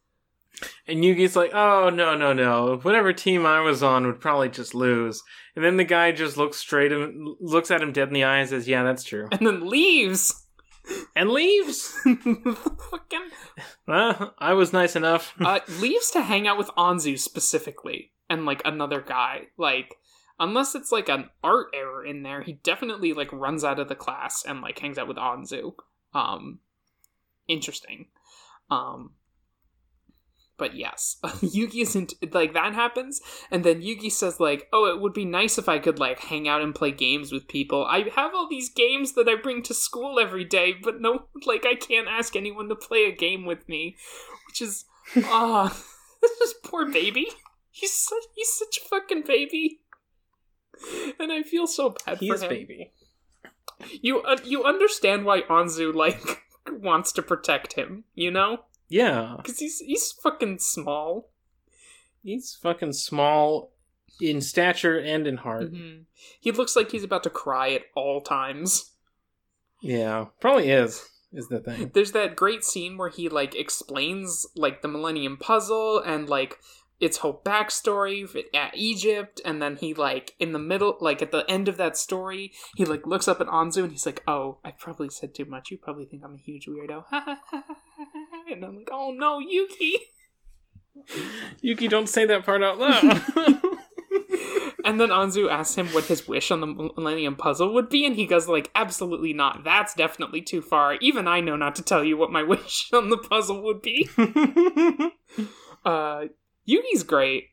And 0.87 1.03
Yugi's 1.03 1.37
like, 1.37 1.53
"Oh 1.55 1.91
no, 1.91 2.17
no, 2.17 2.33
no! 2.33 2.79
Whatever 2.83 3.13
team 3.13 3.45
I 3.45 3.61
was 3.61 3.83
on 3.83 4.07
would 4.07 4.21
probably 4.21 4.49
just 4.49 4.75
lose." 4.75 5.23
And 5.57 5.65
then 5.65 5.77
the 5.77 5.85
guy 5.85 6.13
just 6.13 6.37
looks 6.37 6.59
straight 6.59 6.93
him, 6.93 7.37
looks 7.41 7.71
at 7.71 7.83
him 7.83 7.93
dead 7.93 8.09
in 8.09 8.15
the 8.15 8.25
eye, 8.25 8.39
and 8.39 8.49
says, 8.49 8.69
"Yeah, 8.69 8.83
that's 8.85 9.05
true," 9.05 9.29
And 9.33 9.47
then 9.47 9.69
leaves. 9.69 10.47
and 11.17 11.31
leaves. 11.31 11.89
Fucking 12.05 13.31
well, 13.87 14.35
I 14.39 14.53
was 14.53 14.73
nice 14.73 14.97
enough. 14.97 15.35
uh, 15.41 15.61
leaves 15.81 16.11
to 16.13 16.23
hang 16.23 16.47
out 16.47 16.59
with 16.59 16.69
Anzu 16.77 17.19
specifically 17.19 18.13
and 18.29 18.45
like 18.47 18.63
another 18.65 19.01
guy. 19.01 19.49
Like 19.57 19.97
unless 20.39 20.75
it's 20.75 20.93
like 20.93 21.09
an 21.09 21.31
art 21.43 21.69
error 21.75 22.05
in 22.05 22.23
there, 22.23 22.43
he 22.43 22.55
definitely 22.63 23.13
like 23.13 23.33
runs 23.33 23.65
out 23.65 23.79
of 23.79 23.89
the 23.89 23.95
class 23.95 24.45
and 24.47 24.61
like 24.61 24.79
hangs 24.79 24.99
out 24.99 25.09
with 25.09 25.17
Anzu. 25.17 25.75
Um 26.13 26.59
interesting. 27.49 28.07
Um 28.71 29.13
but 30.57 30.75
yes, 30.75 31.17
Yugi 31.25 31.83
isn't 31.83 32.15
like 32.33 32.55
that 32.55 32.75
happens, 32.75 33.21
and 33.51 33.65
then 33.65 33.83
Yugi 33.83 34.11
says 34.11 34.39
like, 34.39 34.69
"Oh, 34.73 34.87
it 34.87 35.01
would 35.01 35.13
be 35.13 35.25
nice 35.25 35.59
if 35.59 35.69
I 35.69 35.79
could 35.79 35.99
like 35.99 36.21
hang 36.21 36.49
out 36.49 36.63
and 36.63 36.75
play 36.75 36.93
games 36.93 37.33
with 37.33 37.49
people. 37.49 37.85
I 37.85 38.09
have 38.15 38.35
all 38.35 38.49
these 38.49 38.69
games 38.69 39.13
that 39.13 39.29
I 39.29 39.35
bring 39.35 39.63
to 39.65 39.75
school 39.75 40.21
every 40.21 40.45
day, 40.45 40.75
but 40.81 41.01
no, 41.01 41.27
like 41.47 41.67
I 41.67 41.75
can't 41.75 42.09
ask 42.09 42.37
anyone 42.37 42.69
to 42.69 42.77
play 42.77 43.05
a 43.05 43.17
game 43.17 43.45
with 43.45 43.69
me." 43.69 43.97
Which 44.49 44.63
is, 44.63 44.85
ah, 45.25 45.77
this 46.23 46.41
is 46.41 46.55
poor 46.65 46.91
baby. 46.91 47.27
He's 47.71 47.93
such, 47.93 48.23
he's 48.35 48.53
such 48.53 48.79
a 48.79 48.89
fucking 48.89 49.23
baby, 49.23 49.81
and 51.19 51.33
I 51.33 51.43
feel 51.43 51.67
so 51.67 51.97
bad 52.07 52.19
he 52.19 52.29
for 52.29 52.37
him. 52.43 52.49
baby. 52.49 52.93
You 54.01 54.23
uh, 54.23 54.39
you 54.45 54.63
understand 54.63 55.25
why 55.25 55.43
Anzu 55.43 55.93
like 55.93 56.43
wants 56.71 57.13
to 57.13 57.23
protect 57.23 57.73
him, 57.73 58.05
you 58.15 58.31
know? 58.31 58.61
Yeah, 58.95 59.35
Because 59.39 59.59
he's 59.59 59.79
he's 59.81 60.13
fucking 60.13 60.59
small. 60.61 61.31
he's 62.23 62.55
fucking 62.63 62.93
small 62.93 63.73
in 64.21 64.41
stature 64.41 64.97
and 64.99 65.27
in 65.27 65.39
heart. 65.39 65.71
hmm 65.71 66.03
He 66.41 66.53
looks 66.53 66.77
like 66.77 66.93
he's 66.93 67.03
about 67.05 67.25
to 67.25 67.31
cry 67.31 67.71
at 67.73 67.83
all 67.97 68.21
times. 68.21 68.93
Yeah, 69.83 70.27
probably 70.41 70.71
is. 70.71 71.09
Is 71.33 71.49
the 71.49 71.59
thing. 71.59 71.91
There's 71.93 72.13
that 72.13 72.37
great 72.37 72.63
scene 72.65 72.97
where 72.97 73.09
he 73.09 73.29
like 73.29 73.57
explains 73.57 74.47
like 74.55 74.83
the 74.83 74.89
Millennium 74.89 75.37
Puzzle 75.39 75.99
and 75.99 76.29
like 76.29 76.61
its 77.01 77.17
whole 77.19 77.43
backstory 77.45 78.25
at 78.55 78.77
Egypt, 78.77 79.41
and 79.45 79.61
then 79.61 79.75
he 79.77 79.93
like 79.95 80.35
in 80.39 80.53
the 80.53 80.61
middle, 80.61 80.97
like 81.01 81.21
at 81.21 81.33
the 81.33 81.45
end 81.51 81.67
of 81.67 81.77
that 81.79 81.97
story, 81.97 82.53
he 82.77 82.85
like 82.85 83.05
looks 83.09 83.27
up 83.27 83.41
at 83.41 83.49
Anzu 83.49 83.83
and 83.83 83.91
he's 83.91 84.07
like, 84.07 84.23
"Oh, 84.29 84.59
I 84.65 84.71
probably 84.71 85.11
said 85.11 85.35
too 85.35 85.45
much. 85.45 85.73
You 85.73 85.79
probably 85.79 86.05
think 86.05 86.23
I'm 86.25 86.35
a 86.37 86.39
huge 86.39 86.67
weirdo." 86.69 87.05
and 88.57 88.65
I'm 88.65 88.77
like, 88.77 88.89
"Oh 88.93 89.13
no, 89.13 89.39
Yuki." 89.39 89.99
Yuki, 91.61 91.89
don't 91.89 92.09
say 92.09 92.25
that 92.27 92.45
part 92.45 92.63
out 92.63 92.79
loud. 92.79 93.23
And 94.85 95.01
then 95.01 95.09
Anzu 95.09 95.51
asks 95.51 95.77
him 95.77 95.89
what 95.89 96.05
his 96.05 96.29
wish 96.29 96.51
on 96.51 96.61
the 96.61 96.67
Millennium 96.67 97.37
Puzzle 97.37 97.73
would 97.73 97.89
be, 97.89 98.05
and 98.05 98.15
he 98.15 98.27
goes 98.27 98.49
like, 98.49 98.71
"Absolutely 98.75 99.33
not. 99.33 99.65
That's 99.65 99.95
definitely 99.95 100.43
too 100.43 100.61
far. 100.61 100.97
Even 101.01 101.27
I 101.27 101.41
know 101.41 101.57
not 101.57 101.75
to 101.77 101.83
tell 101.83 102.05
you 102.05 102.19
what 102.19 102.31
my 102.31 102.43
wish 102.55 102.91
on 102.93 103.09
the 103.09 103.17
puzzle 103.17 103.63
would 103.63 103.81
be." 103.81 104.09
Uh, 105.85 106.25
Yugi's 106.67 107.03
great. 107.03 107.45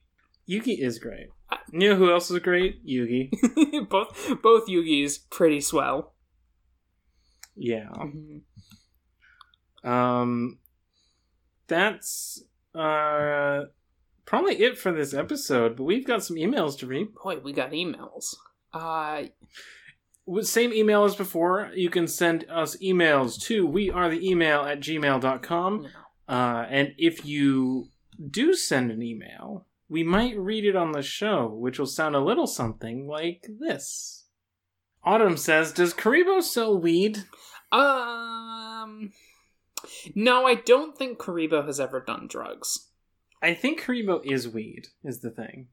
Yuki 0.46 0.74
is 0.74 1.00
great. 1.00 1.28
You 1.72 1.90
know 1.90 1.96
who 1.96 2.12
else 2.12 2.30
is 2.32 2.40
great? 2.40 2.86
Yugi. 2.86 3.30
both 3.90 4.42
both 4.42 4.68
Yugi's 4.68 5.18
pretty 5.18 5.62
swell. 5.62 6.14
Yeah. 7.56 7.90
Mhm. 7.90 8.42
Um, 9.90 10.60
that's 11.72 12.44
uh 12.76 13.64
probably 14.26 14.62
it 14.62 14.78
for 14.78 14.92
this 14.92 15.14
episode. 15.14 15.78
But 15.78 15.86
we've 15.86 16.06
got 16.06 16.24
some 16.24 16.36
emails 16.36 16.78
to 16.80 16.86
read. 16.88 17.08
Boy, 17.16 17.38
we 17.40 17.54
got 17.54 17.72
emails. 17.72 18.36
Uh, 18.74 19.24
same 20.42 20.74
email 20.74 21.04
as 21.06 21.16
before. 21.16 21.72
You 21.74 21.90
can 21.90 22.08
send 22.08 22.46
us 22.50 22.76
emails 22.78 23.42
to 23.44 23.66
we 23.66 23.90
are 23.90 24.10
the 24.10 24.26
email 24.30 24.62
at 24.62 24.80
gmail.com. 24.82 25.88
Uh, 26.28 26.66
and 26.70 26.94
if 26.98 27.26
you 27.26 27.88
do 28.30 28.54
send 28.54 28.92
an 28.92 29.02
email, 29.02 29.66
we 29.90 30.04
might 30.04 30.38
read 30.38 30.64
it 30.66 30.76
on 30.76 30.92
the 30.92 31.02
show, 31.02 31.48
which 31.48 31.80
will 31.80 31.86
sound 31.86 32.16
a 32.16 32.20
little 32.24 32.48
something 32.48 33.08
like 33.08 33.48
this. 33.60 34.26
Autumn 35.04 35.36
says, 35.38 35.72
Does 35.72 35.94
Kuriboh 35.94 36.44
sell 36.44 36.78
weed? 36.78 37.24
um, 37.72 39.12
no, 40.16 40.46
I 40.46 40.56
don't 40.56 40.98
think 40.98 41.18
Kuriboh 41.18 41.66
has 41.66 41.80
ever 41.80 42.00
done 42.00 42.28
drugs. 42.28 42.90
I 43.42 43.54
think 43.54 43.82
Kuriboh 43.82 44.24
is 44.24 44.48
weed, 44.48 44.88
is 45.04 45.22
the 45.22 45.32
thing. 45.32 45.68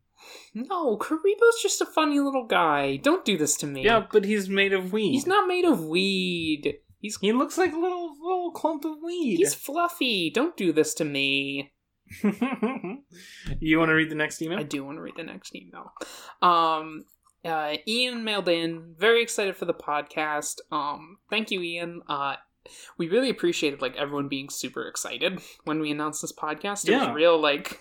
No, 0.54 0.96
Kuriboh's 0.96 1.62
just 1.62 1.80
a 1.80 1.86
funny 1.86 2.18
little 2.18 2.46
guy. 2.46 2.96
Don't 2.96 3.24
do 3.24 3.36
this 3.36 3.56
to 3.58 3.66
me. 3.66 3.84
Yeah, 3.84 4.06
but 4.10 4.24
he's 4.24 4.48
made 4.48 4.72
of 4.72 4.92
weed. 4.92 5.12
He's 5.12 5.26
not 5.26 5.46
made 5.46 5.64
of 5.64 5.84
weed. 5.84 6.78
He's 7.00 7.18
He 7.18 7.32
looks 7.32 7.56
like 7.56 7.72
a 7.72 7.78
little 7.78 8.16
little 8.20 8.50
clump 8.50 8.84
of 8.84 8.96
weed. 9.04 9.36
he's 9.36 9.54
fluffy. 9.54 10.30
Don't 10.30 10.56
do 10.56 10.72
this 10.72 10.94
to 10.94 11.04
me. 11.04 11.72
you 12.22 13.78
want 13.78 13.90
to 13.90 13.94
read 13.94 14.10
the 14.10 14.14
next 14.16 14.40
email? 14.42 14.58
I 14.58 14.62
do 14.62 14.84
want 14.84 14.96
to 14.98 15.02
read 15.02 15.16
the 15.16 15.22
next 15.24 15.54
email. 15.54 15.92
Um, 16.42 17.04
uh, 17.44 17.76
Ian 17.86 18.24
mailed 18.24 18.48
in, 18.48 18.94
very 18.98 19.22
excited 19.22 19.56
for 19.56 19.66
the 19.66 19.74
podcast. 19.74 20.60
Um, 20.72 21.18
thank 21.30 21.50
you, 21.50 21.62
Ian. 21.62 22.02
Uh, 22.08 22.36
we 22.98 23.08
really 23.08 23.30
appreciated 23.30 23.80
like 23.80 23.96
everyone 23.96 24.28
being 24.28 24.48
super 24.50 24.86
excited 24.86 25.40
when 25.64 25.80
we 25.80 25.90
announced 25.90 26.22
this 26.22 26.32
podcast. 26.32 26.84
It 26.86 26.92
Yeah. 26.92 27.06
was 27.08 27.14
real 27.16 27.40
like, 27.40 27.80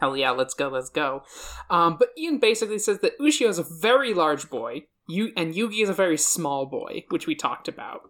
hell 0.00 0.16
yeah, 0.16 0.30
let's 0.30 0.54
go, 0.54 0.68
let's 0.68 0.90
go. 0.90 1.22
Um, 1.68 1.96
but 1.98 2.10
Ian 2.18 2.38
basically 2.38 2.78
says 2.78 2.98
that 3.00 3.18
Ushio 3.18 3.48
is 3.48 3.58
a 3.58 3.66
very 3.80 4.12
large 4.14 4.50
boy, 4.50 4.84
you 5.08 5.32
and 5.36 5.54
Yugi 5.54 5.82
is 5.82 5.88
a 5.88 5.94
very 5.94 6.16
small 6.16 6.66
boy, 6.66 7.04
which 7.08 7.26
we 7.26 7.34
talked 7.34 7.68
about. 7.68 8.02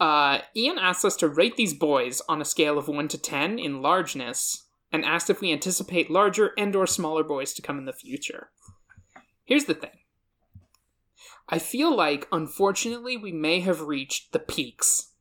Uh, 0.00 0.38
Ian 0.56 0.78
asked 0.78 1.04
us 1.04 1.16
to 1.16 1.28
rate 1.28 1.56
these 1.56 1.74
boys 1.74 2.20
on 2.28 2.40
a 2.40 2.44
scale 2.44 2.78
of 2.78 2.88
one 2.88 3.08
to 3.08 3.18
ten 3.18 3.58
in 3.58 3.80
largeness, 3.82 4.60
and 4.92 5.04
asked 5.04 5.28
if 5.30 5.40
we 5.40 5.50
anticipate 5.52 6.10
larger 6.10 6.52
and 6.56 6.76
or 6.76 6.86
smaller 6.86 7.24
boys 7.24 7.52
to 7.54 7.62
come 7.62 7.78
in 7.78 7.84
the 7.84 7.92
future. 7.92 8.50
Here's 9.44 9.64
the 9.64 9.74
thing. 9.74 9.90
I 11.48 11.58
feel 11.58 11.94
like, 11.94 12.26
unfortunately, 12.32 13.16
we 13.16 13.32
may 13.32 13.60
have 13.60 13.82
reached 13.82 14.32
the 14.32 14.38
peaks 14.38 15.12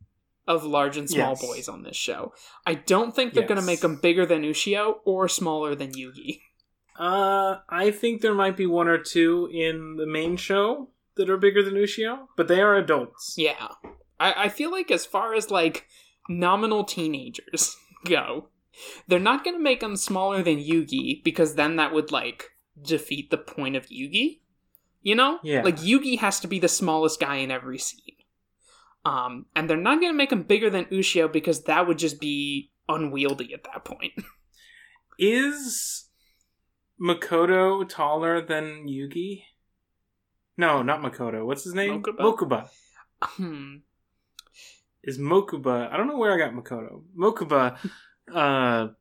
of 0.48 0.64
large 0.64 0.98
and 0.98 1.10
small 1.10 1.32
Yes. 1.32 1.42
boys 1.42 1.70
on 1.70 1.84
this 1.84 1.96
show. 1.96 2.34
I 2.66 2.74
don't 2.76 3.16
think 3.16 3.34
they're 3.34 3.48
going 3.48 3.60
to 3.60 3.66
make 3.66 3.80
them 3.82 3.96
bigger 4.02 4.26
than 4.26 4.44
Ushio 4.44 4.96
or 5.06 5.28
smaller 5.30 5.74
than 5.76 5.94
Yugi. 5.94 6.42
Uh, 7.00 7.60
I 7.70 7.92
think 7.92 8.22
there 8.22 8.34
might 8.36 8.58
be 8.58 8.66
one 8.66 8.88
or 8.88 8.98
two 8.98 9.50
in 9.52 9.96
the 9.96 10.06
main 10.06 10.38
show 10.38 10.90
that 11.16 11.30
are 11.30 11.38
bigger 11.38 11.64
than 11.64 11.74
Ushio, 11.76 12.28
but 12.36 12.48
they 12.48 12.62
are 12.62 12.76
adults. 12.76 13.36
Yeah. 13.38 13.70
I, 14.20 14.34
I 14.46 14.50
feel 14.50 14.70
like 14.72 14.92
as 14.92 15.06
far 15.06 15.34
as 15.34 15.50
like 15.50 15.88
nominal 16.30 16.84
teenagers 16.84 17.76
go, 18.06 18.50
they're 19.08 19.20
not 19.20 19.44
going 19.44 19.56
to 19.56 19.64
make 19.64 19.80
them 19.80 19.96
smaller 19.96 20.44
than 20.44 20.58
Yugi 20.58 21.24
because 21.24 21.56
then 21.56 21.78
that 21.78 21.94
would 21.94 22.12
like 22.12 22.52
defeat 22.82 23.30
the 23.32 23.38
point 23.38 23.76
of 23.76 23.88
Yugi. 23.88 24.40
You 25.02 25.16
know? 25.16 25.40
Yeah. 25.44 25.64
Like 25.64 25.78
Yugi 25.78 26.20
has 26.20 26.40
to 26.42 26.48
be 26.48 26.60
the 26.60 26.68
smallest 26.70 27.20
guy 27.20 27.38
in 27.38 27.52
every 27.52 27.78
scene. 27.78 28.13
Um, 29.06 29.46
and 29.56 29.70
they're 29.70 29.78
not 29.78 30.00
going 30.00 30.12
to 30.14 30.18
make 30.18 30.32
him 30.32 30.44
bigger 30.44 30.70
than 30.70 30.86
Ushio 30.86 31.32
because 31.32 31.64
that 31.64 31.88
would 31.88 31.98
just 31.98 32.22
be 32.22 32.72
unwieldy 32.88 33.54
at 33.54 33.64
that 33.66 33.84
point. 33.84 34.14
Is 35.20 36.06
Makoto 37.02 37.88
taller 37.88 38.42
than 38.42 38.88
Yugi? 38.88 39.44
No, 40.58 40.82
not 40.84 41.02
Makoto. 41.02 41.46
What's 41.46 41.64
his 41.64 41.74
name? 41.74 42.02
Mokuba? 42.02 42.20
Mokuba. 42.20 42.70
hmm. 43.22 43.76
Is 45.04 45.20
Mokuba? 45.20 45.92
I 45.92 45.98
don't 45.98 46.08
know 46.08 46.18
where 46.18 46.34
I 46.34 46.38
got 46.38 46.54
Makoto. 46.54 47.04
Mokuba, 47.18 47.78
uh, 48.34 48.94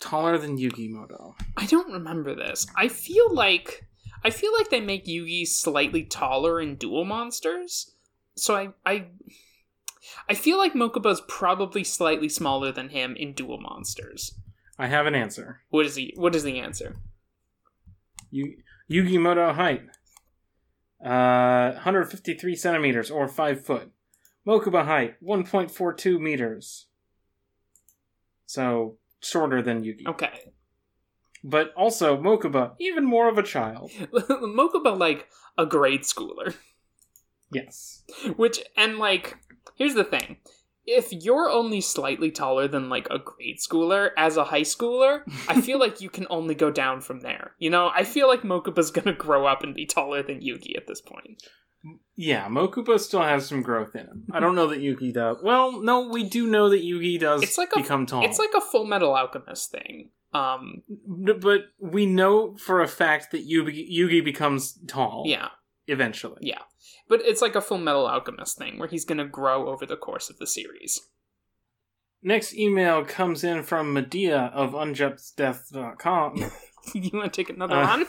taller 0.00 0.38
than 0.38 0.58
Yugi 0.58 0.90
Muto. 0.90 1.34
I 1.56 1.66
don't 1.66 1.92
remember 1.92 2.34
this. 2.34 2.66
I 2.76 2.88
feel 2.88 3.34
like 3.34 3.86
I 4.24 4.30
feel 4.30 4.52
like 4.56 4.70
they 4.70 4.80
make 4.80 5.06
Yugi 5.06 5.46
slightly 5.46 6.04
taller 6.04 6.60
in 6.60 6.76
Duel 6.76 7.04
Monsters. 7.04 7.91
So 8.36 8.56
I 8.56 8.68
I 8.84 9.06
I 10.28 10.34
feel 10.34 10.58
like 10.58 10.74
Mokuba's 10.74 11.22
probably 11.28 11.84
slightly 11.84 12.28
smaller 12.28 12.72
than 12.72 12.90
him 12.90 13.14
in 13.16 13.32
Duel 13.32 13.58
Monsters. 13.58 14.34
I 14.78 14.86
have 14.86 15.06
an 15.06 15.14
answer. 15.14 15.60
What 15.70 15.86
is 15.86 15.96
he 15.96 16.12
what 16.16 16.34
is 16.34 16.42
the 16.42 16.58
answer? 16.58 16.96
Yu- 18.30 18.56
Yugi 18.90 19.18
Muto 19.18 19.54
height. 19.54 19.82
Uh, 21.04 21.72
153 21.72 22.54
centimeters 22.54 23.10
or 23.10 23.26
5 23.26 23.64
foot. 23.64 23.90
Mokuba 24.46 24.84
height, 24.84 25.16
1.42 25.22 26.20
meters. 26.20 26.86
So, 28.46 28.98
shorter 29.20 29.62
than 29.62 29.82
Yugi. 29.82 30.06
Okay. 30.06 30.52
But 31.42 31.72
also 31.76 32.16
Mokuba, 32.16 32.74
even 32.78 33.04
more 33.04 33.28
of 33.28 33.36
a 33.36 33.42
child. 33.42 33.90
Mokuba 34.12 34.96
like 34.96 35.28
a 35.58 35.66
grade 35.66 36.02
schooler. 36.02 36.54
Yes. 37.52 38.02
Which 38.36 38.60
and 38.76 38.98
like 38.98 39.36
here's 39.76 39.94
the 39.94 40.04
thing. 40.04 40.38
If 40.84 41.12
you're 41.12 41.48
only 41.48 41.80
slightly 41.80 42.32
taller 42.32 42.66
than 42.66 42.88
like 42.88 43.06
a 43.08 43.18
grade 43.20 43.58
schooler 43.58 44.10
as 44.16 44.36
a 44.36 44.42
high 44.44 44.62
schooler, 44.62 45.20
I 45.48 45.60
feel 45.60 45.78
like 45.78 46.00
you 46.00 46.10
can 46.10 46.26
only 46.28 46.56
go 46.56 46.72
down 46.72 47.00
from 47.00 47.20
there. 47.20 47.52
You 47.58 47.70
know, 47.70 47.92
I 47.94 48.02
feel 48.02 48.26
like 48.26 48.42
Mokuba's 48.42 48.90
gonna 48.96 49.12
grow 49.12 49.46
up 49.46 49.62
and 49.62 49.74
be 49.74 49.86
taller 49.86 50.22
than 50.24 50.40
Yugi 50.40 50.76
at 50.76 50.86
this 50.88 51.00
point. 51.00 51.42
Yeah, 52.14 52.46
Mokuba 52.48 52.98
still 53.00 53.22
has 53.22 53.46
some 53.46 53.62
growth 53.62 53.94
in 53.96 54.02
him. 54.06 54.24
I 54.32 54.38
don't 54.40 54.54
know 54.54 54.68
that 54.68 54.80
Yugi 54.80 55.12
does. 55.12 55.38
Well, 55.42 55.80
no, 55.82 56.08
we 56.08 56.22
do 56.22 56.46
know 56.48 56.68
that 56.68 56.82
Yugi 56.82 57.18
does 57.18 57.42
It's 57.42 57.58
like 57.58 57.70
a- 57.74 57.80
become 57.80 58.06
tall. 58.06 58.24
It's 58.24 58.38
like 58.38 58.52
a 58.56 58.60
Full 58.60 58.84
Metal 58.84 59.14
Alchemist 59.16 59.72
thing. 59.72 60.10
Um, 60.32 60.82
but 61.40 61.62
we 61.80 62.06
know 62.06 62.56
for 62.56 62.82
a 62.82 62.88
fact 62.88 63.32
that 63.32 63.48
Yugi, 63.48 63.86
Yugi 63.92 64.24
becomes 64.24 64.78
tall. 64.86 65.24
yeah, 65.26 65.48
eventually. 65.88 66.38
Yeah. 66.40 66.60
But 67.12 67.20
it's 67.26 67.42
like 67.42 67.54
a 67.54 67.60
Full 67.60 67.76
Metal 67.76 68.06
Alchemist 68.06 68.56
thing 68.56 68.78
where 68.78 68.88
he's 68.88 69.04
gonna 69.04 69.26
grow 69.28 69.68
over 69.68 69.84
the 69.84 69.96
course 69.98 70.30
of 70.30 70.38
the 70.38 70.46
series. 70.46 70.98
Next 72.22 72.54
email 72.54 73.04
comes 73.04 73.44
in 73.44 73.64
from 73.64 73.92
Medea 73.92 74.50
of 74.54 74.72
unjustdeath.com. 74.72 76.36
you 76.94 77.10
want 77.12 77.30
to 77.30 77.36
take 77.44 77.50
another 77.50 77.76
Uh, 77.76 77.86
one? 77.86 78.06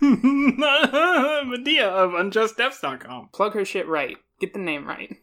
Medea 1.50 1.86
of 1.88 2.12
unjustdeaths.com. 2.12 3.28
Plug 3.34 3.52
her 3.52 3.64
shit 3.66 3.86
right. 3.86 4.16
Get 4.40 4.54
the 4.54 4.58
name 4.58 4.86
right. 4.86 5.16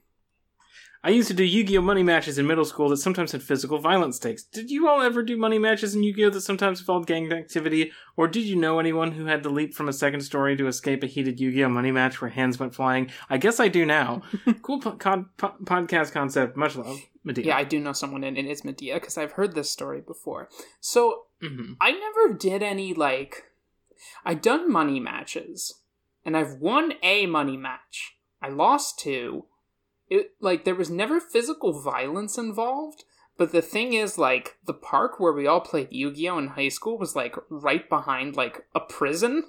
I 1.04 1.12
used 1.12 1.28
to 1.28 1.34
do 1.34 1.44
Yu-Gi-Oh 1.44 1.82
money 1.82 2.04
matches 2.04 2.38
in 2.38 2.48
middle 2.48 2.66
school 2.66 2.90
that 2.90 2.98
sometimes 2.98 3.32
had 3.32 3.44
physical 3.44 3.78
violence 3.78 4.18
stakes. 4.18 4.44
Did 4.44 4.70
you 4.72 4.88
all 4.88 5.02
ever 5.02 5.24
do 5.24 5.38
money 5.38 5.60
matches 5.60 5.96
in 5.96 6.04
Yu-Gi-Oh 6.04 6.32
that 6.32 6.42
sometimes 6.42 6.80
involved 6.80 7.08
gang 7.08 7.32
activity, 7.32 7.92
or 8.16 8.28
did 8.28 8.44
you 8.44 8.56
know 8.56 8.80
anyone 8.80 9.12
who 9.12 9.26
had 9.26 9.44
to 9.44 9.50
leap 9.50 9.74
from 9.74 9.88
a 9.88 9.94
second 9.94 10.22
story 10.22 10.58
to 10.58 10.68
escape 10.68 11.04
a 11.04 11.08
heated 11.08 11.40
Yu-Gi-Oh 11.40 11.70
money 11.70 11.92
match 11.92 12.22
where 12.22 12.30
hands 12.30 12.60
went 12.60 12.76
flying? 12.76 13.12
I 13.30 13.38
guess 13.38 13.60
I 13.60 13.68
do 13.68 13.86
now. 13.86 14.24
cool 14.62 14.80
po- 14.80 14.92
con- 14.92 15.30
po- 15.38 15.56
podcast 15.64 16.12
concept. 16.12 16.58
Much 16.58 16.76
love, 16.76 17.00
Medea. 17.24 17.46
Yeah, 17.46 17.58
I 17.58 17.64
do 17.64 17.80
know 17.80 17.94
someone 17.94 18.24
and 18.24 18.38
it 18.38 18.46
is 18.46 18.66
Medea 18.66 18.96
because 18.96 19.18
I've 19.18 19.34
heard 19.34 19.56
this 19.56 19.70
story 19.70 20.02
before. 20.02 20.50
So 20.80 21.24
hmm 21.42 21.74
I 21.80 21.92
never 21.92 22.34
did 22.34 22.64
any 22.64 22.94
like 22.96 23.44
I 24.26 24.34
done 24.34 24.72
money 24.72 25.00
matches 25.00 25.82
and 26.26 26.36
I've 26.36 26.56
won 26.56 26.94
a 27.04 27.26
money 27.28 27.58
match. 27.58 28.18
I 28.42 28.50
lost 28.50 29.00
two. 29.00 29.46
It 30.10 30.32
like 30.40 30.64
there 30.64 30.76
was 30.76 30.90
never 30.90 31.20
physical 31.20 31.82
violence 31.82 32.38
involved, 32.38 33.04
but 33.38 33.52
the 33.52 33.62
thing 33.62 33.94
is 33.94 34.18
like 34.18 34.58
the 34.66 34.74
park 34.74 35.20
where 35.20 35.34
we 35.34 35.48
all 35.48 35.62
played 35.62 35.90
Yu-Gi-Oh 35.92 36.38
in 36.38 36.48
high 36.50 36.70
school 36.70 36.98
was 36.98 37.16
like 37.16 37.36
right 37.50 37.88
behind 37.90 38.36
like 38.36 38.66
a 38.74 38.80
prison. 38.80 39.44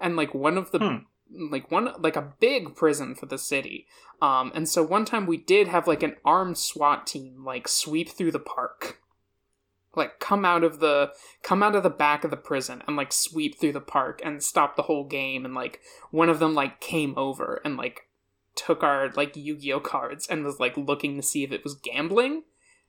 And 0.00 0.16
like 0.16 0.34
one 0.34 0.58
of 0.58 0.72
the 0.72 0.78
Hmm. 0.78 1.50
like 1.50 1.70
one 1.70 1.92
like 1.98 2.16
a 2.16 2.32
big 2.40 2.74
prison 2.74 3.14
for 3.14 3.26
the 3.26 3.38
city. 3.38 3.86
Um 4.20 4.52
and 4.54 4.68
so 4.68 4.82
one 4.82 5.04
time 5.04 5.26
we 5.26 5.36
did 5.36 5.68
have 5.68 5.86
like 5.86 6.02
an 6.02 6.16
armed 6.24 6.58
SWAT 6.58 7.06
team 7.06 7.44
like 7.44 7.68
sweep 7.68 8.10
through 8.10 8.32
the 8.32 8.38
park 8.40 8.98
like 9.94 10.18
come 10.18 10.44
out 10.44 10.64
of 10.64 10.80
the 10.80 11.12
come 11.42 11.62
out 11.62 11.74
of 11.74 11.82
the 11.82 11.90
back 11.90 12.24
of 12.24 12.30
the 12.30 12.36
prison 12.36 12.82
and 12.86 12.96
like 12.96 13.12
sweep 13.12 13.58
through 13.58 13.72
the 13.72 13.80
park 13.80 14.20
and 14.24 14.42
stop 14.42 14.76
the 14.76 14.82
whole 14.82 15.04
game 15.04 15.44
and 15.44 15.54
like 15.54 15.80
one 16.10 16.28
of 16.28 16.38
them 16.38 16.54
like 16.54 16.80
came 16.80 17.14
over 17.16 17.60
and 17.64 17.76
like 17.76 18.08
took 18.54 18.82
our 18.82 19.10
like 19.16 19.36
Yu-Gi-Oh 19.36 19.80
cards 19.80 20.26
and 20.26 20.44
was 20.44 20.60
like 20.60 20.76
looking 20.76 21.16
to 21.16 21.22
see 21.22 21.42
if 21.44 21.52
it 21.52 21.64
was 21.64 21.74
gambling 21.74 22.42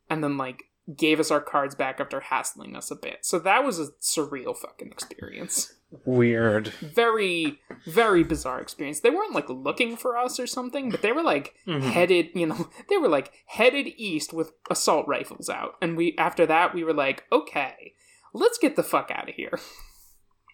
and 0.10 0.24
then 0.24 0.38
like 0.38 0.64
gave 0.98 1.20
us 1.20 1.32
our 1.32 1.40
cards 1.40 1.76
back 1.76 2.00
after 2.02 2.20
hassling 2.20 2.76
us 2.76 2.92
a 2.92 2.96
bit. 2.96 3.20
So 3.22 3.40
that 3.40 3.64
was 3.64 3.80
a 3.80 3.88
surreal 4.02 4.56
fucking 4.58 4.90
experience. 4.92 5.74
Weird. 6.06 6.68
Very 6.82 7.60
very 7.86 8.24
bizarre 8.24 8.60
experience. 8.60 9.00
They 9.00 9.10
weren't 9.12 9.34
like 9.36 9.48
looking 9.48 9.96
for 9.96 10.18
us 10.18 10.40
or 10.40 10.48
something, 10.48 10.90
but 10.90 11.02
they 11.02 11.12
were 11.12 11.24
like 11.24 11.54
Mhm. 11.68 11.82
headed 11.82 12.30
you 12.34 12.48
know 12.48 12.70
they 12.90 12.98
were 12.98 13.08
like 13.08 13.32
headed 13.46 13.88
east 13.96 14.34
with 14.34 14.52
assault 14.70 15.08
rifles 15.08 15.50
out 15.50 15.76
and 15.82 15.96
we 15.96 16.16
after 16.18 16.46
that 16.48 16.74
we 16.74 16.84
were 16.84 16.94
like 16.94 17.24
okay 17.32 17.94
let's 18.34 18.58
get 18.58 18.76
the 18.76 18.84
fuck 18.84 19.12
out 19.12 19.30
of 19.30 19.36
here 19.36 19.60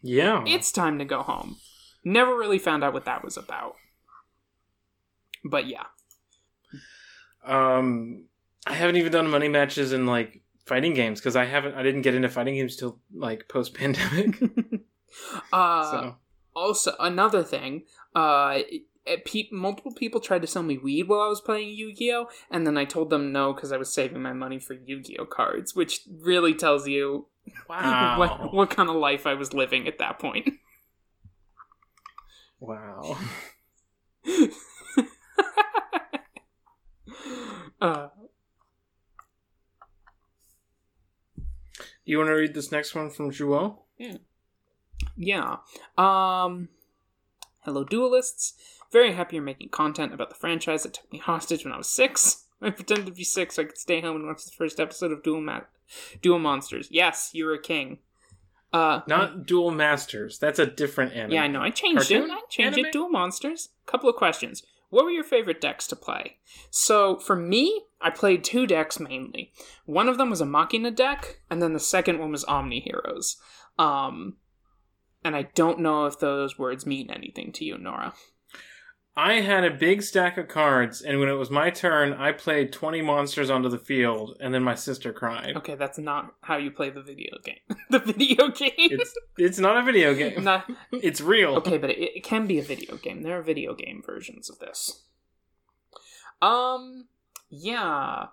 Yeah. 0.04 0.44
it's 0.46 0.72
time 0.72 1.00
to 1.00 1.06
go 1.06 1.22
home 1.24 1.58
never 2.04 2.38
really 2.38 2.60
found 2.60 2.84
out 2.84 2.94
what 2.94 3.06
that 3.06 3.24
was 3.24 3.38
about 3.38 3.76
but 5.44 5.68
yeah 5.68 5.86
Um, 7.46 8.26
I 8.68 8.74
haven't 8.74 8.98
even 8.98 9.12
done 9.12 9.30
money 9.30 9.48
matches 9.48 9.94
in 9.94 10.06
like 10.06 10.42
fighting 10.66 10.94
games 10.94 11.20
because 11.20 11.36
I 11.36 11.46
haven't. 11.46 11.74
I 11.76 11.84
didn't 11.84 12.02
get 12.04 12.14
into 12.14 12.30
fighting 12.30 12.56
games 12.56 12.76
till 12.76 13.00
like 13.14 13.48
post 13.48 13.74
pandemic. 13.74 14.40
uh 15.54 15.92
so 15.92 16.16
also 16.56 16.94
another 17.00 17.44
thing 17.44 17.84
uh 18.16 18.60
pe- 19.26 19.50
multiple 19.52 19.94
people 19.94 20.22
tried 20.22 20.42
to 20.42 20.48
sell 20.48 20.62
me 20.62 20.78
weed 20.78 21.08
while 21.08 21.22
I 21.22 21.28
was 21.28 21.42
playing 21.42 21.70
Yu-Gi-Oh, 21.76 22.30
and 22.52 22.68
then 22.68 22.78
I 22.78 22.86
told 22.86 23.10
them 23.10 23.32
no 23.32 23.54
because 23.54 23.72
I 23.72 23.78
was 23.78 23.92
saving 23.92 24.22
my 24.22 24.34
money 24.34 24.60
for 24.60 24.74
Yu-Gi-Oh 24.74 25.26
cards, 25.26 25.76
which 25.76 26.02
really 26.22 26.54
tells 26.54 26.88
you 26.88 27.28
wow, 27.70 28.20
what 28.20 28.54
what 28.54 28.70
kind 28.70 28.90
of 28.90 28.96
life 28.96 29.26
I 29.26 29.34
was 29.34 29.54
living 29.54 29.88
at 29.88 29.98
that 30.00 30.20
point. 30.20 30.50
wow. 32.60 33.18
Uh, 37.82 38.08
You 42.06 42.18
want 42.18 42.30
to 42.30 42.34
read 42.34 42.54
this 42.56 42.72
next 42.72 42.96
one 42.96 43.10
from 43.10 43.32
Jouot? 43.32 43.76
yeah. 45.16 45.58
Um. 45.98 46.70
Hello, 47.62 47.84
duelists. 47.84 48.54
Very 48.92 49.14
happy 49.14 49.36
you're 49.36 49.44
making 49.46 49.70
content 49.70 50.14
about 50.14 50.30
the 50.30 50.36
franchise 50.36 50.84
that 50.84 50.94
took 50.96 51.12
me 51.12 51.20
hostage 51.20 51.64
when 51.64 51.74
I 51.74 51.78
was 51.78 51.90
six. 51.90 52.46
I 52.62 52.72
pretended 52.72 53.06
to 53.06 53.12
be 53.12 53.24
six 53.24 53.56
so 53.56 53.62
I 53.62 53.66
could 53.66 53.78
stay 53.78 54.02
home 54.02 54.16
and 54.16 54.26
watch 54.26 54.44
the 54.46 54.52
first 54.52 54.80
episode 54.80 55.12
of 55.12 55.22
Duel 55.24 55.42
Ma- 55.42 55.62
Duel 56.22 56.40
Monsters. 56.40 56.88
Yes, 56.90 57.30
you 57.34 57.46
were 57.46 57.54
a 57.54 57.62
king. 57.62 58.00
Uh, 58.74 59.02
Not 59.08 59.46
Duel 59.46 59.72
Masters. 59.72 60.40
That's 60.40 60.60
a 60.60 60.66
different 60.66 61.14
anime. 61.14 61.32
yeah, 61.32 61.44
I 61.44 61.48
know. 61.48 61.62
I 61.62 61.70
changed 61.70 62.10
Cartoon? 62.10 62.30
it. 62.30 62.34
I 62.34 62.42
changed 62.50 62.78
Anime? 62.78 62.86
it. 62.88 62.92
Duel 62.92 63.10
Monsters. 63.10 63.70
Couple 63.86 64.10
of 64.10 64.16
questions. 64.16 64.64
What 64.90 65.06
were 65.06 65.12
your 65.12 65.24
favorite 65.24 65.62
decks 65.62 65.88
to 65.88 65.96
play? 65.96 66.38
So 66.72 67.18
for 67.18 67.36
me, 67.36 67.84
I 68.02 68.10
played 68.10 68.44
two 68.44 68.66
decks 68.66 69.00
mainly. 69.00 69.54
One 69.86 70.10
of 70.10 70.18
them 70.18 70.30
was 70.30 70.42
a 70.42 70.46
Machina 70.46 70.92
deck, 70.92 71.42
and 71.50 71.62
then 71.62 71.74
the 71.74 71.80
second 71.80 72.20
one 72.20 72.32
was 72.32 72.44
Omni 72.46 72.80
Heroes. 72.80 73.38
Um, 73.78 74.38
and 75.24 75.36
I 75.36 75.44
don't 75.54 75.80
know 75.80 76.06
if 76.06 76.20
those 76.20 76.58
words 76.58 76.86
mean 76.86 77.10
anything 77.12 77.52
to 77.54 77.66
you, 77.66 77.78
Nora. 77.78 78.14
I 79.22 79.42
had 79.42 79.66
a 79.66 79.70
big 79.70 80.02
stack 80.02 80.38
of 80.38 80.48
cards, 80.48 81.02
and 81.02 81.20
when 81.20 81.28
it 81.28 81.34
was 81.34 81.52
my 81.52 81.72
turn, 81.72 82.14
I 82.14 82.32
played 82.32 82.72
20 82.72 83.02
monsters 83.02 83.50
onto 83.50 83.68
the 83.68 83.78
field, 83.78 84.38
and 84.40 84.54
then 84.54 84.64
my 84.64 84.76
sister 84.76 85.12
cried. 85.12 85.58
Okay, 85.58 85.76
that's 85.76 85.98
not 85.98 86.36
how 86.40 86.56
you 86.56 86.72
play 86.72 86.90
the 86.90 87.02
video 87.02 87.36
game. 87.44 87.58
the 87.90 88.00
video 88.00 88.48
game. 88.48 88.72
It's 88.78 89.14
it's 89.38 89.60
not 89.60 89.76
a 89.76 89.84
video 89.84 90.14
game. 90.14 90.42
not 90.46 90.72
It's 90.94 91.20
real. 91.20 91.56
okay, 91.58 91.78
but 91.78 91.90
it, 91.90 92.00
it 92.16 92.24
can 92.24 92.48
be 92.48 92.60
a 92.60 92.64
video 92.64 92.96
game. 92.96 93.24
There 93.24 93.38
are 93.38 93.42
video 93.42 93.76
game 93.76 94.02
versions 94.06 94.50
of 94.50 94.60
this. 94.60 95.04
Um, 96.42 97.10
yeah, 97.50 98.28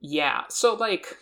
yeah. 0.00 0.42
So 0.48 0.74
like, 0.74 1.18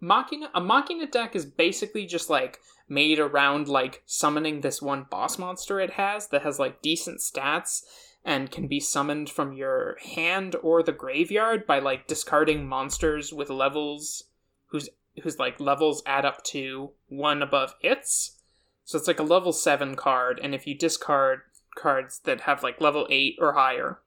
Machina, 0.00 0.48
a 0.54 0.60
Machina 0.60 1.08
deck 1.08 1.34
is 1.34 1.44
basically 1.44 2.06
just 2.06 2.30
like 2.30 2.60
made 2.88 3.18
around 3.18 3.68
like 3.68 4.02
summoning 4.06 4.60
this 4.60 4.82
one 4.82 5.06
boss 5.10 5.38
monster 5.38 5.80
it 5.80 5.92
has 5.92 6.28
that 6.28 6.42
has 6.42 6.58
like 6.58 6.82
decent 6.82 7.20
stats 7.20 7.82
and 8.24 8.50
can 8.50 8.66
be 8.66 8.80
summoned 8.80 9.28
from 9.28 9.52
your 9.52 9.96
hand 10.14 10.56
or 10.62 10.82
the 10.82 10.92
graveyard 10.92 11.66
by 11.66 11.78
like 11.78 12.06
discarding 12.06 12.66
monsters 12.66 13.32
with 13.32 13.50
levels 13.50 14.24
whose 14.66 14.88
whose 15.22 15.38
like 15.38 15.60
levels 15.60 16.02
add 16.06 16.24
up 16.24 16.42
to 16.42 16.90
one 17.08 17.42
above 17.42 17.74
its. 17.80 18.38
So 18.84 18.98
it's 18.98 19.06
like 19.06 19.20
a 19.20 19.24
level 19.24 19.52
7 19.52 19.94
card, 19.94 20.40
and 20.42 20.54
if 20.54 20.66
you 20.66 20.76
discard 20.76 21.42
cards 21.76 22.20
that 22.24 22.42
have 22.42 22.62
like 22.62 22.80
level 22.80 23.06
8 23.08 23.36
or 23.38 23.54
higher, 23.54 24.00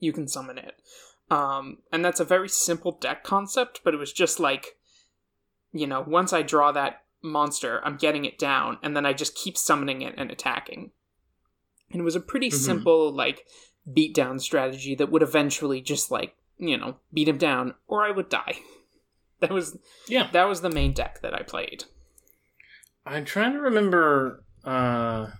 you 0.00 0.12
can 0.12 0.26
summon 0.26 0.58
it. 0.58 0.80
Um, 1.30 1.78
and 1.92 2.04
that's 2.04 2.20
a 2.20 2.24
very 2.24 2.48
simple 2.48 2.92
deck 2.92 3.22
concept, 3.22 3.82
but 3.84 3.94
it 3.94 3.98
was 3.98 4.12
just 4.12 4.40
like, 4.40 4.78
you 5.72 5.86
know, 5.86 6.00
once 6.00 6.32
I 6.32 6.42
draw 6.42 6.72
that 6.72 7.02
monster, 7.22 7.80
I'm 7.84 7.96
getting 7.96 8.24
it 8.24 8.38
down, 8.38 8.78
and 8.82 8.96
then 8.96 9.04
I 9.06 9.12
just 9.12 9.34
keep 9.34 9.56
summoning 9.56 10.02
it 10.02 10.14
and 10.16 10.30
attacking. 10.30 10.92
And 11.90 12.00
it 12.00 12.04
was 12.04 12.16
a 12.16 12.20
pretty 12.20 12.50
Mhm. 12.50 12.54
simple, 12.54 13.12
like, 13.12 13.46
beatdown 13.90 14.40
strategy 14.40 14.94
that 14.94 15.10
would 15.10 15.22
eventually 15.22 15.80
just, 15.80 16.10
like, 16.10 16.36
you 16.58 16.76
know, 16.76 16.98
beat 17.12 17.28
him 17.28 17.38
down, 17.38 17.74
or 17.86 18.04
I 18.04 18.10
would 18.10 18.28
die. 18.28 18.58
That 19.40 19.50
was 19.52 19.78
Yeah. 20.08 20.28
that 20.32 20.48
was 20.48 20.62
the 20.62 20.68
main 20.70 20.92
deck 20.92 21.20
that 21.22 21.32
I 21.32 21.44
played. 21.44 21.84
I'm 23.06 23.24
trying 23.24 23.52
to 23.52 23.60
remember. 23.60 24.42
Uh, 24.64 25.30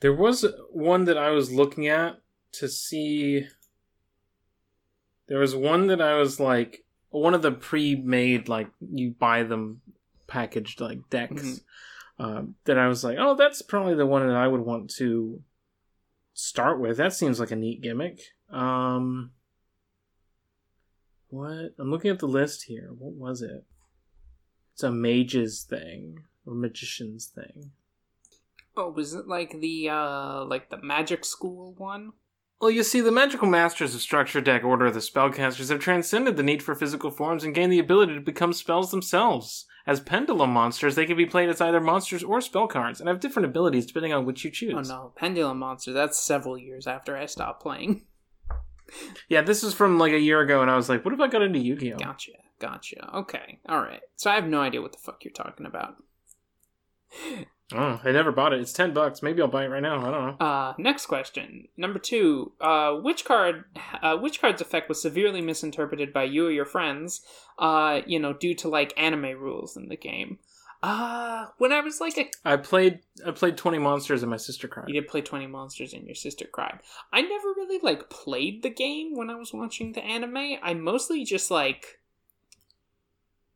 there 0.00 0.12
was 0.12 0.44
one 0.72 1.04
that 1.04 1.16
I 1.16 1.30
was 1.30 1.52
looking 1.52 1.86
at 1.86 2.20
to 2.54 2.68
see. 2.68 3.46
There 5.28 5.38
was 5.38 5.54
one 5.54 5.86
that 5.86 6.00
I 6.00 6.18
was 6.18 6.40
like 6.40 6.83
one 7.20 7.34
of 7.34 7.42
the 7.42 7.52
pre-made 7.52 8.48
like 8.48 8.68
you 8.80 9.10
buy 9.12 9.42
them 9.42 9.80
packaged 10.26 10.80
like 10.80 10.98
decks. 11.10 11.42
Mhm. 11.42 11.60
Um, 12.16 12.54
that 12.64 12.78
I 12.78 12.86
was 12.86 13.02
like, 13.02 13.16
oh, 13.18 13.34
that's 13.34 13.60
probably 13.60 13.94
the 13.96 14.06
one 14.06 14.24
that 14.26 14.36
I 14.36 14.46
would 14.46 14.60
want 14.60 14.88
to 14.98 15.42
start 16.32 16.78
with. 16.78 16.96
That 16.96 17.12
seems 17.12 17.40
like 17.40 17.50
a 17.50 17.56
neat 17.56 17.80
gimmick. 17.80 18.20
Um, 18.50 19.32
what? 21.28 21.74
I'm 21.76 21.90
looking 21.90 22.12
at 22.12 22.20
the 22.20 22.28
list 22.28 22.64
here. 22.64 22.90
What 22.96 23.14
was 23.14 23.42
it? 23.42 23.64
It's 24.74 24.84
a 24.84 24.92
mage's 24.92 25.64
thing 25.64 26.20
or 26.46 26.54
magician's 26.54 27.26
thing. 27.26 27.72
Oh, 28.76 28.90
was 28.90 29.14
it 29.14 29.26
like 29.26 29.60
the 29.60 29.88
uh 29.88 30.44
like 30.44 30.70
the 30.70 30.82
magic 30.82 31.24
school 31.24 31.74
one? 31.78 32.12
Well, 32.64 32.70
you 32.70 32.82
see, 32.82 33.02
the 33.02 33.12
magical 33.12 33.46
masters 33.46 33.94
of 33.94 34.00
Structure 34.00 34.40
Deck 34.40 34.64
Order 34.64 34.86
of 34.86 34.94
the 34.94 35.00
Spellcasters 35.00 35.68
have 35.68 35.80
transcended 35.80 36.38
the 36.38 36.42
need 36.42 36.62
for 36.62 36.74
physical 36.74 37.10
forms 37.10 37.44
and 37.44 37.54
gained 37.54 37.70
the 37.70 37.78
ability 37.78 38.14
to 38.14 38.22
become 38.22 38.54
spells 38.54 38.90
themselves. 38.90 39.66
As 39.86 40.00
pendulum 40.00 40.48
monsters, 40.48 40.94
they 40.94 41.04
can 41.04 41.18
be 41.18 41.26
played 41.26 41.50
as 41.50 41.60
either 41.60 41.78
monsters 41.78 42.24
or 42.24 42.40
spell 42.40 42.66
cards, 42.66 43.00
and 43.00 43.08
have 43.10 43.20
different 43.20 43.44
abilities 43.44 43.84
depending 43.84 44.14
on 44.14 44.24
which 44.24 44.44
you 44.44 44.48
oh, 44.48 44.54
choose. 44.54 44.90
Oh 44.90 44.94
no, 44.94 45.12
Pendulum 45.14 45.58
Monster. 45.58 45.92
That's 45.92 46.18
several 46.18 46.56
years 46.56 46.86
after 46.86 47.14
I 47.14 47.26
stopped 47.26 47.62
playing. 47.62 48.06
Yeah, 49.28 49.40
this 49.40 49.64
is 49.64 49.74
from 49.74 49.98
like 49.98 50.12
a 50.12 50.18
year 50.18 50.40
ago, 50.40 50.62
and 50.62 50.70
I 50.70 50.76
was 50.76 50.88
like, 50.88 51.04
what 51.04 51.12
if 51.12 51.20
I 51.20 51.26
got 51.26 51.42
into 51.42 51.58
Yu 51.58 51.74
Gi 51.76 51.94
Oh? 51.94 51.96
Gotcha, 51.96 52.32
gotcha. 52.60 53.10
Okay, 53.14 53.58
all 53.66 53.80
right. 53.80 54.02
So 54.16 54.30
I 54.30 54.36
have 54.36 54.46
no 54.46 54.60
idea 54.60 54.82
what 54.82 54.92
the 54.92 54.98
fuck 54.98 55.24
you're 55.24 55.32
talking 55.32 55.66
about. 55.66 55.96
Oh, 57.74 58.00
I 58.04 58.12
never 58.12 58.30
bought 58.32 58.52
it. 58.52 58.60
It's 58.60 58.72
10 58.72 58.94
bucks. 58.94 59.22
Maybe 59.22 59.42
I'll 59.42 59.48
buy 59.48 59.64
it 59.64 59.68
right 59.68 59.82
now. 59.82 60.00
I 60.06 60.10
don't 60.10 60.38
know. 60.40 60.46
Uh, 60.46 60.74
next 60.78 61.06
question, 61.06 61.68
number 61.76 61.98
two. 61.98 62.52
Uh, 62.60 62.92
which 62.94 63.24
card, 63.24 63.64
uh, 64.00 64.16
which 64.16 64.40
card's 64.40 64.60
effect 64.60 64.88
was 64.88 65.02
severely 65.02 65.40
misinterpreted 65.40 66.12
by 66.12 66.24
you 66.24 66.46
or 66.46 66.50
your 66.50 66.64
friends? 66.64 67.22
Uh, 67.58 68.00
you 68.06 68.18
know, 68.18 68.32
due 68.32 68.54
to 68.54 68.68
like 68.68 68.92
anime 68.96 69.38
rules 69.38 69.76
in 69.76 69.88
the 69.88 69.96
game. 69.96 70.38
Uh, 70.84 71.46
when 71.56 71.72
I 71.72 71.80
was 71.80 71.98
like 71.98 72.18
a 72.18 72.28
I 72.44 72.58
played 72.58 73.00
I 73.26 73.30
played 73.30 73.56
20 73.56 73.78
monsters 73.78 74.22
and 74.22 74.30
my 74.30 74.36
sister 74.36 74.68
cried. 74.68 74.84
You 74.88 75.00
did 75.00 75.08
play 75.08 75.22
20 75.22 75.46
Monsters 75.46 75.94
and 75.94 76.04
your 76.04 76.14
sister 76.14 76.44
cried. 76.44 76.78
I 77.10 77.22
never 77.22 77.48
really 77.56 77.78
like 77.82 78.10
played 78.10 78.62
the 78.62 78.68
game 78.68 79.16
when 79.16 79.30
I 79.30 79.34
was 79.34 79.54
watching 79.54 79.92
the 79.92 80.04
anime. 80.04 80.58
I 80.62 80.74
mostly 80.74 81.24
just 81.24 81.50
like 81.50 82.00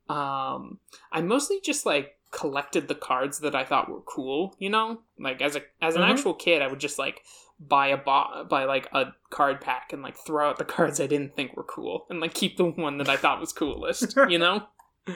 um 0.07 0.79
I 1.11 1.21
mostly 1.21 1.61
just 1.63 1.85
like 1.85 2.17
collected 2.31 2.87
the 2.87 2.95
cards 2.95 3.39
that 3.39 3.55
I 3.55 3.65
thought 3.65 3.89
were 3.89 4.01
cool, 4.01 4.55
you 4.59 4.69
know? 4.69 5.01
Like 5.19 5.41
as 5.41 5.55
a 5.55 5.61
as 5.81 5.95
an 5.95 6.01
Mhm. 6.03 6.09
actual 6.11 6.33
kid, 6.33 6.61
I 6.61 6.67
would 6.67 6.79
just 6.79 6.99
like 6.99 7.23
buy 7.59 7.87
a 7.87 7.97
bo- 7.97 8.45
buy 8.49 8.63
like 8.65 8.87
a 8.93 9.13
card 9.31 9.59
pack 9.61 9.91
and 9.91 10.01
like 10.01 10.15
throw 10.17 10.49
out 10.49 10.57
the 10.57 10.65
cards 10.65 10.99
I 11.01 11.07
didn't 11.07 11.35
think 11.35 11.57
were 11.57 11.63
cool 11.63 12.05
and 12.09 12.19
like 12.19 12.33
keep 12.33 12.55
the 12.57 12.65
one 12.65 12.97
that 12.99 13.09
I 13.09 13.17
thought 13.17 13.39
was 13.39 13.51
coolest, 13.53 14.15
you 14.29 14.37
know? 14.39 14.67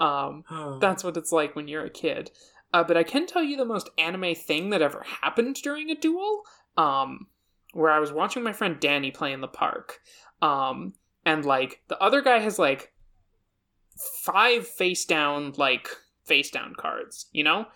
Um 0.00 0.44
that's 0.80 1.02
what 1.04 1.16
it's 1.16 1.32
like 1.32 1.54
when 1.56 1.68
you're 1.68 1.84
a 1.84 1.90
kid. 1.90 2.30
Uh, 2.72 2.82
but 2.84 2.96
I 2.96 3.02
can 3.04 3.26
tell 3.26 3.42
you 3.42 3.56
the 3.56 3.64
most 3.64 3.88
anime 3.96 4.34
thing 4.34 4.70
that 4.70 4.82
ever 4.82 5.02
happened 5.22 5.56
during 5.62 5.90
a 5.90 5.94
duel. 5.94 6.42
Um, 6.76 7.28
where 7.72 7.90
I 7.90 7.98
was 8.00 8.12
watching 8.12 8.42
my 8.42 8.52
friend 8.52 8.78
Danny 8.80 9.10
play 9.10 9.32
in 9.32 9.40
the 9.40 9.48
park. 9.48 10.00
Um, 10.42 10.94
and 11.24 11.44
like 11.44 11.82
the 11.88 11.98
other 12.02 12.20
guy 12.22 12.38
has 12.40 12.58
like 12.58 12.92
five 14.22 14.66
face 14.66 15.04
down, 15.04 15.52
like 15.56 15.88
face 16.26 16.50
down 16.50 16.74
cards, 16.76 17.26
you 17.32 17.44
know? 17.44 17.66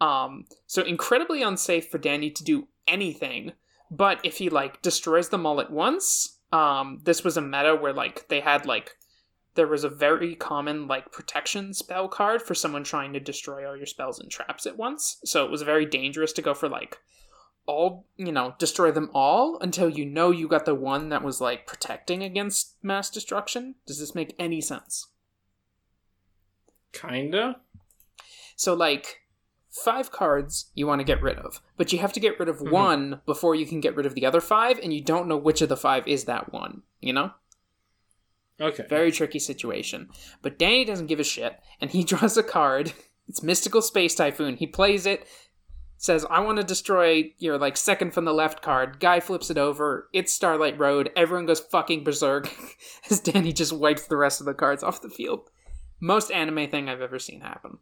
Um, 0.00 0.46
so 0.66 0.82
incredibly 0.82 1.42
unsafe 1.42 1.88
for 1.88 1.98
Danny 1.98 2.30
to 2.30 2.44
do 2.44 2.68
anything. 2.86 3.52
But 3.90 4.20
if 4.24 4.38
he 4.38 4.48
like 4.48 4.82
destroys 4.82 5.28
them 5.28 5.46
all 5.46 5.60
at 5.60 5.70
once, 5.70 6.38
um, 6.52 7.00
this 7.04 7.24
was 7.24 7.36
a 7.36 7.42
meta 7.42 7.74
where 7.74 7.92
like 7.92 8.28
they 8.28 8.40
had 8.40 8.66
like 8.66 8.96
there 9.54 9.66
was 9.66 9.84
a 9.84 9.88
very 9.88 10.34
common 10.36 10.86
like 10.86 11.10
protection 11.12 11.74
spell 11.74 12.08
card 12.08 12.40
for 12.40 12.54
someone 12.54 12.84
trying 12.84 13.12
to 13.12 13.20
destroy 13.20 13.68
all 13.68 13.76
your 13.76 13.86
spells 13.86 14.20
and 14.20 14.30
traps 14.30 14.66
at 14.66 14.76
once. 14.76 15.20
So 15.24 15.44
it 15.44 15.50
was 15.50 15.62
very 15.62 15.86
dangerous 15.86 16.32
to 16.34 16.42
go 16.42 16.54
for 16.54 16.68
like 16.68 16.98
all, 17.66 18.06
you 18.16 18.32
know, 18.32 18.54
destroy 18.58 18.90
them 18.90 19.10
all 19.12 19.58
until 19.60 19.88
you 19.88 20.04
know 20.04 20.30
you 20.30 20.48
got 20.48 20.64
the 20.64 20.74
one 20.74 21.08
that 21.08 21.22
was 21.22 21.40
like 21.40 21.66
protecting 21.66 22.22
against 22.22 22.76
mass 22.82 23.10
destruction. 23.10 23.74
Does 23.86 23.98
this 23.98 24.14
make 24.14 24.34
any 24.38 24.60
sense? 24.60 25.08
Kinda. 26.92 27.60
So 28.60 28.74
like 28.74 29.22
five 29.70 30.12
cards 30.12 30.70
you 30.74 30.86
want 30.86 30.98
to 31.00 31.04
get 31.04 31.22
rid 31.22 31.38
of, 31.38 31.62
but 31.78 31.94
you 31.94 31.98
have 32.00 32.12
to 32.12 32.20
get 32.20 32.38
rid 32.38 32.46
of 32.50 32.58
Mhm. 32.58 32.70
one 32.70 33.20
before 33.24 33.54
you 33.54 33.64
can 33.64 33.80
get 33.80 33.96
rid 33.96 34.04
of 34.04 34.14
the 34.14 34.26
other 34.26 34.42
five 34.42 34.78
and 34.78 34.92
you 34.92 35.00
don't 35.00 35.28
know 35.28 35.38
which 35.38 35.62
of 35.62 35.70
the 35.70 35.78
five 35.78 36.06
is 36.06 36.26
that 36.26 36.52
one, 36.52 36.82
you 37.00 37.14
know? 37.14 37.30
Okay. 38.60 38.84
Very 38.86 39.12
tricky 39.12 39.38
situation. 39.38 40.10
But 40.42 40.58
Danny 40.58 40.84
doesn't 40.84 41.06
give 41.06 41.20
a 41.20 41.24
shit, 41.24 41.58
and 41.80 41.90
he 41.90 42.04
draws 42.12 42.36
a 42.36 42.42
card. 42.42 42.92
It's 43.28 43.42
Mystical 43.42 43.80
Space 43.80 44.14
Typhoon. 44.14 44.56
He 44.56 44.66
plays 44.66 45.06
it, 45.06 45.26
says, 45.96 46.26
I 46.28 46.40
want 46.40 46.58
to 46.58 46.62
destroy 46.64 47.32
your 47.38 47.56
like 47.56 47.78
second 47.78 48.12
from 48.12 48.26
the 48.26 48.34
left 48.34 48.60
card. 48.60 49.00
Guy 49.00 49.20
flips 49.20 49.48
it 49.48 49.56
over. 49.56 50.10
It's 50.12 50.34
Starlight 50.34 50.78
Road. 50.78 51.10
Everyone 51.16 51.46
goes 51.46 51.60
fucking 51.60 52.04
berserk 52.04 52.50
as 53.10 53.20
Danny 53.20 53.54
just 53.54 53.72
wipes 53.72 54.06
the 54.06 54.18
rest 54.18 54.38
of 54.40 54.44
the 54.46 54.52
cards 54.52 54.82
off 54.82 55.00
the 55.00 55.08
field. 55.08 55.48
Most 55.98 56.30
anime 56.30 56.68
thing 56.68 56.90
I've 56.90 57.00
ever 57.00 57.18
seen 57.18 57.40
happen. 57.40 57.78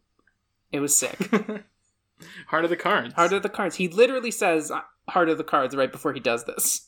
It 0.71 0.79
was 0.79 0.95
sick. 0.95 1.17
Heart 2.47 2.63
of 2.65 2.69
the 2.69 2.75
cards. 2.75 3.13
Heart 3.13 3.33
of 3.33 3.43
the 3.43 3.49
cards. 3.49 3.75
He 3.75 3.87
literally 3.87 4.31
says 4.31 4.71
uh, 4.71 4.81
Heart 5.09 5.29
of 5.29 5.37
the 5.37 5.43
cards 5.43 5.75
right 5.75 5.91
before 5.91 6.13
he 6.13 6.19
does 6.19 6.45
this. 6.45 6.85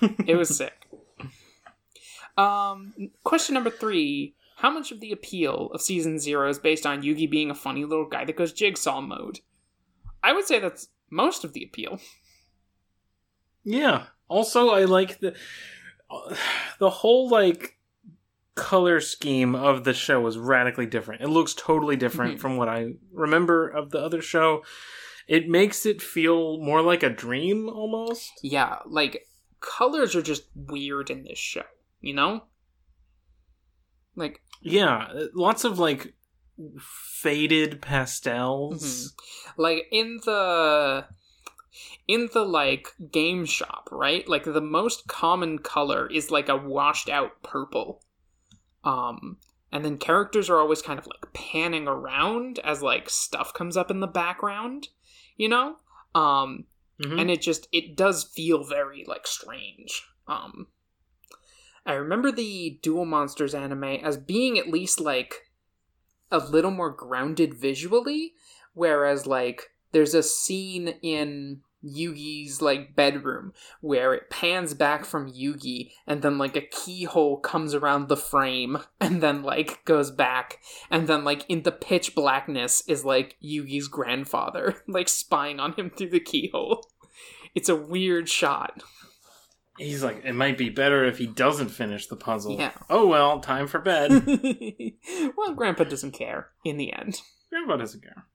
It 0.26 0.34
was 0.34 0.54
sick. 0.54 0.86
Um, 2.36 2.92
question 3.22 3.54
number 3.54 3.70
three: 3.70 4.34
How 4.56 4.70
much 4.70 4.92
of 4.92 5.00
the 5.00 5.12
appeal 5.12 5.70
of 5.72 5.80
season 5.80 6.18
zero 6.18 6.48
is 6.50 6.58
based 6.58 6.84
on 6.84 7.02
Yugi 7.02 7.30
being 7.30 7.50
a 7.50 7.54
funny 7.54 7.84
little 7.84 8.06
guy 8.06 8.24
that 8.24 8.36
goes 8.36 8.52
jigsaw 8.52 9.00
mode? 9.00 9.40
I 10.22 10.32
would 10.32 10.46
say 10.46 10.58
that's 10.58 10.88
most 11.10 11.44
of 11.44 11.52
the 11.52 11.64
appeal. 11.64 12.00
Yeah. 13.62 14.06
Also, 14.28 14.70
I 14.70 14.84
like 14.84 15.20
the 15.20 15.34
the 16.78 16.90
whole 16.90 17.30
like 17.30 17.73
color 18.54 19.00
scheme 19.00 19.54
of 19.54 19.84
the 19.84 19.94
show 19.94 20.20
was 20.20 20.38
radically 20.38 20.86
different. 20.86 21.22
It 21.22 21.28
looks 21.28 21.54
totally 21.54 21.96
different 21.96 22.36
Mhm. 22.36 22.40
from 22.40 22.56
what 22.56 22.68
I 22.68 22.94
remember 23.12 23.68
of 23.68 23.90
the 23.90 23.98
other 24.00 24.22
show. 24.22 24.62
It 25.26 25.48
makes 25.48 25.86
it 25.86 26.00
feel 26.02 26.58
more 26.58 26.82
like 26.82 27.02
a 27.02 27.10
dream 27.10 27.68
almost. 27.68 28.30
Yeah, 28.42 28.78
like 28.86 29.26
colors 29.60 30.14
are 30.14 30.22
just 30.22 30.44
weird 30.54 31.10
in 31.10 31.24
this 31.24 31.38
show. 31.38 31.64
You 32.00 32.14
know, 32.14 32.44
like 34.14 34.40
Yeah, 34.60 35.08
lots 35.34 35.64
of 35.64 35.78
like 35.78 36.14
faded 36.78 37.80
pastels. 37.82 39.14
like 39.56 39.86
in 39.90 40.20
the 40.24 41.06
in 42.06 42.28
the 42.32 42.44
like 42.44 42.88
game 43.10 43.44
shop 43.44 43.88
right 43.90 44.28
like 44.28 44.44
the 44.44 44.60
most 44.60 45.08
common 45.08 45.58
color 45.58 46.06
is 46.12 46.30
like 46.30 46.48
a 46.48 46.56
washed 46.56 47.08
out 47.08 47.42
purple 47.42 48.00
um 48.84 49.38
and 49.72 49.84
then 49.84 49.98
characters 49.98 50.48
are 50.48 50.58
always 50.60 50.82
kind 50.82 50.98
of 50.98 51.06
like 51.06 51.32
panning 51.32 51.88
around 51.88 52.58
as 52.60 52.80
like 52.82 53.10
stuff 53.10 53.52
comes 53.52 53.76
up 53.76 53.90
in 53.90 54.00
the 54.00 54.06
background 54.06 54.88
you 55.36 55.48
know 55.48 55.76
um 56.14 56.64
Mhm. 57.00 57.20
and 57.20 57.30
it 57.30 57.42
just 57.42 57.66
it 57.72 57.96
does 57.96 58.22
feel 58.22 58.62
very 58.62 59.04
like 59.08 59.26
strange 59.26 60.04
um 60.28 60.68
i 61.84 61.92
remember 61.92 62.30
the 62.30 62.78
Duel 62.82 63.04
Monsters 63.04 63.52
anime 63.52 63.82
as 63.82 64.16
being 64.16 64.58
at 64.60 64.68
least 64.68 65.00
like 65.00 65.50
a 66.30 66.38
little 66.38 66.70
more 66.70 66.90
grounded 66.90 67.52
visually 67.54 68.34
whereas 68.74 69.26
like 69.26 69.70
there's 69.90 70.14
a 70.14 70.22
scene 70.22 70.88
in 71.02 71.62
Yugi's 71.84 72.62
like 72.62 72.96
bedroom 72.96 73.52
where 73.80 74.14
it 74.14 74.30
pans 74.30 74.74
back 74.74 75.04
from 75.04 75.30
Yugi 75.30 75.92
and 76.06 76.22
then 76.22 76.38
like 76.38 76.56
a 76.56 76.60
keyhole 76.60 77.38
comes 77.38 77.74
around 77.74 78.08
the 78.08 78.16
frame 78.16 78.78
and 79.00 79.22
then 79.22 79.42
like 79.42 79.84
goes 79.84 80.10
back 80.10 80.58
and 80.90 81.06
then 81.06 81.24
like 81.24 81.44
in 81.48 81.62
the 81.62 81.72
pitch 81.72 82.14
blackness 82.14 82.82
is 82.88 83.04
like 83.04 83.36
Yugi's 83.44 83.88
grandfather 83.88 84.82
like 84.88 85.08
spying 85.08 85.60
on 85.60 85.72
him 85.74 85.90
through 85.90 86.10
the 86.10 86.20
keyhole. 86.20 86.86
It's 87.54 87.68
a 87.68 87.76
weird 87.76 88.28
shot. 88.28 88.82
He's 89.78 90.04
like, 90.04 90.24
it 90.24 90.34
might 90.34 90.56
be 90.56 90.70
better 90.70 91.04
if 91.04 91.18
he 91.18 91.26
doesn't 91.26 91.68
finish 91.68 92.06
the 92.06 92.16
puzzle. 92.16 92.56
Yeah. 92.58 92.72
Oh 92.88 93.06
well, 93.06 93.40
time 93.40 93.66
for 93.66 93.80
bed. 93.80 94.10
well, 95.36 95.54
Grandpa 95.54 95.84
doesn't 95.84 96.12
care 96.12 96.50
in 96.64 96.76
the 96.76 96.92
end. 96.92 97.20
Grandpa 97.50 97.76
doesn't 97.76 98.02
care. 98.02 98.26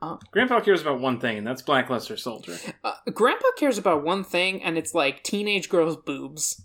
Uh. 0.00 0.16
Grandpa 0.30 0.60
cares 0.60 0.80
about 0.80 1.00
one 1.00 1.18
thing, 1.18 1.38
and 1.38 1.46
that's 1.46 1.62
Blackluster 1.62 2.18
Soldier. 2.18 2.56
Uh, 2.84 2.94
Grandpa 3.12 3.48
cares 3.56 3.78
about 3.78 4.04
one 4.04 4.22
thing, 4.22 4.62
and 4.62 4.78
it's 4.78 4.94
like 4.94 5.24
teenage 5.24 5.68
girls' 5.68 5.96
boobs, 5.96 6.64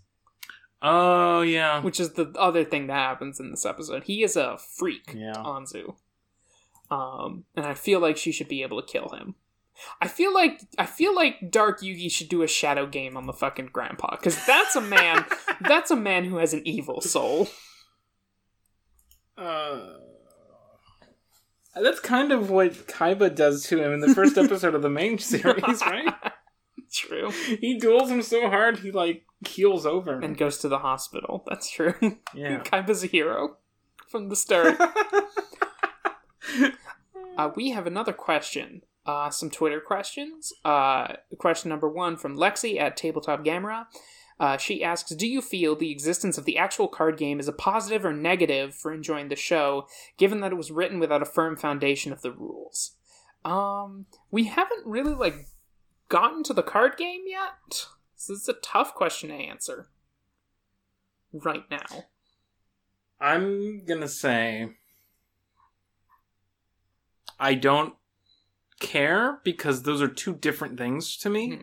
Oh 0.85 1.41
yeah, 1.41 1.81
which 1.81 2.01
is 2.01 2.13
the 2.13 2.33
other 2.37 2.65
thing 2.65 2.87
that 2.87 2.93
happens 2.93 3.39
in 3.39 3.51
this 3.51 3.65
episode. 3.65 4.03
He 4.03 4.21
is 4.21 4.35
a 4.35 4.57
freak, 4.57 5.13
yeah. 5.15 5.31
Anzu. 5.33 5.95
Um, 6.91 7.45
and 7.55 7.65
I 7.65 7.73
feel 7.73 8.01
like 8.01 8.17
she 8.17 8.33
should 8.33 8.49
be 8.49 8.63
able 8.63 8.81
to 8.81 8.91
kill 8.91 9.09
him. 9.09 9.35
I 10.01 10.09
feel 10.09 10.33
like 10.33 10.61
I 10.77 10.85
feel 10.85 11.15
like 11.15 11.49
Dark 11.49 11.79
Yugi 11.79 12.11
should 12.11 12.27
do 12.27 12.41
a 12.41 12.47
shadow 12.47 12.85
game 12.85 13.15
on 13.15 13.27
the 13.27 13.33
fucking 13.33 13.69
grandpa 13.71 14.17
because 14.17 14.45
that's 14.45 14.75
a 14.75 14.81
man. 14.81 15.25
that's 15.61 15.89
a 15.89 15.95
man 15.95 16.25
who 16.25 16.35
has 16.35 16.53
an 16.53 16.61
evil 16.65 16.99
soul. 16.99 17.47
Uh, 19.37 19.93
that's 21.81 21.99
kind 21.99 22.31
of 22.31 22.49
what 22.49 22.73
Kaiba 22.87 23.33
does 23.33 23.63
to 23.67 23.81
him 23.81 23.91
in 23.93 23.99
the 23.99 24.13
first 24.13 24.37
episode 24.37 24.75
of 24.75 24.81
the 24.81 24.89
main 24.89 25.17
series, 25.17 25.81
right? 25.81 26.13
True. 26.93 27.31
He 27.31 27.79
duels 27.79 28.11
him 28.11 28.21
so 28.21 28.49
hard 28.49 28.79
he 28.79 28.91
like 28.91 29.25
keels 29.43 29.85
over. 29.85 30.19
And 30.19 30.37
goes 30.37 30.59
to 30.59 30.67
the 30.67 30.77
hospital. 30.77 31.43
That's 31.47 31.71
true. 31.71 31.95
yeah. 32.35 32.59
Kaiba's 32.63 33.03
a 33.03 33.07
hero 33.07 33.57
from 34.07 34.29
the 34.29 34.35
start. 34.35 34.77
Uh, 37.35 37.49
we 37.55 37.71
have 37.71 37.87
another 37.87 38.13
question. 38.13 38.83
Uh, 39.07 39.29
some 39.29 39.49
Twitter 39.49 39.79
questions. 39.81 40.53
Uh, 40.63 41.13
question 41.39 41.69
number 41.69 41.89
one 41.89 42.15
from 42.15 42.37
Lexi 42.37 42.79
at 42.79 42.95
Tabletop 42.95 43.43
Gamera. 43.43 43.87
Uh, 44.39 44.57
she 44.57 44.83
asks, 44.83 45.11
"Do 45.11 45.27
you 45.27 45.41
feel 45.41 45.75
the 45.75 45.91
existence 45.91 46.37
of 46.37 46.45
the 46.45 46.57
actual 46.57 46.87
card 46.87 47.17
game 47.17 47.39
is 47.39 47.47
a 47.47 47.53
positive 47.53 48.05
or 48.05 48.13
negative 48.13 48.75
for 48.75 48.93
enjoying 48.93 49.29
the 49.29 49.35
show, 49.35 49.87
given 50.17 50.41
that 50.41 50.51
it 50.51 50.57
was 50.57 50.71
written 50.71 50.99
without 50.99 51.21
a 51.21 51.25
firm 51.25 51.55
foundation 51.55 52.11
of 52.11 52.21
the 52.21 52.31
rules?" 52.31 52.95
Um, 53.45 54.05
we 54.31 54.45
haven't 54.45 54.85
really 54.85 55.13
like 55.13 55.47
gotten 56.09 56.43
to 56.43 56.53
the 56.53 56.63
card 56.63 56.97
game 56.97 57.23
yet, 57.27 57.87
so 58.15 58.33
this 58.33 58.43
is 58.43 58.49
a 58.49 58.53
tough 58.53 58.93
question 58.95 59.29
to 59.29 59.35
answer 59.35 59.89
right 61.31 61.69
now. 61.69 62.05
I'm 63.19 63.85
gonna 63.85 64.07
say 64.07 64.69
I 67.39 67.55
don't 67.55 67.95
care 68.79 69.39
because 69.43 69.83
those 69.83 70.01
are 70.01 70.07
two 70.07 70.35
different 70.35 70.77
things 70.77 71.17
to 71.17 71.29
me. 71.29 71.59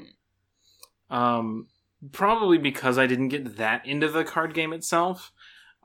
Hmm. 1.09 1.15
Um, 1.15 1.67
probably 2.13 2.59
because 2.59 2.99
I 2.99 3.07
didn't 3.07 3.29
get 3.29 3.57
that 3.57 3.87
into 3.87 4.09
the 4.09 4.25
card 4.25 4.55
game 4.55 4.73
itself. 4.73 5.33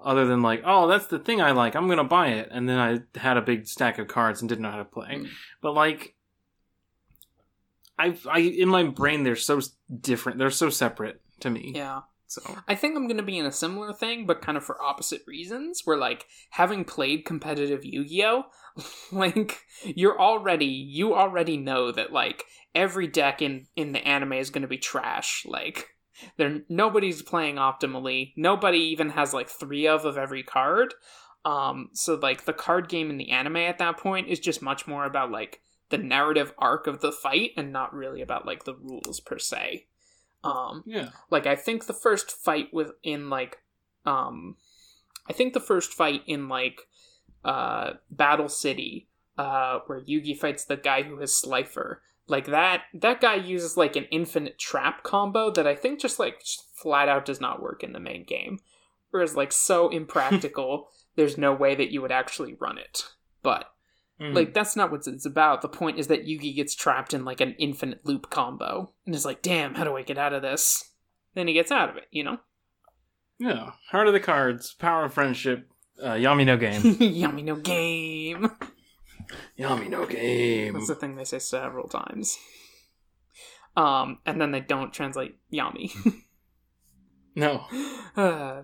Other 0.03 0.25
than 0.25 0.41
like, 0.41 0.61
oh, 0.65 0.87
that's 0.87 1.07
the 1.07 1.19
thing 1.19 1.41
I 1.41 1.51
like. 1.51 1.73
I'm 1.75 1.87
gonna 1.87 2.03
buy 2.03 2.27
it, 2.27 2.49
and 2.51 2.67
then 2.67 2.77
I 2.77 3.19
had 3.19 3.37
a 3.37 3.41
big 3.41 3.65
stack 3.65 3.97
of 3.97 4.07
cards 4.07 4.41
and 4.41 4.49
didn't 4.49 4.63
know 4.63 4.71
how 4.71 4.77
to 4.77 4.85
play. 4.85 5.19
Hmm. 5.19 5.25
But 5.61 5.73
like, 5.73 6.15
I, 7.97 8.17
I 8.29 8.39
in 8.39 8.67
my 8.67 8.83
brain 8.83 9.23
they're 9.23 9.35
so 9.35 9.61
different. 10.01 10.37
They're 10.37 10.51
so 10.51 10.69
separate 10.69 11.21
to 11.39 11.49
me. 11.49 11.71
Yeah. 11.73 12.01
So 12.27 12.41
I 12.67 12.75
think 12.75 12.95
I'm 12.95 13.07
going 13.07 13.17
to 13.17 13.23
be 13.23 13.37
in 13.37 13.45
a 13.45 13.51
similar 13.51 13.93
thing, 13.93 14.25
but 14.25 14.41
kind 14.41 14.57
of 14.57 14.63
for 14.63 14.81
opposite 14.81 15.21
reasons. 15.27 15.81
Where, 15.85 15.97
like, 15.97 16.25
having 16.49 16.83
played 16.83 17.25
competitive 17.25 17.85
Yu 17.85 18.05
Gi 18.05 18.25
Oh! 18.25 18.45
like, 19.11 19.61
you're 19.83 20.19
already, 20.19 20.65
you 20.65 21.13
already 21.13 21.55
know 21.55 21.91
that, 21.91 22.11
like, 22.11 22.43
every 22.73 23.07
deck 23.07 23.41
in, 23.41 23.67
in 23.75 23.91
the 23.91 24.05
anime 24.05 24.33
is 24.33 24.49
going 24.49 24.63
to 24.63 24.67
be 24.67 24.77
trash. 24.77 25.45
Like, 25.47 25.94
there, 26.37 26.61
nobody's 26.69 27.21
playing 27.21 27.55
optimally. 27.55 28.33
Nobody 28.35 28.79
even 28.79 29.09
has, 29.09 29.33
like, 29.33 29.49
three 29.49 29.87
of 29.87 30.05
of 30.05 30.17
every 30.17 30.43
card. 30.43 30.93
Um, 31.43 31.89
so, 31.93 32.15
like, 32.15 32.45
the 32.45 32.53
card 32.53 32.89
game 32.89 33.09
in 33.09 33.17
the 33.17 33.31
anime 33.31 33.57
at 33.57 33.77
that 33.77 33.97
point 33.97 34.27
is 34.27 34.39
just 34.39 34.61
much 34.61 34.87
more 34.87 35.05
about, 35.05 35.31
like, 35.31 35.61
the 35.89 35.97
narrative 35.97 36.53
arc 36.57 36.87
of 36.87 37.01
the 37.01 37.11
fight 37.11 37.51
and 37.55 37.71
not 37.71 37.93
really 37.93 38.21
about, 38.21 38.45
like, 38.45 38.63
the 38.63 38.75
rules 38.75 39.19
per 39.19 39.37
se. 39.37 39.85
Um, 40.43 40.83
yeah, 40.85 41.09
like 41.31 41.47
I 41.47 41.55
think 41.55 41.87
the 41.87 41.93
first 41.93 42.29
fight 42.29 42.71
with 42.71 42.91
in 43.01 43.31
like 43.31 43.63
um 44.05 44.57
I 45.27 45.33
think 45.33 45.53
the 45.53 45.59
first 45.59 45.91
fight 45.91 46.21
in 46.27 46.47
like 46.49 46.81
uh 47.43 47.93
Battle 48.11 48.47
City 48.47 49.07
uh 49.39 49.79
where 49.87 49.99
Yugi 50.01 50.37
fights 50.37 50.63
the 50.63 50.77
guy 50.77 51.01
who 51.01 51.17
has 51.19 51.33
Slifer 51.33 52.03
like 52.27 52.45
that 52.47 52.83
that 52.93 53.21
guy 53.21 53.35
uses 53.35 53.77
like 53.77 53.95
an 53.95 54.05
infinite 54.11 54.57
trap 54.57 55.03
combo 55.03 55.51
that 55.51 55.67
I 55.67 55.75
think 55.75 55.99
just 55.99 56.19
like 56.19 56.39
just 56.41 56.63
flat 56.75 57.07
out 57.09 57.25
does 57.25 57.39
not 57.41 57.61
work 57.61 57.83
in 57.83 57.93
the 57.93 57.99
main 57.99 58.23
game 58.23 58.59
whereas 59.11 59.35
like 59.35 59.51
so 59.51 59.89
impractical 60.01 60.89
there's 61.15 61.37
no 61.37 61.53
way 61.53 61.75
that 61.75 61.91
you 61.91 62.01
would 62.01 62.11
actually 62.11 62.55
run 62.59 62.77
it 62.77 63.03
but 63.43 63.69
Mm. 64.17 64.33
like 64.33 64.53
that's 64.53 64.77
not 64.77 64.91
what 64.91 65.05
it's 65.07 65.25
about. 65.25 65.61
The 65.61 65.67
point 65.67 65.99
is 65.99 66.07
that 66.07 66.25
Yugi 66.25 66.55
gets 66.55 66.73
trapped 66.73 67.13
in 67.13 67.25
like 67.25 67.41
an 67.41 67.53
infinite 67.59 68.05
loop 68.05 68.29
combo 68.29 68.93
and 69.05 69.13
is 69.13 69.25
like, 69.25 69.41
"Damn, 69.41 69.75
how 69.75 69.83
do 69.83 69.97
I 69.97 70.03
get 70.03 70.17
out 70.17 70.31
of 70.31 70.41
this?" 70.41 70.91
Then 71.33 71.49
he 71.49 71.53
gets 71.53 71.69
out 71.69 71.89
of 71.89 71.97
it, 71.97 72.05
you 72.11 72.23
know. 72.23 72.37
yeah. 73.39 73.71
Heart 73.91 74.07
of 74.07 74.13
the 74.13 74.21
cards, 74.21 74.73
power 74.73 75.03
of 75.03 75.13
friendship. 75.13 75.67
Uh, 76.01 76.11
Yami 76.13 76.45
no 76.45 76.55
game. 76.55 76.95
Yummy 77.01 77.41
no 77.43 77.57
game. 77.57 78.49
Yami 79.59 79.89
no 79.89 80.05
game. 80.05 80.73
That's 80.73 80.87
the 80.87 80.95
thing 80.95 81.15
they 81.15 81.23
say 81.25 81.39
several 81.39 81.87
times. 81.87 82.37
Um, 83.77 84.19
and 84.25 84.39
then 84.39 84.51
they 84.51 84.61
don't 84.61 84.93
translate 84.93 85.35
Yami. 85.53 85.91
No, 87.37 87.65
Uh, 88.15 88.61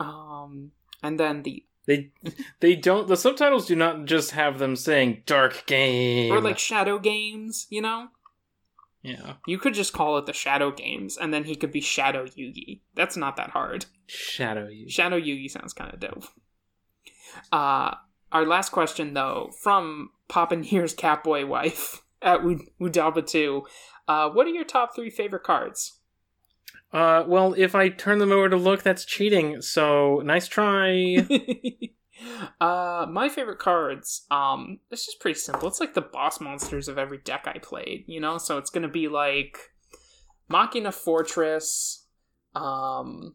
um, 0.02 0.70
and 1.02 1.20
then 1.20 1.42
the 1.42 1.64
they 1.86 2.12
they 2.60 2.74
don't. 2.74 3.06
The 3.08 3.16
subtitles 3.16 3.66
do 3.66 3.76
not 3.76 4.06
just 4.06 4.30
have 4.30 4.58
them 4.58 4.74
saying 4.74 5.22
"dark 5.26 5.64
game" 5.66 6.32
or 6.32 6.40
like 6.40 6.58
shadow 6.58 6.98
games, 6.98 7.66
you 7.68 7.82
know. 7.82 8.08
yeah, 9.02 9.34
You 9.46 9.58
could 9.58 9.74
just 9.74 9.92
call 9.92 10.16
it 10.16 10.24
the 10.24 10.32
shadow 10.32 10.70
games, 10.72 11.18
and 11.18 11.32
then 11.34 11.44
he 11.44 11.54
could 11.54 11.70
be 11.70 11.82
Shadow 11.82 12.24
Yugi. 12.24 12.80
That's 12.94 13.16
not 13.18 13.36
that 13.36 13.50
hard. 13.50 13.84
shadow 14.06 14.66
you. 14.68 14.88
Shadow 14.88 15.20
Yugi 15.20 15.50
sounds 15.50 15.74
kind 15.74 15.92
of 15.92 16.00
dope. 16.00 16.24
Uh, 17.52 17.96
our 18.36 18.44
last 18.44 18.68
question, 18.68 19.14
though, 19.14 19.50
from 19.62 20.10
Poppin' 20.28 20.62
Here's 20.62 20.94
Catboy 20.94 21.48
Wife 21.48 22.02
at 22.22 22.40
Udalba 22.40 23.26
2. 23.26 23.62
Uh, 24.06 24.28
what 24.28 24.46
are 24.46 24.50
your 24.50 24.64
top 24.64 24.94
three 24.94 25.08
favorite 25.08 25.42
cards? 25.42 26.00
Uh, 26.92 27.24
well, 27.26 27.54
if 27.56 27.74
I 27.74 27.88
turn 27.88 28.18
them 28.18 28.32
over 28.32 28.50
to 28.50 28.56
look, 28.56 28.82
that's 28.82 29.06
cheating. 29.06 29.62
So 29.62 30.20
nice 30.22 30.48
try. 30.48 31.16
uh, 32.60 33.06
my 33.10 33.30
favorite 33.30 33.58
cards, 33.58 34.26
um, 34.30 34.80
it's 34.90 35.06
just 35.06 35.18
pretty 35.18 35.38
simple. 35.38 35.66
It's 35.66 35.80
like 35.80 35.94
the 35.94 36.02
boss 36.02 36.38
monsters 36.38 36.88
of 36.88 36.98
every 36.98 37.18
deck 37.18 37.44
I 37.46 37.58
played, 37.58 38.04
you 38.06 38.20
know? 38.20 38.36
So 38.36 38.58
it's 38.58 38.70
gonna 38.70 38.86
be 38.86 39.08
like 39.08 39.58
Machina 40.48 40.92
Fortress, 40.92 42.06
um, 42.54 43.34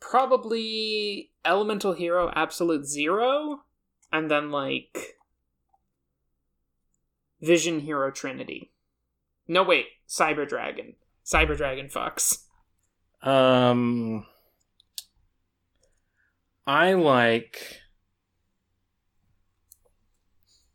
probably 0.00 1.30
Elemental 1.44 1.92
Hero 1.92 2.30
Absolute 2.34 2.84
Zero, 2.86 3.62
and 4.12 4.30
then 4.30 4.50
like 4.50 5.16
Vision 7.40 7.80
Hero 7.80 8.10
Trinity. 8.10 8.72
No, 9.48 9.62
wait, 9.62 9.86
Cyber 10.08 10.48
Dragon. 10.48 10.94
Cyber 11.24 11.56
Dragon 11.56 11.88
fucks. 11.88 12.38
um, 13.22 14.26
I 16.66 16.92
like 16.94 17.80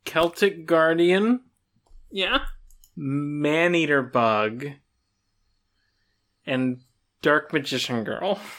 Celtic 0.06 0.66
Guardian, 0.66 1.42
Yeah? 2.12 2.40
Maneater 2.96 4.02
Bug, 4.02 4.66
and 6.46 6.82
Dark 7.22 7.52
Magician 7.54 8.04
Girl. 8.04 8.40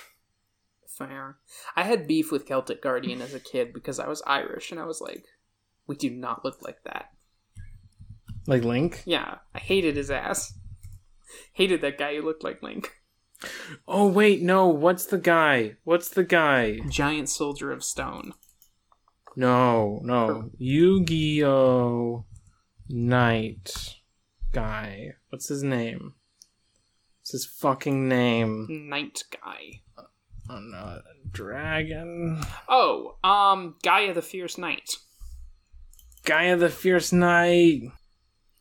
Fair. 0.96 1.36
I 1.76 1.82
had 1.82 2.06
beef 2.06 2.32
with 2.32 2.46
Celtic 2.46 2.82
Guardian 2.82 3.20
as 3.20 3.34
a 3.34 3.40
kid 3.40 3.74
because 3.74 4.00
I 4.00 4.08
was 4.08 4.22
Irish 4.26 4.70
and 4.70 4.80
I 4.80 4.86
was 4.86 5.02
like, 5.02 5.26
we 5.86 5.94
do 5.94 6.08
not 6.08 6.42
look 6.42 6.62
like 6.62 6.82
that. 6.84 7.10
Like 8.46 8.64
Link. 8.64 9.02
Yeah, 9.04 9.36
I 9.54 9.58
hated 9.58 9.96
his 9.96 10.10
ass. 10.10 10.54
Hated 11.52 11.82
that 11.82 11.98
guy 11.98 12.16
who 12.16 12.22
looked 12.22 12.44
like 12.44 12.62
Link. 12.62 12.92
Oh 13.86 14.06
wait, 14.08 14.40
no. 14.40 14.68
What's 14.68 15.04
the 15.04 15.18
guy? 15.18 15.76
What's 15.84 16.08
the 16.08 16.24
guy? 16.24 16.78
Giant 16.88 17.28
soldier 17.28 17.72
of 17.72 17.84
stone. 17.84 18.32
No, 19.36 20.00
no. 20.02 20.50
Yu-Gi-Oh! 20.56 22.24
Knight 22.88 23.96
guy. 24.54 25.10
What's 25.28 25.48
his 25.48 25.62
name? 25.62 26.14
What's 27.20 27.32
his 27.32 27.44
fucking 27.44 28.08
name? 28.08 28.66
Knight 28.88 29.24
guy. 29.30 29.82
Oh 30.48 30.60
no, 30.60 31.00
dragon. 31.30 32.40
Oh, 32.68 33.16
um, 33.24 33.76
Gaia 33.82 34.14
the 34.14 34.22
Fierce 34.22 34.58
Knight. 34.58 34.90
Gaia 36.24 36.56
the 36.56 36.68
Fierce 36.70 37.12
Knight. 37.12 37.82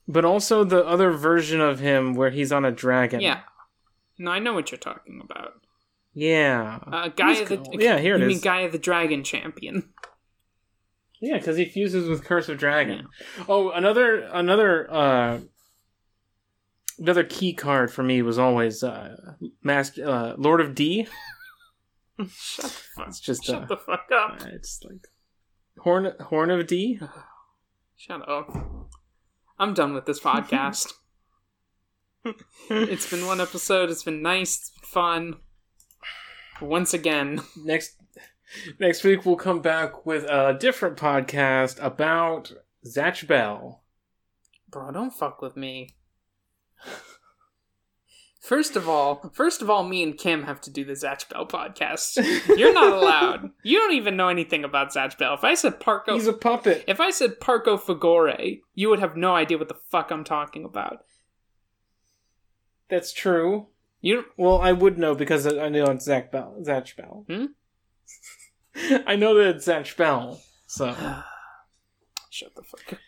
But 0.07 0.23
also 0.23 0.63
the 0.63 0.85
other 0.85 1.11
version 1.11 1.61
of 1.61 1.79
him 1.79 2.13
where 2.13 2.29
he's 2.29 2.51
on 2.51 2.63
a 2.63 2.71
dragon. 2.71 3.21
Yeah. 3.21 3.41
No, 4.19 4.31
I 4.31 4.39
know 4.39 4.53
what 4.53 4.71
you're 4.71 4.77
talking 4.77 5.19
about. 5.23 5.53
Yeah. 6.13 6.79
Uh, 6.85 7.07
Gaia 7.09 7.43
the 7.45 7.57
cool. 7.57 7.81
Yeah, 7.81 7.97
here 7.99 8.15
it 8.15 8.19
you 8.19 8.25
is. 8.25 8.29
mean 8.29 8.41
Gaia 8.41 8.69
the 8.69 8.77
Dragon 8.77 9.23
Champion? 9.23 9.91
Yeah, 11.21 11.37
because 11.37 11.57
he 11.57 11.65
fuses 11.65 12.07
with 12.07 12.23
Curse 12.23 12.49
of 12.49 12.57
Dragon. 12.57 13.07
Oh, 13.49 13.71
another 13.71 14.21
another 14.31 14.91
uh 14.93 15.39
another 16.99 17.23
key 17.23 17.53
card 17.53 17.91
for 17.91 18.03
me 18.03 18.21
was 18.21 18.37
always 18.37 18.83
uh 18.83 19.15
Master 19.63 20.07
uh, 20.07 20.33
Lord 20.37 20.61
of 20.61 20.75
D. 20.75 21.07
Shut 22.29 22.63
the 22.63 22.69
fuck. 22.69 23.01
Up. 23.01 23.07
It's 23.09 23.19
just 23.19 23.43
Shut 23.43 23.63
uh, 23.63 23.65
the 23.65 23.77
fuck 23.77 24.07
up. 24.13 24.41
it's 24.47 24.79
like 24.83 25.07
Horn 25.79 26.13
Horn 26.19 26.51
of 26.51 26.65
D. 26.67 26.99
Shut 27.95 28.27
up. 28.27 28.55
I'm 29.59 29.73
done 29.73 29.93
with 29.93 30.05
this 30.05 30.19
podcast. 30.19 30.93
it's 32.69 33.09
been 33.09 33.25
one 33.25 33.39
episode. 33.41 33.89
It's 33.89 34.03
been 34.03 34.21
nice. 34.21 34.57
It's 34.57 34.69
been 34.71 34.89
fun. 34.89 35.35
Once 36.61 36.93
again, 36.93 37.41
next 37.57 37.95
next 38.79 39.03
week 39.03 39.25
we'll 39.25 39.35
come 39.35 39.61
back 39.61 40.05
with 40.05 40.23
a 40.23 40.57
different 40.59 40.97
podcast 40.97 41.83
about 41.83 42.53
Zatch 42.85 43.27
Bell. 43.27 43.83
bro, 44.69 44.91
don't 44.91 45.13
fuck 45.13 45.41
with 45.41 45.57
me. 45.57 45.95
First 48.45 48.75
of 48.75 48.87
all, 48.87 49.31
first 49.33 49.63
of 49.63 49.71
all, 49.71 49.83
me 49.83 50.03
and 50.03 50.15
Kim 50.15 50.43
have 50.43 50.61
to 50.61 50.69
do 50.69 50.85
the 50.85 50.93
Zatch 50.93 51.27
Bell 51.29 51.47
podcast. 51.47 52.23
You're 52.57 52.73
not 52.73 52.93
allowed. 52.93 53.49
You 53.63 53.79
don't 53.79 53.93
even 53.93 54.15
know 54.15 54.27
anything 54.27 54.63
about 54.63 54.93
Zatch 54.93 55.17
Bell. 55.17 55.33
If 55.33 55.43
I 55.43 55.55
said 55.55 55.79
Parco, 55.79 56.13
He's 56.13 56.27
a 56.27 56.33
puppet. 56.33 56.83
if 56.87 56.99
I 56.99 57.09
said 57.09 57.39
Parco 57.39 57.79
Folgore, 57.79 58.59
you 58.75 58.89
would 58.89 58.99
have 58.99 59.17
no 59.17 59.33
idea 59.35 59.57
what 59.57 59.67
the 59.67 59.79
fuck 59.89 60.11
I'm 60.11 60.23
talking 60.23 60.63
about. 60.63 61.05
That's 62.87 63.11
true. 63.11 63.67
You 64.01 64.25
Well, 64.37 64.61
I 64.61 64.73
would 64.73 64.99
know 64.99 65.15
because 65.15 65.47
I 65.47 65.65
I 65.65 65.69
know 65.69 65.85
it's 65.85 66.05
Zach 66.05 66.31
Bell. 66.31 66.55
Zatch 66.61 66.95
Bell. 66.95 67.25
Hmm? 67.27 67.45
I 69.07 69.15
know 69.15 69.33
that 69.33 69.55
it's 69.55 69.67
Zatch 69.67 69.97
Bell. 69.97 70.39
So, 70.67 70.93
shut 72.29 72.53
the 72.55 72.61
fuck 72.61 72.93
up. 72.93 72.99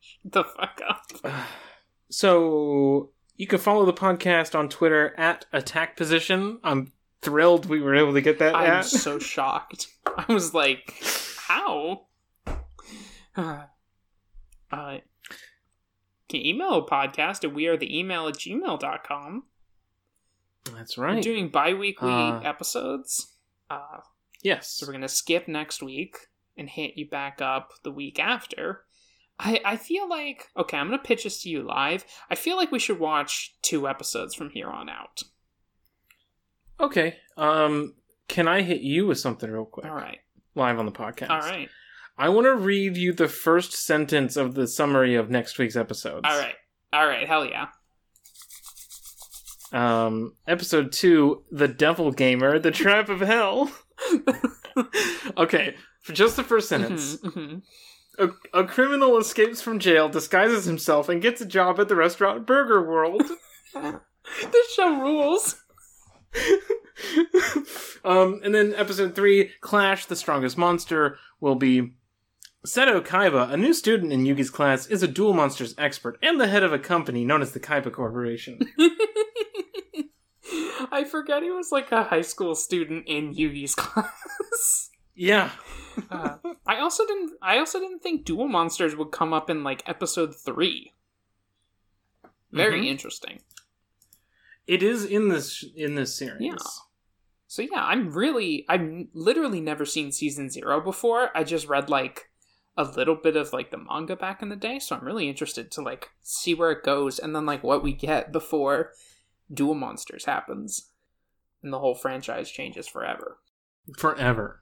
Shut 0.00 0.32
the 0.32 0.44
fuck 0.44 0.80
up. 0.88 1.34
so 2.10 3.10
you 3.40 3.46
can 3.46 3.58
follow 3.58 3.86
the 3.86 3.92
podcast 3.94 4.54
on 4.54 4.68
Twitter 4.68 5.14
at 5.18 5.46
Attack 5.50 5.96
Position. 5.96 6.58
I'm 6.62 6.92
thrilled 7.22 7.64
we 7.64 7.80
were 7.80 7.94
able 7.94 8.12
to 8.12 8.20
get 8.20 8.38
that. 8.38 8.54
I'm 8.54 8.66
at. 8.70 8.84
so 8.84 9.18
shocked. 9.18 9.86
I 10.04 10.30
was 10.30 10.52
like, 10.52 10.94
how? 11.48 12.02
uh, 13.36 13.64
can 14.70 15.00
email 16.34 16.74
a 16.74 16.86
podcast 16.86 17.42
at 17.42 17.54
we 17.54 17.66
are 17.66 17.78
the 17.78 17.98
email 17.98 18.28
at 18.28 18.34
gmail.com. 18.34 19.44
That's 20.74 20.98
right. 20.98 21.16
We're 21.16 21.22
doing 21.22 21.48
bi 21.48 21.72
weekly 21.72 22.10
Uh, 22.10 22.40
episodes. 22.40 23.36
Uh, 23.70 24.00
yes. 24.42 24.68
so 24.68 24.86
we're 24.86 24.92
going 24.92 25.00
to 25.00 25.08
skip 25.08 25.48
next 25.48 25.82
week 25.82 26.18
and 26.58 26.68
hit 26.68 26.98
you 26.98 27.08
back 27.08 27.40
up 27.40 27.70
the 27.84 27.90
week 27.90 28.18
after. 28.18 28.84
I, 29.42 29.60
I 29.64 29.76
feel 29.76 30.06
like, 30.08 30.48
okay, 30.56 30.76
I'm 30.76 30.88
going 30.88 30.98
to 30.98 31.04
pitch 31.04 31.24
this 31.24 31.42
to 31.42 31.48
you 31.48 31.62
live. 31.62 32.04
I 32.30 32.34
feel 32.34 32.56
like 32.56 32.70
we 32.70 32.78
should 32.78 32.98
watch 32.98 33.54
two 33.62 33.88
episodes 33.88 34.34
from 34.34 34.50
here 34.50 34.68
on 34.68 34.88
out. 34.90 35.22
Okay. 36.78 37.16
Um, 37.36 37.94
can 38.28 38.46
I 38.46 38.60
hit 38.62 38.82
you 38.82 39.06
with 39.06 39.18
something 39.18 39.50
real 39.50 39.64
quick? 39.64 39.86
All 39.86 39.94
right. 39.94 40.18
Live 40.54 40.78
on 40.78 40.84
the 40.86 40.92
podcast. 40.92 41.30
All 41.30 41.38
right. 41.40 41.68
I 42.18 42.28
want 42.28 42.44
to 42.46 42.54
read 42.54 42.98
you 42.98 43.14
the 43.14 43.28
first 43.28 43.72
sentence 43.72 44.36
of 44.36 44.54
the 44.54 44.66
summary 44.66 45.14
of 45.14 45.30
next 45.30 45.58
week's 45.58 45.76
episodes. 45.76 46.20
All 46.24 46.38
right. 46.38 46.54
All 46.92 47.06
right. 47.06 47.26
Hell 47.26 47.46
yeah. 47.46 47.68
Um, 49.72 50.34
episode 50.46 50.92
two, 50.92 51.44
The 51.50 51.68
Devil 51.68 52.10
Gamer, 52.10 52.58
The 52.58 52.72
Trap 52.72 53.08
of 53.08 53.20
Hell. 53.20 53.70
okay, 55.36 55.76
for 56.02 56.12
just 56.12 56.36
the 56.36 56.42
first 56.42 56.68
sentence. 56.68 57.16
Mhm, 57.18 57.32
mhm. 57.32 57.62
A, 58.20 58.28
a 58.52 58.64
criminal 58.64 59.16
escapes 59.18 59.62
from 59.62 59.78
jail, 59.78 60.08
disguises 60.08 60.66
himself, 60.66 61.08
and 61.08 61.22
gets 61.22 61.40
a 61.40 61.46
job 61.46 61.80
at 61.80 61.88
the 61.88 61.96
restaurant 61.96 62.46
Burger 62.46 62.86
World. 62.86 63.22
this 63.74 64.72
show 64.74 65.00
rules. 65.00 65.62
um, 68.04 68.40
and 68.44 68.54
then 68.54 68.74
episode 68.76 69.14
three, 69.14 69.52
Clash, 69.60 70.06
the 70.06 70.16
strongest 70.16 70.58
monster, 70.58 71.18
will 71.40 71.54
be 71.54 71.94
Seto 72.66 73.00
Kaiba, 73.00 73.50
a 73.50 73.56
new 73.56 73.72
student 73.72 74.12
in 74.12 74.24
Yugi's 74.24 74.50
class, 74.50 74.86
is 74.86 75.02
a 75.02 75.08
Duel 75.08 75.32
Monsters 75.32 75.74
expert 75.78 76.18
and 76.22 76.38
the 76.38 76.46
head 76.46 76.62
of 76.62 76.74
a 76.74 76.78
company 76.78 77.24
known 77.24 77.40
as 77.40 77.52
the 77.52 77.60
Kaiba 77.60 77.90
Corporation. 77.90 78.60
I 80.92 81.04
forgot 81.04 81.42
he 81.42 81.50
was 81.50 81.72
like 81.72 81.90
a 81.90 82.04
high 82.04 82.20
school 82.20 82.54
student 82.54 83.08
in 83.08 83.34
Yugi's 83.34 83.74
class. 83.76 84.89
Yeah. 85.20 85.50
Uh, 86.10 86.36
I 86.66 86.78
also 86.80 87.06
didn't. 87.06 87.32
I 87.42 87.58
also 87.58 87.78
didn't 87.78 87.98
think 88.02 88.24
Duel 88.24 88.48
Monsters 88.48 88.96
would 88.96 89.10
come 89.12 89.34
up 89.34 89.50
in 89.50 89.62
like 89.62 89.86
episode 89.86 90.34
three. 90.34 90.94
Very 92.52 92.82
Mhm. 92.82 92.86
interesting. 92.86 93.42
It 94.66 94.82
is 94.82 95.04
in 95.04 95.28
this 95.28 95.62
in 95.76 95.94
this 95.94 96.16
series. 96.16 96.40
Yeah. 96.40 96.56
So 97.46 97.60
yeah, 97.62 97.84
I'm 97.84 98.12
really. 98.12 98.64
I've 98.68 99.08
literally 99.12 99.60
never 99.60 99.84
seen 99.84 100.10
season 100.10 100.48
zero 100.48 100.80
before. 100.80 101.36
I 101.36 101.44
just 101.44 101.68
read 101.68 101.90
like 101.90 102.30
a 102.78 102.84
little 102.84 103.16
bit 103.16 103.36
of 103.36 103.52
like 103.52 103.70
the 103.70 103.76
manga 103.78 104.16
back 104.16 104.40
in 104.40 104.48
the 104.48 104.56
day, 104.56 104.78
so 104.78 104.96
I'm 104.96 105.04
really 105.04 105.28
interested 105.28 105.70
to 105.72 105.82
like 105.82 106.10
see 106.22 106.54
where 106.54 106.70
it 106.70 106.82
goes 106.82 107.18
and 107.18 107.36
then 107.36 107.44
like 107.44 107.62
what 107.62 107.82
we 107.82 107.92
get 107.92 108.32
before 108.32 108.92
Duel 109.52 109.74
Monsters 109.74 110.24
happens, 110.24 110.92
and 111.62 111.72
the 111.72 111.78
whole 111.80 111.94
franchise 111.94 112.50
changes 112.50 112.88
forever. 112.88 113.38
Forever. 113.98 114.59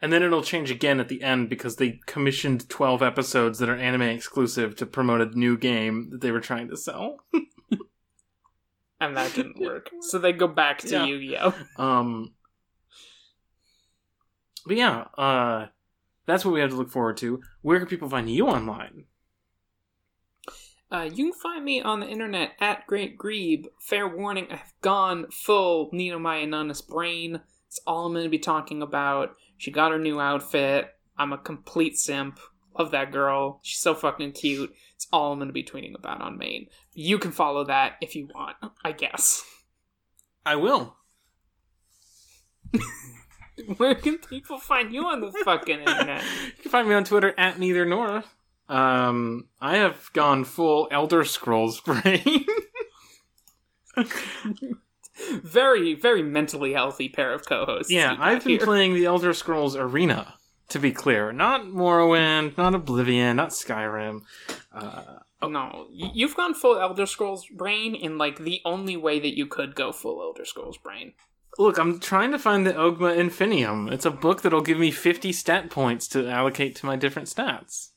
And 0.00 0.12
then 0.12 0.22
it'll 0.22 0.42
change 0.42 0.70
again 0.70 0.98
at 0.98 1.08
the 1.08 1.22
end 1.22 1.48
because 1.48 1.76
they 1.76 2.00
commissioned 2.06 2.68
12 2.68 3.02
episodes 3.02 3.58
that 3.60 3.68
are 3.68 3.76
anime 3.76 4.02
exclusive 4.02 4.74
to 4.76 4.86
promote 4.86 5.20
a 5.20 5.38
new 5.38 5.56
game 5.56 6.10
that 6.10 6.20
they 6.20 6.32
were 6.32 6.40
trying 6.40 6.68
to 6.70 6.76
sell. 6.76 7.18
And 9.00 9.16
that 9.16 9.34
didn't 9.34 9.58
work. 9.60 9.90
So 10.00 10.18
they 10.18 10.32
go 10.32 10.48
back 10.48 10.78
to 10.78 10.88
Yeah. 10.88 11.04
Yu-Gi-Oh. 11.06 11.54
Um 11.76 12.34
But 14.66 14.76
yeah, 14.76 15.04
uh 15.18 15.66
that's 16.26 16.44
what 16.44 16.54
we 16.54 16.60
have 16.60 16.70
to 16.70 16.76
look 16.76 16.90
forward 16.90 17.16
to. 17.18 17.40
Where 17.62 17.78
can 17.78 17.88
people 17.88 18.08
find 18.08 18.30
you 18.30 18.46
online? 18.48 19.06
Uh, 20.90 21.08
you 21.12 21.32
can 21.32 21.40
find 21.40 21.64
me 21.64 21.80
on 21.80 22.00
the 22.00 22.06
internet 22.06 22.50
at 22.60 22.86
Great 22.86 23.16
Grebe. 23.16 23.64
Fair 23.80 24.06
warning, 24.06 24.46
I 24.50 24.56
have 24.56 24.72
gone 24.82 25.30
full 25.30 25.90
Ninomae 25.90 26.46
Ina'nis 26.46 26.86
brain. 26.86 27.40
It's 27.72 27.80
all 27.86 28.04
I'm 28.04 28.12
going 28.12 28.24
to 28.24 28.28
be 28.28 28.38
talking 28.38 28.82
about. 28.82 29.34
She 29.56 29.70
got 29.70 29.92
her 29.92 29.98
new 29.98 30.20
outfit. 30.20 30.90
I'm 31.16 31.32
a 31.32 31.38
complete 31.38 31.96
simp. 31.96 32.38
Love 32.78 32.90
that 32.90 33.12
girl. 33.12 33.60
She's 33.62 33.80
so 33.80 33.94
fucking 33.94 34.32
cute. 34.32 34.74
It's 34.94 35.06
all 35.10 35.32
I'm 35.32 35.38
going 35.38 35.48
to 35.48 35.54
be 35.54 35.64
tweeting 35.64 35.94
about 35.94 36.20
on 36.20 36.36
main. 36.36 36.66
You 36.92 37.18
can 37.18 37.32
follow 37.32 37.64
that 37.64 37.94
if 38.02 38.14
you 38.14 38.28
want, 38.34 38.58
I 38.84 38.92
guess. 38.92 39.42
I 40.44 40.56
will. 40.56 40.96
Where 43.78 43.94
can 43.94 44.18
people 44.18 44.58
find 44.58 44.92
you 44.92 45.06
on 45.06 45.22
the 45.22 45.32
fucking 45.42 45.80
internet? 45.80 46.22
You 46.58 46.62
can 46.64 46.70
find 46.70 46.86
me 46.86 46.94
on 46.94 47.04
Twitter 47.04 47.32
at 47.38 47.58
neither 47.58 47.86
Nora. 47.86 48.22
Um 48.68 49.48
I 49.62 49.76
have 49.76 50.10
gone 50.12 50.44
full 50.44 50.88
Elder 50.90 51.24
Scrolls 51.24 51.80
brain. 51.86 52.44
Very, 55.42 55.94
very 55.94 56.22
mentally 56.22 56.72
healthy 56.72 57.08
pair 57.08 57.32
of 57.32 57.46
co-hosts. 57.46 57.90
Yeah, 57.90 58.16
I've 58.18 58.44
been 58.44 58.58
here. 58.58 58.66
playing 58.66 58.94
the 58.94 59.04
Elder 59.06 59.32
Scrolls 59.32 59.76
Arena, 59.76 60.34
to 60.68 60.78
be 60.78 60.92
clear. 60.92 61.32
Not 61.32 61.62
Morrowind, 61.66 62.56
not 62.56 62.74
Oblivion, 62.74 63.36
not 63.36 63.50
Skyrim. 63.50 64.22
Uh, 64.72 65.18
oh. 65.40 65.48
No, 65.48 65.86
you've 65.90 66.36
gone 66.36 66.54
full 66.54 66.78
Elder 66.78 67.06
Scrolls 67.06 67.46
brain 67.46 67.94
in 67.94 68.18
like 68.18 68.38
the 68.38 68.60
only 68.64 68.96
way 68.96 69.20
that 69.20 69.36
you 69.36 69.46
could 69.46 69.74
go 69.74 69.92
full 69.92 70.20
Elder 70.22 70.44
Scrolls 70.44 70.78
brain. 70.78 71.12
look, 71.58 71.78
I'm 71.78 72.00
trying 72.00 72.32
to 72.32 72.38
find 72.38 72.66
the 72.66 72.72
Ogma 72.72 73.16
Infinium. 73.16 73.90
It's 73.92 74.06
a 74.06 74.10
book 74.10 74.42
that'll 74.42 74.62
give 74.62 74.78
me 74.78 74.90
50 74.90 75.32
stat 75.32 75.70
points 75.70 76.08
to 76.08 76.28
allocate 76.28 76.74
to 76.76 76.86
my 76.86 76.96
different 76.96 77.28
stats. 77.28 77.90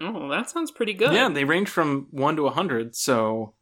Oh, 0.00 0.28
that 0.28 0.50
sounds 0.50 0.70
pretty 0.70 0.92
good. 0.92 1.12
Yeah, 1.12 1.28
they 1.28 1.44
range 1.44 1.68
from 1.68 2.06
1 2.10 2.36
to 2.36 2.42
100, 2.42 2.94
so. 2.94 3.54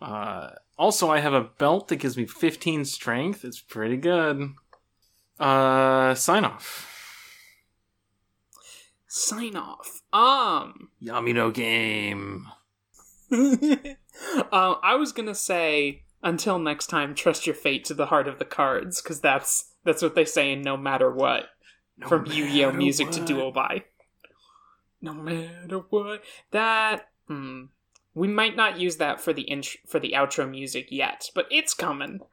Uh, 0.00 0.50
also, 0.78 1.10
I 1.10 1.20
have 1.20 1.34
a 1.34 1.50
belt 1.58 1.88
that 1.88 1.96
gives 1.96 2.16
me 2.16 2.26
15 2.26 2.84
strength. 2.84 3.44
It's 3.44 3.60
pretty 3.60 3.96
good. 3.96 4.50
Uh, 5.38 6.14
sign 6.14 6.44
off. 6.44 6.94
Sign 9.06 9.56
off. 9.56 10.02
Um, 10.12 10.90
Yamino 11.02 11.52
game. 11.52 12.46
uh, 13.32 14.74
I 14.82 14.94
was 14.94 15.12
gonna 15.12 15.34
say 15.34 16.02
until 16.22 16.58
next 16.58 16.86
time, 16.86 17.14
trust 17.14 17.46
your 17.46 17.54
fate 17.54 17.84
to 17.86 17.94
the 17.94 18.06
heart 18.06 18.28
of 18.28 18.38
the 18.38 18.44
cards, 18.44 19.00
because 19.02 19.20
that's 19.20 19.72
that's 19.84 20.02
what 20.02 20.14
they 20.14 20.24
say 20.24 20.52
in 20.52 20.62
No 20.62 20.76
Matter 20.76 21.10
What 21.10 21.46
No 21.96 22.08
from 22.08 22.26
Yu-Gi-Oh 22.26 22.66
matter 22.66 22.78
music 22.78 23.10
to 23.12 23.20
what. 23.20 23.26
Duel 23.26 23.52
By. 23.52 23.84
No 25.00 25.14
matter 25.14 25.78
what 25.90 26.22
that. 26.50 27.08
Hmm. 27.26 27.64
We 28.14 28.28
might 28.28 28.56
not 28.56 28.80
use 28.80 28.96
that 28.96 29.20
for 29.20 29.32
the 29.32 29.48
int- 29.50 29.76
for 29.86 30.00
the 30.00 30.12
outro 30.16 30.50
music 30.50 30.88
yet, 30.90 31.26
but 31.34 31.46
it's 31.50 31.74
coming. 31.74 32.20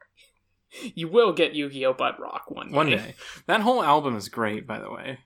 You 0.94 1.08
will 1.08 1.32
get 1.32 1.54
Yu-Gi-Oh! 1.54 1.94
Butt 1.94 2.20
Rock 2.20 2.50
one 2.50 2.68
day. 2.68 2.74
One 2.76 2.90
day. 2.90 3.14
That 3.46 3.60
whole 3.60 3.82
album 3.82 4.16
is 4.16 4.28
great, 4.28 4.66
by 4.66 4.80
the 4.80 4.90
way. 4.90 5.20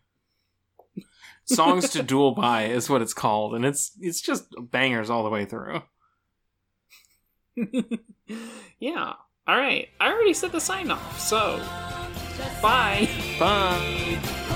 Songs 1.46 1.88
to 1.90 2.02
Duel 2.02 2.32
By 2.34 2.64
is 2.66 2.88
what 2.88 3.02
it's 3.02 3.14
called, 3.14 3.54
and 3.54 3.64
it's 3.64 3.90
it's 4.00 4.20
just 4.20 4.44
bangers 4.60 5.10
all 5.10 5.24
the 5.24 5.30
way 5.30 5.46
through. 5.46 5.82
yeah. 8.78 9.14
All 9.46 9.56
right. 9.56 9.88
I 9.98 10.12
already 10.12 10.34
said 10.34 10.52
the 10.52 10.60
sign 10.60 10.90
off, 10.90 11.18
so 11.18 11.58
bye. 12.62 13.08
Bye. 13.38 14.46